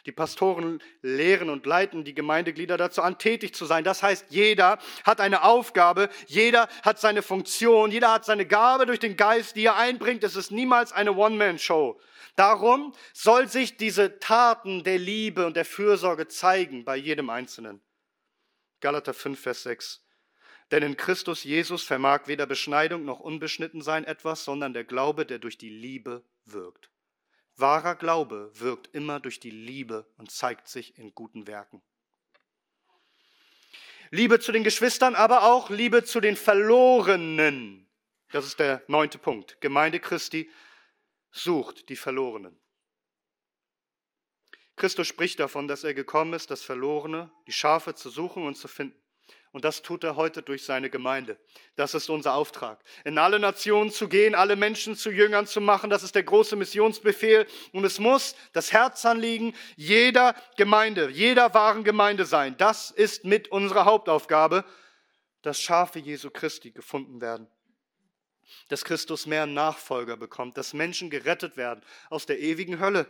Die 0.07 0.13
Pastoren 0.13 0.83
lehren 1.03 1.51
und 1.51 1.67
leiten 1.67 2.05
die 2.05 2.15
Gemeindeglieder 2.15 2.77
dazu 2.77 3.03
an, 3.03 3.19
tätig 3.19 3.55
zu 3.55 3.65
sein. 3.65 3.85
Das 3.85 4.03
heißt, 4.03 4.27
jeder 4.29 4.79
hat 5.05 5.21
eine 5.21 5.43
Aufgabe, 5.43 6.09
jeder 6.27 6.69
hat 6.83 7.01
seine 7.01 7.23
Funktion, 7.23 7.91
jeder 7.91 8.13
hat 8.13 8.25
seine 8.25 8.47
Gabe 8.47 8.87
durch 8.87 9.01
den 9.01 9.17
Geist, 9.17 9.57
die 9.57 9.65
er 9.65 9.77
einbringt. 9.77 10.23
Es 10.25 10.37
ist 10.37 10.51
niemals 10.51 10.93
eine 10.93 11.15
One-Man-Show. 11.15 11.99
Darum 12.37 12.95
soll 13.13 13.49
sich 13.49 13.77
diese 13.77 14.19
Taten 14.21 14.85
der 14.85 14.99
Liebe 14.99 15.47
und 15.47 15.57
der 15.57 15.65
Fürsorge 15.65 16.29
zeigen 16.29 16.85
bei 16.85 16.97
jedem 16.97 17.31
Einzelnen. 17.31 17.81
Galater 18.81 19.15
5, 19.15 19.41
Vers 19.41 19.63
6. 19.65 20.05
Denn 20.71 20.83
in 20.83 20.97
Christus 20.97 21.45
Jesus 21.45 21.83
vermag 21.83 22.27
weder 22.27 22.47
Beschneidung 22.47 23.05
noch 23.05 23.21
Unbeschnittensein 23.21 24.05
etwas, 24.05 24.45
sondern 24.45 24.75
der 24.75 24.85
Glaube, 24.85 25.25
der 25.25 25.39
durch 25.39 25.57
die 25.57 25.71
Liebe 25.71 26.25
wirkt. 26.45 26.91
Wahrer 27.57 27.97
Glaube 27.97 28.53
wirkt 28.55 28.95
immer 28.95 29.19
durch 29.19 29.41
die 29.41 29.51
Liebe 29.51 30.07
und 30.17 30.31
zeigt 30.31 30.69
sich 30.69 30.97
in 30.99 31.15
guten 31.15 31.47
Werken. 31.47 31.83
Liebe 34.11 34.41
zu 34.41 34.53
den 34.53 34.65
Geschwistern, 34.65 35.15
aber 35.15 35.45
auch 35.45 35.71
Liebe 35.71 36.05
zu 36.05 36.21
den 36.21 36.37
Verlorenen. 36.37 37.89
Das 38.31 38.47
ist 38.47 38.59
der 38.59 38.83
neunte 38.87 39.19
Punkt. 39.19 39.61
Gemeinde 39.61 40.01
Christi 40.01 40.51
sucht 41.31 41.89
die 41.89 41.97
Verlorenen. 41.97 42.59
Christus 44.79 45.07
spricht 45.07 45.41
davon, 45.41 45.69
dass 45.69 45.85
er 45.85 45.95
gekommen 45.95 46.33
ist, 46.33 46.51
das 46.51 46.63
Verlorene, 46.63 47.31
die 47.47 47.53
Schafe 47.53 47.95
zu 47.95 48.11
suchen 48.11 48.47
und 48.47 48.57
zu 48.57 48.69
finden. 48.69 48.99
Und 49.51 49.65
das 49.65 49.83
tut 49.83 50.05
er 50.05 50.17
heute 50.17 50.43
durch 50.43 50.65
seine 50.65 50.91
Gemeinde. 50.91 51.39
Das 51.75 51.95
ist 51.95 52.11
unser 52.11 52.35
Auftrag. 52.35 52.83
In 53.05 53.17
alle 53.17 53.39
Nationen 53.39 53.91
zu 53.91 54.09
gehen, 54.09 54.35
alle 54.35 54.57
Menschen 54.57 54.95
zu 54.95 55.11
Jüngern 55.11 55.47
zu 55.47 55.61
machen, 55.61 55.89
das 55.89 56.03
ist 56.03 56.15
der 56.15 56.23
große 56.23 56.55
Missionsbefehl. 56.55 57.47
Und 57.73 57.85
es 57.85 57.99
muss 57.99 58.37
das 58.53 58.73
Herzanliegen 58.73 59.55
jeder 59.77 60.35
Gemeinde, 60.57 61.09
jeder 61.09 61.55
wahren 61.55 61.83
Gemeinde 61.83 62.27
sein. 62.27 62.57
Das 62.59 62.91
ist 62.91 63.25
mit 63.25 63.49
unserer 63.49 63.87
Hauptaufgabe, 63.87 64.65
dass 65.43 65.61
Schafe 65.61 65.99
Jesu 65.99 66.31
Christi 66.31 66.71
gefunden 66.71 67.21
werden. 67.23 67.49
Dass 68.69 68.85
Christus 68.85 69.27
mehr 69.27 69.47
Nachfolger 69.47 70.17
bekommt, 70.19 70.59
dass 70.59 70.75
Menschen 70.75 71.09
gerettet 71.09 71.57
werden 71.57 71.83
aus 72.11 72.27
der 72.27 72.39
ewigen 72.39 72.81
Hölle, 72.81 73.07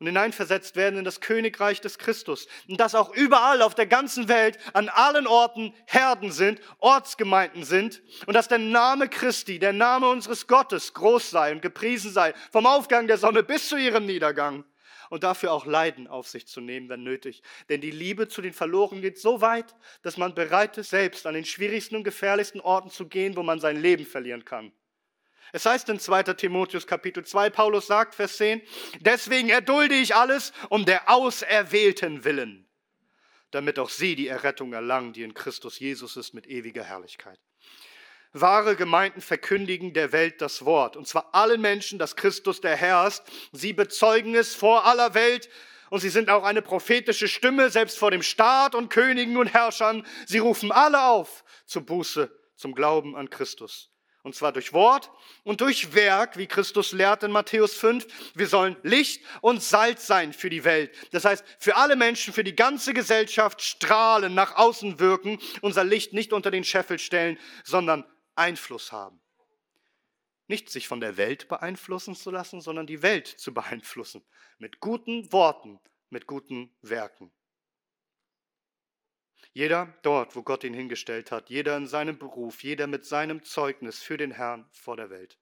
und 0.00 0.06
hineinversetzt 0.06 0.76
werden 0.76 0.98
in 0.98 1.04
das 1.04 1.20
Königreich 1.20 1.80
des 1.80 1.98
Christus. 1.98 2.46
Und 2.68 2.78
dass 2.80 2.94
auch 2.94 3.14
überall 3.14 3.62
auf 3.62 3.74
der 3.74 3.86
ganzen 3.86 4.28
Welt, 4.28 4.58
an 4.72 4.88
allen 4.88 5.26
Orten 5.26 5.74
Herden 5.86 6.30
sind, 6.30 6.60
Ortsgemeinden 6.78 7.64
sind 7.64 8.02
und 8.26 8.34
dass 8.34 8.48
der 8.48 8.58
Name 8.58 9.08
Christi, 9.08 9.58
der 9.58 9.72
Name 9.72 10.08
unseres 10.08 10.46
Gottes 10.46 10.94
groß 10.94 11.30
sei 11.30 11.52
und 11.52 11.62
gepriesen 11.62 12.12
sei, 12.12 12.34
vom 12.52 12.66
Aufgang 12.66 13.06
der 13.06 13.18
Sonne 13.18 13.42
bis 13.42 13.68
zu 13.68 13.76
ihrem 13.76 14.06
Niedergang. 14.06 14.64
Und 15.10 15.24
dafür 15.24 15.52
auch 15.52 15.64
Leiden 15.64 16.06
auf 16.06 16.28
sich 16.28 16.46
zu 16.46 16.60
nehmen, 16.60 16.90
wenn 16.90 17.02
nötig. 17.02 17.42
Denn 17.70 17.80
die 17.80 17.90
Liebe 17.90 18.28
zu 18.28 18.42
den 18.42 18.52
Verloren 18.52 19.00
geht 19.00 19.18
so 19.18 19.40
weit, 19.40 19.74
dass 20.02 20.18
man 20.18 20.34
bereit 20.34 20.76
ist, 20.76 20.90
selbst 20.90 21.26
an 21.26 21.32
den 21.32 21.46
schwierigsten 21.46 21.96
und 21.96 22.04
gefährlichsten 22.04 22.60
Orten 22.60 22.90
zu 22.90 23.08
gehen, 23.08 23.34
wo 23.34 23.42
man 23.42 23.58
sein 23.58 23.80
Leben 23.80 24.04
verlieren 24.04 24.44
kann. 24.44 24.70
Es 25.52 25.66
heißt 25.66 25.88
in 25.88 25.98
2. 25.98 26.22
Timotheus 26.34 26.86
Kapitel 26.86 27.24
2, 27.24 27.50
Paulus 27.50 27.86
sagt, 27.86 28.14
Vers 28.14 28.36
10, 28.36 28.62
deswegen 29.00 29.48
erdulde 29.48 29.94
ich 29.94 30.14
alles 30.14 30.52
um 30.68 30.84
der 30.84 31.10
Auserwählten 31.10 32.24
willen, 32.24 32.68
damit 33.50 33.78
auch 33.78 33.90
sie 33.90 34.14
die 34.14 34.28
Errettung 34.28 34.72
erlangen, 34.72 35.12
die 35.12 35.22
in 35.22 35.34
Christus 35.34 35.78
Jesus 35.78 36.16
ist 36.16 36.34
mit 36.34 36.46
ewiger 36.46 36.84
Herrlichkeit. 36.84 37.38
Wahre 38.32 38.76
Gemeinden 38.76 39.22
verkündigen 39.22 39.94
der 39.94 40.12
Welt 40.12 40.40
das 40.42 40.64
Wort. 40.64 40.96
Und 40.96 41.08
zwar 41.08 41.34
allen 41.34 41.60
Menschen, 41.60 41.98
dass 41.98 42.14
Christus 42.14 42.60
der 42.60 42.76
Herr 42.76 43.06
ist. 43.06 43.22
Sie 43.52 43.72
bezeugen 43.72 44.34
es 44.34 44.54
vor 44.54 44.84
aller 44.84 45.14
Welt. 45.14 45.48
Und 45.90 46.00
sie 46.00 46.10
sind 46.10 46.28
auch 46.28 46.44
eine 46.44 46.60
prophetische 46.60 47.28
Stimme, 47.28 47.70
selbst 47.70 47.98
vor 47.98 48.10
dem 48.10 48.22
Staat 48.22 48.74
und 48.74 48.90
Königen 48.90 49.38
und 49.38 49.46
Herrschern. 49.46 50.06
Sie 50.26 50.38
rufen 50.38 50.70
alle 50.70 51.06
auf 51.06 51.44
zur 51.64 51.86
Buße, 51.86 52.30
zum 52.56 52.74
Glauben 52.74 53.16
an 53.16 53.30
Christus. 53.30 53.90
Und 54.22 54.34
zwar 54.34 54.52
durch 54.52 54.72
Wort 54.72 55.10
und 55.44 55.60
durch 55.60 55.94
Werk, 55.94 56.36
wie 56.36 56.46
Christus 56.46 56.92
lehrt 56.92 57.22
in 57.22 57.30
Matthäus 57.30 57.74
5. 57.74 58.06
Wir 58.34 58.48
sollen 58.48 58.76
Licht 58.82 59.24
und 59.40 59.62
Salz 59.62 60.06
sein 60.06 60.32
für 60.32 60.50
die 60.50 60.64
Welt. 60.64 60.94
Das 61.12 61.24
heißt, 61.24 61.44
für 61.58 61.76
alle 61.76 61.96
Menschen, 61.96 62.34
für 62.34 62.44
die 62.44 62.56
ganze 62.56 62.92
Gesellschaft 62.92 63.62
strahlen, 63.62 64.34
nach 64.34 64.56
außen 64.56 64.98
wirken, 64.98 65.38
unser 65.62 65.84
Licht 65.84 66.12
nicht 66.12 66.32
unter 66.32 66.50
den 66.50 66.64
Scheffel 66.64 66.98
stellen, 66.98 67.38
sondern 67.64 68.04
Einfluss 68.34 68.92
haben. 68.92 69.20
Nicht 70.48 70.70
sich 70.70 70.88
von 70.88 71.00
der 71.00 71.16
Welt 71.16 71.48
beeinflussen 71.48 72.16
zu 72.16 72.30
lassen, 72.30 72.60
sondern 72.60 72.86
die 72.86 73.02
Welt 73.02 73.26
zu 73.26 73.52
beeinflussen. 73.52 74.24
Mit 74.58 74.80
guten 74.80 75.30
Worten, 75.32 75.78
mit 76.10 76.26
guten 76.26 76.74
Werken. 76.80 77.30
Jeder 79.52 79.94
dort, 80.02 80.36
wo 80.36 80.42
Gott 80.42 80.64
ihn 80.64 80.74
hingestellt 80.74 81.30
hat, 81.30 81.50
jeder 81.50 81.76
in 81.76 81.86
seinem 81.86 82.18
Beruf, 82.18 82.62
jeder 82.62 82.86
mit 82.86 83.04
seinem 83.04 83.42
Zeugnis 83.42 84.00
für 84.00 84.16
den 84.16 84.30
Herrn 84.30 84.68
vor 84.72 84.96
der 84.96 85.10
Welt. 85.10 85.38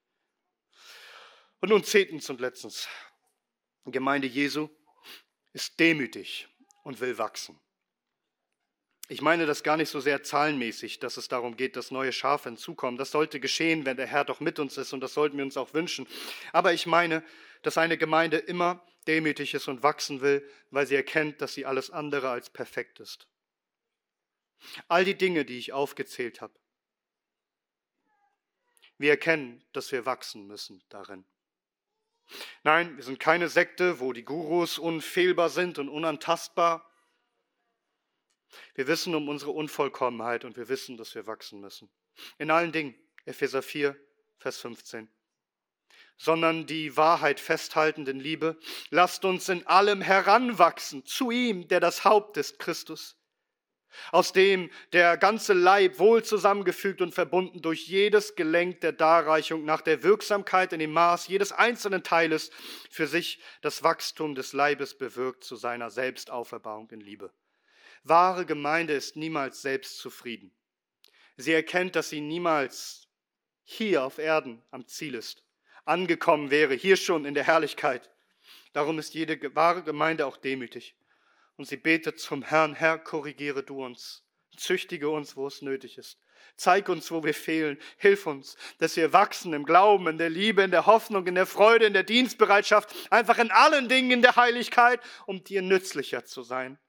Und 1.59 1.69
nun 1.69 1.83
zehntens 1.83 2.29
und 2.29 2.39
letztens, 2.39 2.87
die 3.85 3.91
Gemeinde 3.91 4.27
Jesu 4.27 4.69
ist 5.53 5.79
demütig 5.79 6.47
und 6.83 6.99
will 6.99 7.17
wachsen. 7.17 7.59
Ich 9.09 9.21
meine 9.21 9.45
das 9.45 9.63
gar 9.63 9.77
nicht 9.77 9.89
so 9.89 10.01
sehr 10.01 10.21
zahlenmäßig, 10.21 10.99
dass 10.99 11.15
es 11.15 11.29
darum 11.29 11.55
geht, 11.55 11.77
dass 11.77 11.91
neue 11.91 12.11
Schafe 12.11 12.49
hinzukommen. 12.49 12.97
Das 12.97 13.11
sollte 13.11 13.39
geschehen, 13.39 13.85
wenn 13.85 13.95
der 13.95 14.05
Herr 14.05 14.25
doch 14.25 14.41
mit 14.41 14.59
uns 14.59 14.77
ist 14.77 14.91
und 14.91 14.99
das 14.99 15.13
sollten 15.13 15.37
wir 15.37 15.45
uns 15.45 15.55
auch 15.55 15.73
wünschen. 15.73 16.05
Aber 16.51 16.73
ich 16.73 16.85
meine, 16.85 17.23
dass 17.61 17.77
eine 17.77 17.97
Gemeinde 17.97 18.37
immer 18.37 18.85
demütig 19.07 19.53
ist 19.53 19.69
und 19.69 19.81
wachsen 19.81 20.19
will, 20.19 20.47
weil 20.71 20.85
sie 20.85 20.95
erkennt, 20.95 21.41
dass 21.41 21.53
sie 21.53 21.65
alles 21.65 21.89
andere 21.89 22.29
als 22.29 22.49
perfekt 22.49 22.99
ist. 22.99 23.27
All 24.87 25.05
die 25.05 25.17
Dinge, 25.17 25.45
die 25.45 25.57
ich 25.57 25.73
aufgezählt 25.73 26.41
habe. 26.41 26.53
Wir 28.97 29.11
erkennen, 29.11 29.63
dass 29.73 29.91
wir 29.91 30.05
wachsen 30.05 30.47
müssen 30.47 30.83
darin. 30.89 31.25
Nein, 32.63 32.97
wir 32.97 33.03
sind 33.03 33.19
keine 33.19 33.47
Sekte, 33.47 33.99
wo 33.99 34.11
die 34.11 34.25
Gurus 34.25 34.79
unfehlbar 34.79 35.49
sind 35.49 35.79
und 35.79 35.87
unantastbar. 35.87 36.83
Wir 38.73 38.87
wissen 38.87 39.13
um 39.15 39.29
unsere 39.29 39.51
Unvollkommenheit 39.51 40.43
und 40.43 40.57
wir 40.57 40.67
wissen, 40.67 40.97
dass 40.97 41.15
wir 41.15 41.27
wachsen 41.27 41.61
müssen. 41.61 41.89
In 42.37 42.51
allen 42.51 42.71
Dingen, 42.71 42.95
Epheser 43.25 43.61
4, 43.61 43.95
Vers 44.37 44.57
15. 44.57 45.07
Sondern 46.17 46.65
die 46.65 46.97
Wahrheit 46.97 47.39
festhaltenden 47.39 48.19
Liebe, 48.19 48.59
lasst 48.89 49.23
uns 49.23 49.47
in 49.49 49.65
allem 49.67 50.01
heranwachsen 50.01 51.05
zu 51.05 51.29
ihm, 51.29 51.67
der 51.67 51.79
das 51.79 52.03
Haupt 52.03 52.37
ist, 52.37 52.57
Christus 52.57 53.17
aus 54.11 54.33
dem 54.33 54.69
der 54.93 55.17
ganze 55.17 55.53
Leib 55.53 55.99
wohl 55.99 56.23
zusammengefügt 56.23 57.01
und 57.01 57.13
verbunden 57.13 57.61
durch 57.61 57.87
jedes 57.87 58.35
Gelenk 58.35 58.81
der 58.81 58.91
Darreichung 58.91 59.65
nach 59.65 59.81
der 59.81 60.03
Wirksamkeit 60.03 60.73
in 60.73 60.79
dem 60.79 60.91
Maß 60.91 61.27
jedes 61.27 61.51
einzelnen 61.51 62.03
Teiles 62.03 62.51
für 62.89 63.07
sich 63.07 63.39
das 63.61 63.83
Wachstum 63.83 64.35
des 64.35 64.53
Leibes 64.53 64.97
bewirkt 64.97 65.43
zu 65.43 65.55
seiner 65.55 65.89
Selbstauferbauung 65.89 66.89
in 66.91 67.01
Liebe. 67.01 67.31
Wahre 68.03 68.45
Gemeinde 68.45 68.93
ist 68.93 69.15
niemals 69.15 69.61
selbstzufrieden. 69.61 70.51
Sie 71.35 71.53
erkennt, 71.53 71.95
dass 71.95 72.09
sie 72.09 72.21
niemals 72.21 73.07
hier 73.63 74.03
auf 74.03 74.17
Erden 74.17 74.63
am 74.71 74.87
Ziel 74.87 75.13
ist, 75.13 75.43
angekommen 75.85 76.51
wäre, 76.51 76.73
hier 76.73 76.95
schon 76.95 77.25
in 77.25 77.33
der 77.33 77.43
Herrlichkeit. 77.43 78.09
Darum 78.73 78.97
ist 78.97 79.13
jede 79.13 79.55
wahre 79.55 79.83
Gemeinde 79.83 80.25
auch 80.25 80.37
demütig. 80.37 80.95
Und 81.57 81.65
sie 81.67 81.77
betet 81.77 82.19
zum 82.19 82.43
Herrn, 82.43 82.75
Herr, 82.75 82.99
korrigiere 82.99 83.63
du 83.63 83.83
uns, 83.83 84.23
züchtige 84.55 85.09
uns, 85.09 85.35
wo 85.35 85.47
es 85.47 85.61
nötig 85.61 85.97
ist. 85.97 86.19
Zeig 86.55 86.89
uns, 86.89 87.11
wo 87.11 87.23
wir 87.23 87.33
fehlen. 87.33 87.79
Hilf 87.97 88.25
uns, 88.25 88.55
dass 88.79 88.95
wir 88.95 89.13
wachsen 89.13 89.53
im 89.53 89.65
Glauben, 89.65 90.07
in 90.07 90.17
der 90.17 90.29
Liebe, 90.29 90.63
in 90.63 90.71
der 90.71 90.85
Hoffnung, 90.85 91.27
in 91.27 91.35
der 91.35 91.45
Freude, 91.45 91.85
in 91.85 91.93
der 91.93 92.03
Dienstbereitschaft, 92.03 93.11
einfach 93.11 93.37
in 93.37 93.51
allen 93.51 93.89
Dingen 93.89 94.11
in 94.11 94.21
der 94.21 94.35
Heiligkeit, 94.35 95.01
um 95.25 95.43
dir 95.43 95.61
nützlicher 95.61 96.25
zu 96.25 96.43
sein. 96.43 96.79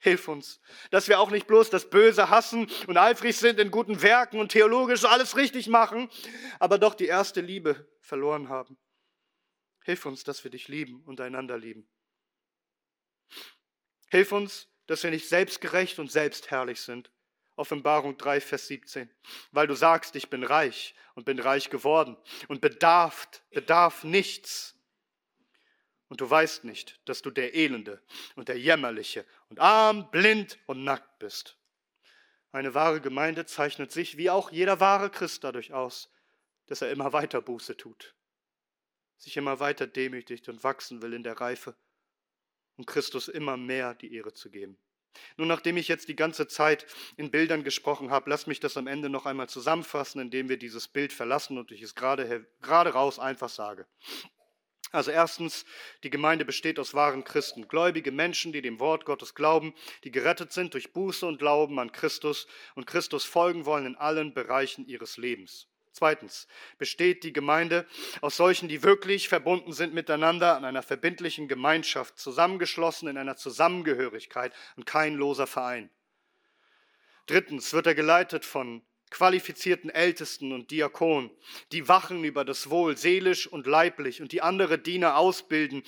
Hilf 0.00 0.28
uns, 0.28 0.60
dass 0.90 1.08
wir 1.08 1.18
auch 1.18 1.30
nicht 1.30 1.46
bloß 1.46 1.70
das 1.70 1.90
Böse 1.90 2.30
hassen 2.30 2.70
und 2.86 2.96
eifrig 2.96 3.36
sind 3.36 3.58
in 3.58 3.70
guten 3.70 4.00
Werken 4.00 4.38
und 4.40 4.52
theologisch 4.52 5.04
alles 5.04 5.36
richtig 5.36 5.66
machen, 5.68 6.08
aber 6.60 6.78
doch 6.78 6.94
die 6.94 7.06
erste 7.06 7.40
Liebe 7.40 7.88
verloren 8.00 8.48
haben. 8.48 8.78
Hilf 9.82 10.06
uns, 10.06 10.22
dass 10.22 10.44
wir 10.44 10.50
dich 10.50 10.68
lieben 10.68 11.02
und 11.04 11.20
einander 11.20 11.58
lieben. 11.58 11.88
Hilf 14.08 14.32
uns, 14.32 14.68
dass 14.86 15.02
wir 15.02 15.10
nicht 15.10 15.28
selbstgerecht 15.28 15.98
und 15.98 16.10
selbstherrlich 16.10 16.80
sind. 16.80 17.10
Offenbarung 17.56 18.16
3, 18.16 18.40
Vers 18.40 18.68
17. 18.68 19.10
Weil 19.52 19.66
du 19.66 19.74
sagst, 19.74 20.16
ich 20.16 20.30
bin 20.30 20.44
reich 20.44 20.94
und 21.14 21.24
bin 21.24 21.38
reich 21.38 21.70
geworden 21.70 22.16
und 22.48 22.60
bedarf, 22.60 23.28
bedarf 23.50 24.04
nichts. 24.04 24.74
Und 26.08 26.20
du 26.22 26.30
weißt 26.30 26.64
nicht, 26.64 27.00
dass 27.04 27.20
du 27.20 27.30
der 27.30 27.54
Elende 27.54 28.02
und 28.34 28.48
der 28.48 28.58
Jämmerliche 28.58 29.26
und 29.50 29.60
arm, 29.60 30.10
blind 30.10 30.58
und 30.66 30.84
nackt 30.84 31.18
bist. 31.18 31.56
Eine 32.50 32.72
wahre 32.72 33.02
Gemeinde 33.02 33.44
zeichnet 33.44 33.92
sich, 33.92 34.16
wie 34.16 34.30
auch 34.30 34.50
jeder 34.50 34.80
wahre 34.80 35.10
Christ, 35.10 35.44
dadurch 35.44 35.74
aus, 35.74 36.10
dass 36.66 36.80
er 36.80 36.90
immer 36.90 37.12
weiter 37.12 37.42
Buße 37.42 37.76
tut, 37.76 38.14
sich 39.18 39.36
immer 39.36 39.60
weiter 39.60 39.86
demütigt 39.86 40.48
und 40.48 40.64
wachsen 40.64 41.02
will 41.02 41.12
in 41.12 41.24
der 41.24 41.38
Reife 41.38 41.76
um 42.78 42.86
Christus 42.86 43.28
immer 43.28 43.56
mehr 43.56 43.94
die 43.94 44.14
Ehre 44.14 44.32
zu 44.32 44.50
geben. 44.50 44.78
Nun, 45.36 45.48
nachdem 45.48 45.76
ich 45.76 45.88
jetzt 45.88 46.08
die 46.08 46.16
ganze 46.16 46.46
Zeit 46.46 46.86
in 47.16 47.30
Bildern 47.30 47.64
gesprochen 47.64 48.10
habe, 48.10 48.30
lasst 48.30 48.46
mich 48.46 48.60
das 48.60 48.76
am 48.76 48.86
Ende 48.86 49.08
noch 49.08 49.26
einmal 49.26 49.48
zusammenfassen, 49.48 50.20
indem 50.20 50.48
wir 50.48 50.56
dieses 50.56 50.88
Bild 50.88 51.12
verlassen 51.12 51.58
und 51.58 51.72
ich 51.72 51.82
es 51.82 51.94
gerade, 51.94 52.46
gerade 52.62 52.90
raus 52.90 53.18
einfach 53.18 53.48
sage. 53.48 53.86
Also 54.90 55.10
erstens, 55.10 55.66
die 56.02 56.10
Gemeinde 56.10 56.44
besteht 56.44 56.78
aus 56.78 56.94
wahren 56.94 57.24
Christen, 57.24 57.68
gläubige 57.68 58.10
Menschen, 58.10 58.52
die 58.52 58.62
dem 58.62 58.80
Wort 58.80 59.04
Gottes 59.04 59.34
glauben, 59.34 59.74
die 60.04 60.10
gerettet 60.10 60.52
sind 60.52 60.72
durch 60.72 60.92
Buße 60.92 61.26
und 61.26 61.38
Glauben 61.38 61.78
an 61.78 61.92
Christus 61.92 62.46
und 62.74 62.86
Christus 62.86 63.24
folgen 63.24 63.66
wollen 63.66 63.84
in 63.84 63.96
allen 63.96 64.32
Bereichen 64.32 64.86
ihres 64.86 65.18
Lebens. 65.18 65.68
Zweitens 65.98 66.46
besteht 66.78 67.24
die 67.24 67.32
Gemeinde 67.32 67.84
aus 68.20 68.36
solchen, 68.36 68.68
die 68.68 68.84
wirklich 68.84 69.28
verbunden 69.28 69.72
sind 69.72 69.94
miteinander 69.94 70.56
an 70.56 70.64
einer 70.64 70.84
verbindlichen 70.84 71.48
Gemeinschaft, 71.48 72.20
zusammengeschlossen 72.20 73.08
in 73.08 73.18
einer 73.18 73.34
Zusammengehörigkeit 73.34 74.52
und 74.76 74.86
kein 74.86 75.14
loser 75.14 75.48
Verein. 75.48 75.90
Drittens 77.26 77.72
wird 77.72 77.88
er 77.88 77.96
geleitet 77.96 78.44
von 78.44 78.82
qualifizierten 79.10 79.90
Ältesten 79.90 80.52
und 80.52 80.70
Diakonen, 80.70 81.32
die 81.72 81.88
wachen 81.88 82.22
über 82.22 82.44
das 82.44 82.70
Wohl 82.70 82.96
seelisch 82.96 83.48
und 83.48 83.66
leiblich 83.66 84.22
und 84.22 84.30
die 84.30 84.40
andere 84.40 84.78
Diener 84.78 85.16
ausbilden. 85.16 85.82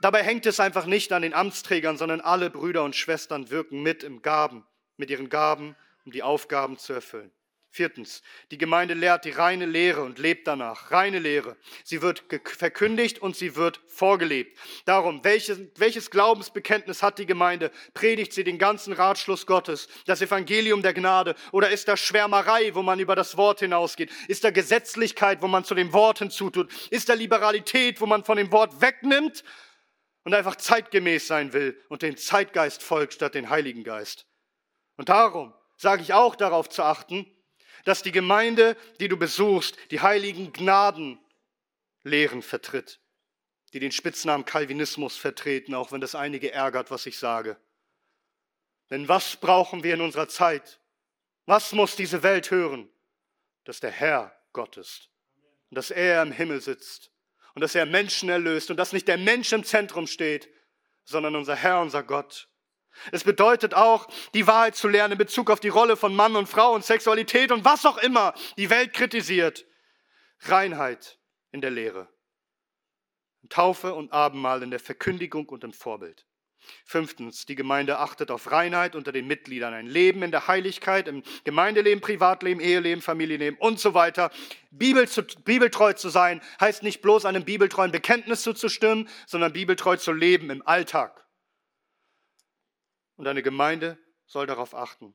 Dabei 0.00 0.24
hängt 0.24 0.46
es 0.46 0.58
einfach 0.58 0.86
nicht 0.86 1.12
an 1.12 1.22
den 1.22 1.32
Amtsträgern, 1.32 1.96
sondern 1.96 2.20
alle 2.20 2.50
Brüder 2.50 2.82
und 2.82 2.96
Schwestern 2.96 3.50
wirken 3.50 3.84
mit 3.84 4.02
im 4.02 4.20
Gaben, 4.20 4.66
mit 4.96 5.10
ihren 5.10 5.28
Gaben, 5.28 5.76
um 6.04 6.10
die 6.10 6.24
Aufgaben 6.24 6.76
zu 6.76 6.92
erfüllen. 6.92 7.30
Viertens, 7.70 8.22
die 8.50 8.56
Gemeinde 8.56 8.94
lehrt 8.94 9.26
die 9.26 9.30
reine 9.30 9.66
Lehre 9.66 10.02
und 10.02 10.18
lebt 10.18 10.46
danach. 10.46 10.90
Reine 10.90 11.18
Lehre. 11.18 11.56
Sie 11.84 12.00
wird 12.00 12.24
verkündigt 12.44 13.18
und 13.18 13.36
sie 13.36 13.56
wird 13.56 13.80
vorgelebt. 13.86 14.58
Darum, 14.86 15.22
welches, 15.22 15.60
welches 15.76 16.10
Glaubensbekenntnis 16.10 17.02
hat 17.02 17.18
die 17.18 17.26
Gemeinde? 17.26 17.70
Predigt 17.92 18.32
sie 18.32 18.42
den 18.42 18.58
ganzen 18.58 18.94
Ratschluss 18.94 19.46
Gottes, 19.46 19.88
das 20.06 20.22
Evangelium 20.22 20.80
der 20.82 20.94
Gnade? 20.94 21.34
Oder 21.52 21.70
ist 21.70 21.88
da 21.88 21.96
Schwärmerei, 21.96 22.74
wo 22.74 22.82
man 22.82 23.00
über 23.00 23.14
das 23.14 23.36
Wort 23.36 23.60
hinausgeht? 23.60 24.10
Ist 24.28 24.44
da 24.44 24.50
Gesetzlichkeit, 24.50 25.42
wo 25.42 25.46
man 25.46 25.64
zu 25.64 25.74
dem 25.74 25.92
Wort 25.92 26.20
hinzutut? 26.20 26.72
Ist 26.90 27.10
da 27.10 27.14
Liberalität, 27.14 28.00
wo 28.00 28.06
man 28.06 28.24
von 28.24 28.38
dem 28.38 28.50
Wort 28.50 28.80
wegnimmt 28.80 29.44
und 30.24 30.32
einfach 30.32 30.56
zeitgemäß 30.56 31.26
sein 31.26 31.52
will 31.52 31.78
und 31.90 32.00
den 32.00 32.16
Zeitgeist 32.16 32.82
folgt 32.82 33.12
statt 33.12 33.34
den 33.34 33.50
Heiligen 33.50 33.84
Geist? 33.84 34.26
Und 34.96 35.10
darum 35.10 35.52
sage 35.76 36.02
ich 36.02 36.14
auch 36.14 36.34
darauf 36.34 36.68
zu 36.70 36.82
achten, 36.82 37.26
dass 37.88 38.02
die 38.02 38.12
Gemeinde, 38.12 38.76
die 39.00 39.08
du 39.08 39.16
besuchst, 39.16 39.76
die 39.90 40.00
heiligen 40.00 40.52
Gnadenlehren 40.52 42.42
vertritt, 42.42 43.00
die 43.72 43.80
den 43.80 43.92
Spitznamen 43.92 44.44
Calvinismus 44.44 45.16
vertreten, 45.16 45.74
auch 45.74 45.90
wenn 45.90 46.02
das 46.02 46.14
einige 46.14 46.52
ärgert, 46.52 46.90
was 46.90 47.06
ich 47.06 47.18
sage. 47.18 47.56
Denn 48.90 49.08
was 49.08 49.36
brauchen 49.36 49.82
wir 49.84 49.94
in 49.94 50.02
unserer 50.02 50.28
Zeit? 50.28 50.80
Was 51.46 51.72
muss 51.72 51.96
diese 51.96 52.22
Welt 52.22 52.50
hören? 52.50 52.90
Dass 53.64 53.80
der 53.80 53.90
Herr 53.90 54.38
Gott 54.52 54.76
ist 54.76 55.08
und 55.70 55.76
dass 55.76 55.90
er 55.90 56.22
im 56.22 56.32
Himmel 56.32 56.60
sitzt 56.60 57.10
und 57.54 57.62
dass 57.62 57.74
er 57.74 57.86
Menschen 57.86 58.28
erlöst 58.28 58.70
und 58.70 58.76
dass 58.76 58.92
nicht 58.92 59.08
der 59.08 59.16
Mensch 59.18 59.50
im 59.52 59.64
Zentrum 59.64 60.06
steht, 60.06 60.50
sondern 61.04 61.36
unser 61.36 61.56
Herr, 61.56 61.80
unser 61.80 62.02
Gott 62.02 62.48
Es 63.12 63.24
bedeutet 63.24 63.74
auch, 63.74 64.08
die 64.34 64.46
Wahrheit 64.46 64.76
zu 64.76 64.88
lernen 64.88 65.12
in 65.12 65.18
Bezug 65.18 65.50
auf 65.50 65.60
die 65.60 65.68
Rolle 65.68 65.96
von 65.96 66.14
Mann 66.14 66.36
und 66.36 66.48
Frau 66.48 66.74
und 66.74 66.84
Sexualität 66.84 67.52
und 67.52 67.64
was 67.64 67.86
auch 67.86 67.98
immer 67.98 68.34
die 68.56 68.70
Welt 68.70 68.92
kritisiert. 68.92 69.66
Reinheit 70.40 71.18
in 71.52 71.60
der 71.60 71.70
Lehre. 71.70 72.08
Taufe 73.48 73.94
und 73.94 74.12
Abendmahl 74.12 74.62
in 74.62 74.70
der 74.70 74.80
Verkündigung 74.80 75.48
und 75.48 75.64
im 75.64 75.72
Vorbild. 75.72 76.26
Fünftens, 76.84 77.46
die 77.46 77.54
Gemeinde 77.54 77.98
achtet 77.98 78.30
auf 78.30 78.50
Reinheit 78.50 78.94
unter 78.94 79.12
den 79.12 79.26
Mitgliedern, 79.26 79.72
ein 79.72 79.86
Leben 79.86 80.22
in 80.22 80.30
der 80.30 80.48
Heiligkeit, 80.48 81.08
im 81.08 81.22
Gemeindeleben, 81.44 82.00
Privatleben, 82.00 82.60
Eheleben, 82.60 83.00
Familienleben 83.00 83.58
und 83.58 83.78
so 83.78 83.94
weiter. 83.94 84.30
Bibel 84.70 85.08
zu, 85.08 85.22
bibeltreu 85.22 85.92
zu 85.94 86.08
sein 86.08 86.42
heißt 86.60 86.82
nicht 86.82 87.00
bloß 87.00 87.24
einem 87.24 87.44
bibeltreuen 87.44 87.92
Bekenntnis 87.92 88.42
zuzustimmen, 88.42 89.08
sondern 89.26 89.52
bibeltreu 89.52 89.96
zu 89.96 90.12
leben 90.12 90.50
im 90.50 90.66
Alltag. 90.66 91.27
Und 93.18 93.26
eine 93.26 93.42
Gemeinde 93.42 93.98
soll 94.26 94.46
darauf 94.46 94.76
achten, 94.76 95.12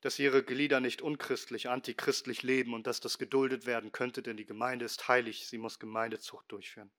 dass 0.00 0.18
ihre 0.18 0.42
Glieder 0.42 0.80
nicht 0.80 1.02
unchristlich, 1.02 1.68
antichristlich 1.68 2.42
leben 2.42 2.72
und 2.72 2.86
dass 2.86 3.00
das 3.00 3.18
geduldet 3.18 3.66
werden 3.66 3.92
könnte, 3.92 4.22
denn 4.22 4.38
die 4.38 4.46
Gemeinde 4.46 4.86
ist 4.86 5.08
heilig, 5.08 5.46
sie 5.46 5.58
muss 5.58 5.78
Gemeindezucht 5.78 6.50
durchführen. 6.50 6.90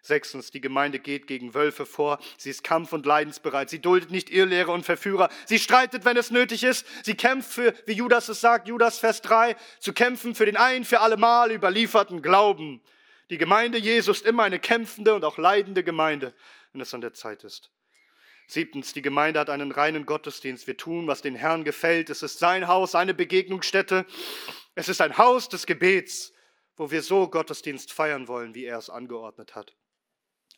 Sechstens, 0.00 0.52
die 0.52 0.60
Gemeinde 0.60 1.00
geht 1.00 1.26
gegen 1.26 1.54
Wölfe 1.54 1.86
vor. 1.86 2.20
Sie 2.38 2.50
ist 2.50 2.62
kampf- 2.62 2.92
und 2.92 3.04
leidensbereit. 3.04 3.68
Sie 3.68 3.80
duldet 3.80 4.12
nicht 4.12 4.30
Irrlehre 4.30 4.70
und 4.70 4.84
Verführer. 4.84 5.28
Sie 5.44 5.58
streitet, 5.58 6.04
wenn 6.04 6.16
es 6.16 6.30
nötig 6.30 6.62
ist. 6.62 6.86
Sie 7.04 7.16
kämpft 7.16 7.52
für, 7.52 7.74
wie 7.86 7.94
Judas 7.94 8.28
es 8.28 8.40
sagt, 8.40 8.68
Judas 8.68 9.00
Vers 9.00 9.22
3, 9.22 9.56
zu 9.80 9.92
kämpfen 9.92 10.36
für 10.36 10.46
den 10.46 10.56
ein 10.56 10.84
für 10.84 11.00
allemal 11.00 11.50
überlieferten 11.50 12.22
Glauben. 12.22 12.80
Die 13.28 13.38
Gemeinde 13.38 13.76
Jesus 13.76 14.18
ist 14.18 14.26
immer 14.26 14.44
eine 14.44 14.60
kämpfende 14.60 15.14
und 15.14 15.24
auch 15.24 15.36
leidende 15.36 15.82
Gemeinde, 15.82 16.32
wenn 16.72 16.80
es 16.80 16.94
an 16.94 17.00
der 17.00 17.12
Zeit 17.12 17.42
ist. 17.42 17.72
Siebtens, 18.50 18.92
die 18.92 19.02
Gemeinde 19.02 19.38
hat 19.38 19.48
einen 19.48 19.70
reinen 19.70 20.06
Gottesdienst. 20.06 20.66
Wir 20.66 20.76
tun, 20.76 21.06
was 21.06 21.22
den 21.22 21.36
Herrn 21.36 21.64
gefällt. 21.64 22.10
Es 22.10 22.22
ist 22.22 22.38
sein 22.38 22.66
Haus, 22.66 22.92
seine 22.92 23.14
Begegnungsstätte. 23.14 24.06
Es 24.74 24.88
ist 24.88 25.00
ein 25.00 25.18
Haus 25.18 25.48
des 25.48 25.66
Gebets, 25.66 26.32
wo 26.76 26.90
wir 26.90 27.02
so 27.02 27.28
Gottesdienst 27.28 27.92
feiern 27.92 28.26
wollen, 28.26 28.54
wie 28.54 28.64
er 28.64 28.78
es 28.78 28.90
angeordnet 28.90 29.54
hat. 29.54 29.76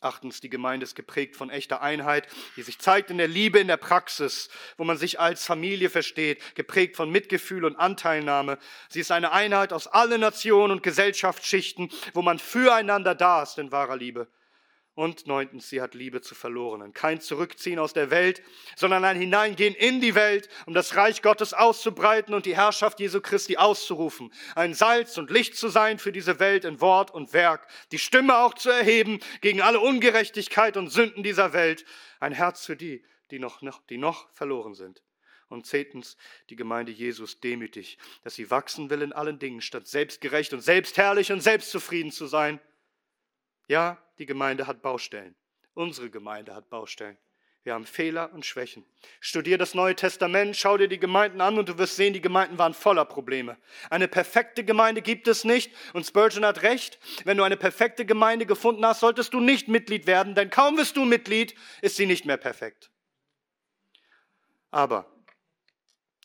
Achtens, 0.01 0.41
die 0.41 0.49
Gemeinde 0.49 0.83
ist 0.83 0.95
geprägt 0.95 1.35
von 1.35 1.49
echter 1.49 1.81
Einheit, 1.81 2.27
die 2.57 2.63
sich 2.63 2.79
zeigt 2.79 3.09
in 3.09 3.17
der 3.17 3.27
Liebe, 3.27 3.59
in 3.59 3.67
der 3.67 3.77
Praxis, 3.77 4.49
wo 4.75 4.83
man 4.83 4.97
sich 4.97 5.19
als 5.19 5.45
Familie 5.45 5.89
versteht, 5.89 6.55
geprägt 6.55 6.97
von 6.97 7.09
Mitgefühl 7.09 7.63
und 7.63 7.77
Anteilnahme. 7.77 8.57
Sie 8.89 8.99
ist 8.99 9.11
eine 9.11 9.31
Einheit 9.31 9.71
aus 9.71 9.87
allen 9.87 10.19
Nationen 10.19 10.71
und 10.71 10.83
Gesellschaftsschichten, 10.83 11.89
wo 12.13 12.21
man 12.21 12.39
füreinander 12.39 13.15
da 13.15 13.43
ist 13.43 13.57
in 13.57 13.71
wahrer 13.71 13.95
Liebe. 13.95 14.27
Und 14.95 15.25
neuntens, 15.25 15.69
sie 15.69 15.81
hat 15.81 15.95
Liebe 15.95 16.21
zu 16.21 16.35
Verlorenen. 16.35 16.93
Kein 16.93 17.19
Zurückziehen 17.19 17.79
aus 17.79 17.93
der 17.93 18.11
Welt, 18.11 18.43
sondern 18.75 19.03
ein 19.03 19.17
Hineingehen 19.17 19.73
in 19.73 20.01
die 20.01 20.13
Welt, 20.13 20.49
um 20.67 20.75
das 20.75 20.95
Reich 20.95 21.23
Gottes 21.23 21.55
auszubreiten 21.55 22.35
und 22.35 22.45
die 22.45 22.55
Herrschaft 22.55 22.99
Jesu 22.99 23.19
Christi 23.19 23.57
auszurufen. 23.57 24.31
Ein 24.53 24.75
Salz 24.75 25.17
und 25.17 25.31
Licht 25.31 25.57
zu 25.57 25.69
sein 25.69 25.97
für 25.97 26.11
diese 26.11 26.39
Welt 26.39 26.63
in 26.63 26.79
Wort 26.79 27.09
und 27.09 27.33
Werk. 27.33 27.67
Die 27.91 27.97
Stimme 27.97 28.37
auch 28.37 28.53
zu 28.53 28.69
erheben 28.69 29.19
gegen 29.41 29.61
alle 29.61 29.79
Ungerechtigkeit 29.79 30.77
und 30.77 30.89
Sünden 30.89 31.23
dieser 31.23 31.53
Welt. 31.53 31.85
Ein 32.19 32.33
Herz 32.33 32.63
für 32.63 32.75
die, 32.75 33.03
die 33.31 33.39
noch, 33.39 33.63
noch, 33.63 33.81
die 33.87 33.97
noch 33.97 34.29
verloren 34.35 34.75
sind. 34.75 35.01
Und 35.49 35.65
zehntens, 35.65 36.17
die 36.51 36.55
Gemeinde 36.55 36.91
Jesus 36.91 37.39
demütig, 37.39 37.97
dass 38.23 38.35
sie 38.35 38.51
wachsen 38.51 38.91
will 38.91 39.01
in 39.01 39.11
allen 39.11 39.39
Dingen, 39.39 39.61
statt 39.61 39.87
selbstgerecht 39.87 40.53
und 40.53 40.61
selbstherrlich 40.61 41.31
und 41.31 41.41
selbstzufrieden 41.41 42.11
zu 42.11 42.27
sein. 42.27 42.59
Ja, 43.67 43.97
die 44.19 44.25
Gemeinde 44.25 44.67
hat 44.67 44.81
Baustellen. 44.81 45.35
Unsere 45.73 46.09
Gemeinde 46.09 46.53
hat 46.53 46.69
Baustellen. 46.69 47.17
Wir 47.63 47.73
haben 47.73 47.85
Fehler 47.85 48.33
und 48.33 48.45
Schwächen. 48.45 48.85
Studier 49.21 49.57
das 49.57 49.73
Neue 49.73 49.95
Testament, 49.95 50.57
schau 50.57 50.77
dir 50.77 50.89
die 50.89 50.99
Gemeinden 50.99 51.39
an 51.39 51.57
und 51.57 51.69
du 51.69 51.77
wirst 51.77 51.95
sehen, 51.95 52.13
die 52.13 52.19
Gemeinden 52.19 52.57
waren 52.57 52.73
voller 52.73 53.05
Probleme. 53.05 53.57
Eine 53.89 54.09
perfekte 54.09 54.65
Gemeinde 54.65 55.01
gibt 55.01 55.29
es 55.29 55.45
nicht 55.45 55.73
und 55.93 56.05
Spurgeon 56.05 56.45
hat 56.45 56.61
recht. 56.61 56.99
Wenn 57.23 57.37
du 57.37 57.43
eine 57.43 57.55
perfekte 57.55 58.05
Gemeinde 58.05 58.45
gefunden 58.45 58.85
hast, 58.85 58.99
solltest 58.99 59.33
du 59.33 59.39
nicht 59.39 59.69
Mitglied 59.69 60.07
werden, 60.07 60.35
denn 60.35 60.49
kaum 60.49 60.75
bist 60.75 60.97
du 60.97 61.05
Mitglied, 61.05 61.55
ist 61.81 61.95
sie 61.95 62.05
nicht 62.05 62.25
mehr 62.25 62.35
perfekt. 62.35 62.91
Aber 64.69 65.09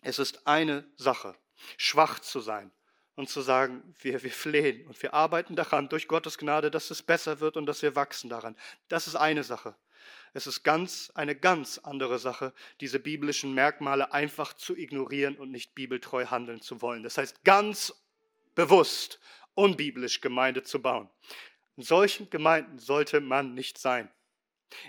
es 0.03 0.18
ist 0.18 0.45
eine 0.45 0.91
Sache, 0.97 1.36
schwach 1.76 2.18
zu 2.18 2.41
sein 2.41 2.72
und 3.19 3.29
zu 3.29 3.41
sagen, 3.41 3.83
wir, 4.01 4.23
wir 4.23 4.31
flehen 4.31 4.87
und 4.87 5.03
wir 5.03 5.12
arbeiten 5.12 5.57
daran 5.57 5.89
durch 5.89 6.07
Gottes 6.07 6.39
Gnade, 6.39 6.71
dass 6.71 6.93
es 6.93 7.03
besser 7.03 7.41
wird 7.41 7.57
und 7.57 7.66
dass 7.66 7.83
wir 7.83 7.97
wachsen 7.97 8.31
daran. 8.31 8.55
Das 8.87 9.09
ist 9.09 9.16
eine 9.16 9.43
Sache. 9.43 9.75
Es 10.35 10.47
ist 10.47 10.62
ganz 10.62 11.11
eine 11.16 11.35
ganz 11.35 11.79
andere 11.79 12.21
Sache, 12.21 12.53
diese 12.81 13.01
biblischen 13.01 13.55
Merkmale 13.55 14.12
einfach 14.12 14.53
zu 14.53 14.77
ignorieren 14.77 15.35
und 15.35 15.51
nicht 15.51 15.75
bibeltreu 15.75 16.27
handeln 16.27 16.61
zu 16.61 16.81
wollen. 16.81 17.03
Das 17.03 17.19
heißt, 17.19 17.43
ganz 17.43 17.93
bewusst 18.55 19.19
unbiblisch 19.55 20.21
Gemeinde 20.21 20.62
zu 20.62 20.81
bauen. 20.81 21.11
In 21.77 21.83
solchen 21.83 22.31
Gemeinden 22.31 22.79
sollte 22.79 23.21
man 23.21 23.53
nicht 23.53 23.79
sein. 23.79 24.09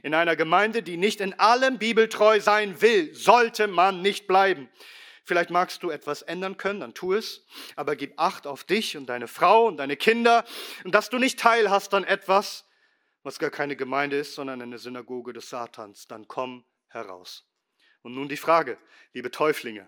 In 0.03 0.13
einer 0.13 0.35
Gemeinde, 0.35 0.83
die 0.83 0.97
nicht 0.97 1.19
in 1.19 1.33
allem 1.39 1.79
bibeltreu 1.79 2.39
sein 2.39 2.79
will, 2.79 3.11
sollte 3.15 3.65
man 3.65 4.03
nicht 4.03 4.27
bleiben. 4.27 4.69
Vielleicht 5.29 5.51
magst 5.51 5.83
du 5.83 5.91
etwas 5.91 6.23
ändern 6.23 6.57
können, 6.57 6.79
dann 6.79 6.95
tu 6.95 7.13
es, 7.13 7.45
aber 7.75 7.95
gib 7.95 8.19
Acht 8.19 8.47
auf 8.47 8.63
dich 8.63 8.97
und 8.97 9.05
deine 9.05 9.27
Frau 9.27 9.67
und 9.67 9.77
deine 9.77 9.95
Kinder 9.95 10.43
und 10.83 10.95
dass 10.95 11.11
du 11.11 11.19
nicht 11.19 11.39
teilhast 11.39 11.93
an 11.93 12.03
etwas, 12.03 12.65
was 13.21 13.37
gar 13.37 13.51
keine 13.51 13.75
Gemeinde 13.75 14.17
ist, 14.17 14.33
sondern 14.33 14.59
eine 14.59 14.79
Synagoge 14.79 15.31
des 15.31 15.47
Satans. 15.47 16.07
Dann 16.07 16.27
komm 16.27 16.65
heraus. 16.87 17.47
Und 18.01 18.15
nun 18.15 18.27
die 18.27 18.37
Frage, 18.37 18.79
liebe 19.13 19.29
Täuflinge, 19.29 19.87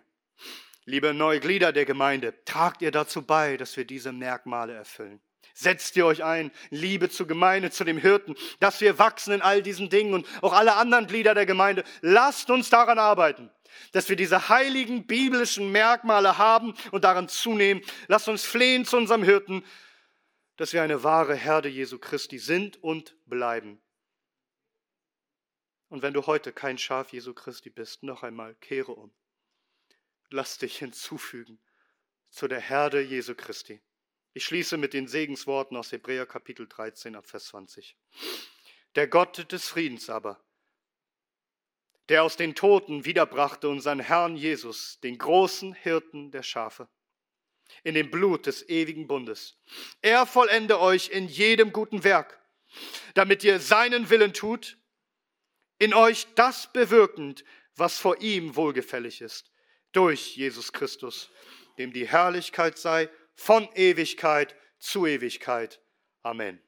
liebe 0.86 1.12
neue 1.12 1.40
Glieder 1.40 1.74
der 1.74 1.86
Gemeinde, 1.86 2.36
tragt 2.46 2.84
ihr 2.84 2.92
dazu 2.92 3.24
bei, 3.24 3.58
dass 3.58 3.76
wir 3.76 3.86
diese 3.86 4.12
Merkmale 4.12 4.74
erfüllen? 4.74 5.24
Setzt 5.56 5.96
ihr 5.96 6.06
euch 6.06 6.24
ein, 6.24 6.52
Liebe 6.70 7.10
zur 7.10 7.26
Gemeinde, 7.26 7.72
zu 7.72 7.84
dem 7.84 7.98
Hirten, 7.98 8.36
dass 8.60 8.80
wir 8.80 9.00
wachsen 9.00 9.34
in 9.34 9.42
all 9.42 9.64
diesen 9.64 9.90
Dingen 9.90 10.14
und 10.14 10.28
auch 10.44 10.54
alle 10.54 10.76
anderen 10.76 11.08
Glieder 11.08 11.34
der 11.34 11.48
Gemeinde. 11.48 11.84
Lasst 12.02 12.52
uns 12.52 12.70
daran 12.70 13.00
arbeiten 13.00 13.50
dass 13.92 14.10
wir 14.10 14.16
diese 14.16 14.50
heiligen 14.50 15.08
biblischen 15.08 15.72
Merkmale 15.72 16.38
haben 16.38 16.74
und 16.92 17.04
daran 17.04 17.30
zunehmen. 17.30 17.84
Lasst 18.08 18.28
uns 18.28 18.44
flehen 18.44 18.86
zu 18.86 18.98
unserem 18.98 19.24
Hirten, 19.24 19.64
dass 20.58 20.74
wir 20.74 20.84
eine 20.84 21.04
wahre 21.04 21.36
Herde 21.36 21.70
Jesu 21.70 21.98
Christi 21.98 22.38
sind 22.38 22.82
und 22.84 23.16
bleiben. 23.26 23.82
Und 25.90 26.04
wenn 26.04 26.14
du 26.14 26.26
heute 26.26 26.54
kein 26.54 26.78
Schaf 26.78 27.12
Jesu 27.12 27.34
Christi 27.34 27.70
bist, 27.70 28.04
noch 28.04 28.24
einmal 28.24 28.56
kehre 28.56 28.94
um. 28.94 29.14
Lass 30.30 30.58
dich 30.58 30.78
hinzufügen 30.78 31.60
zu 32.30 32.48
der 32.48 32.62
Herde 32.62 33.02
Jesu 33.02 33.36
Christi. 33.36 33.82
Ich 34.34 34.46
schließe 34.46 34.78
mit 34.78 34.94
den 34.94 35.08
Segensworten 35.10 35.76
aus 35.76 35.92
Hebräer 35.92 36.26
Kapitel 36.26 36.68
13 36.68 37.18
ab 37.18 37.28
Vers 37.28 37.48
20. 37.48 37.98
Der 38.96 39.08
Gott 39.08 39.52
des 39.52 39.68
Friedens 39.68 40.10
aber, 40.10 40.42
der 42.12 42.24
aus 42.24 42.36
den 42.36 42.56
Toten 42.56 43.06
wiederbrachte 43.06 43.70
unseren 43.70 44.02
Herrn 44.02 44.36
Jesus, 44.36 45.00
den 45.00 45.18
großen 45.18 45.74
Hirten 45.74 46.30
der 46.30 46.44
Schafe, 46.44 46.90
in 47.86 47.96
dem 47.96 48.12
Blut 48.12 48.48
des 48.48 48.68
ewigen 48.68 49.08
Bundes. 49.08 49.58
Er 50.02 50.26
vollende 50.26 50.82
euch 50.82 51.08
in 51.08 51.30
jedem 51.30 51.72
guten 51.72 52.04
Werk, 52.04 52.38
damit 53.14 53.46
ihr 53.46 53.62
seinen 53.62 54.10
Willen 54.10 54.34
tut, 54.34 54.78
in 55.78 55.94
euch 55.94 56.28
das 56.36 56.74
bewirkend, 56.74 57.46
was 57.78 57.98
vor 57.98 58.20
ihm 58.20 58.58
wohlgefällig 58.58 59.22
ist, 59.22 59.50
durch 59.94 60.36
Jesus 60.36 60.74
Christus, 60.74 61.30
dem 61.78 61.94
die 61.94 62.10
Herrlichkeit 62.10 62.78
sei 62.78 63.10
von 63.36 63.70
Ewigkeit 63.74 64.54
zu 64.80 65.08
Ewigkeit. 65.08 65.80
Amen. 66.24 66.62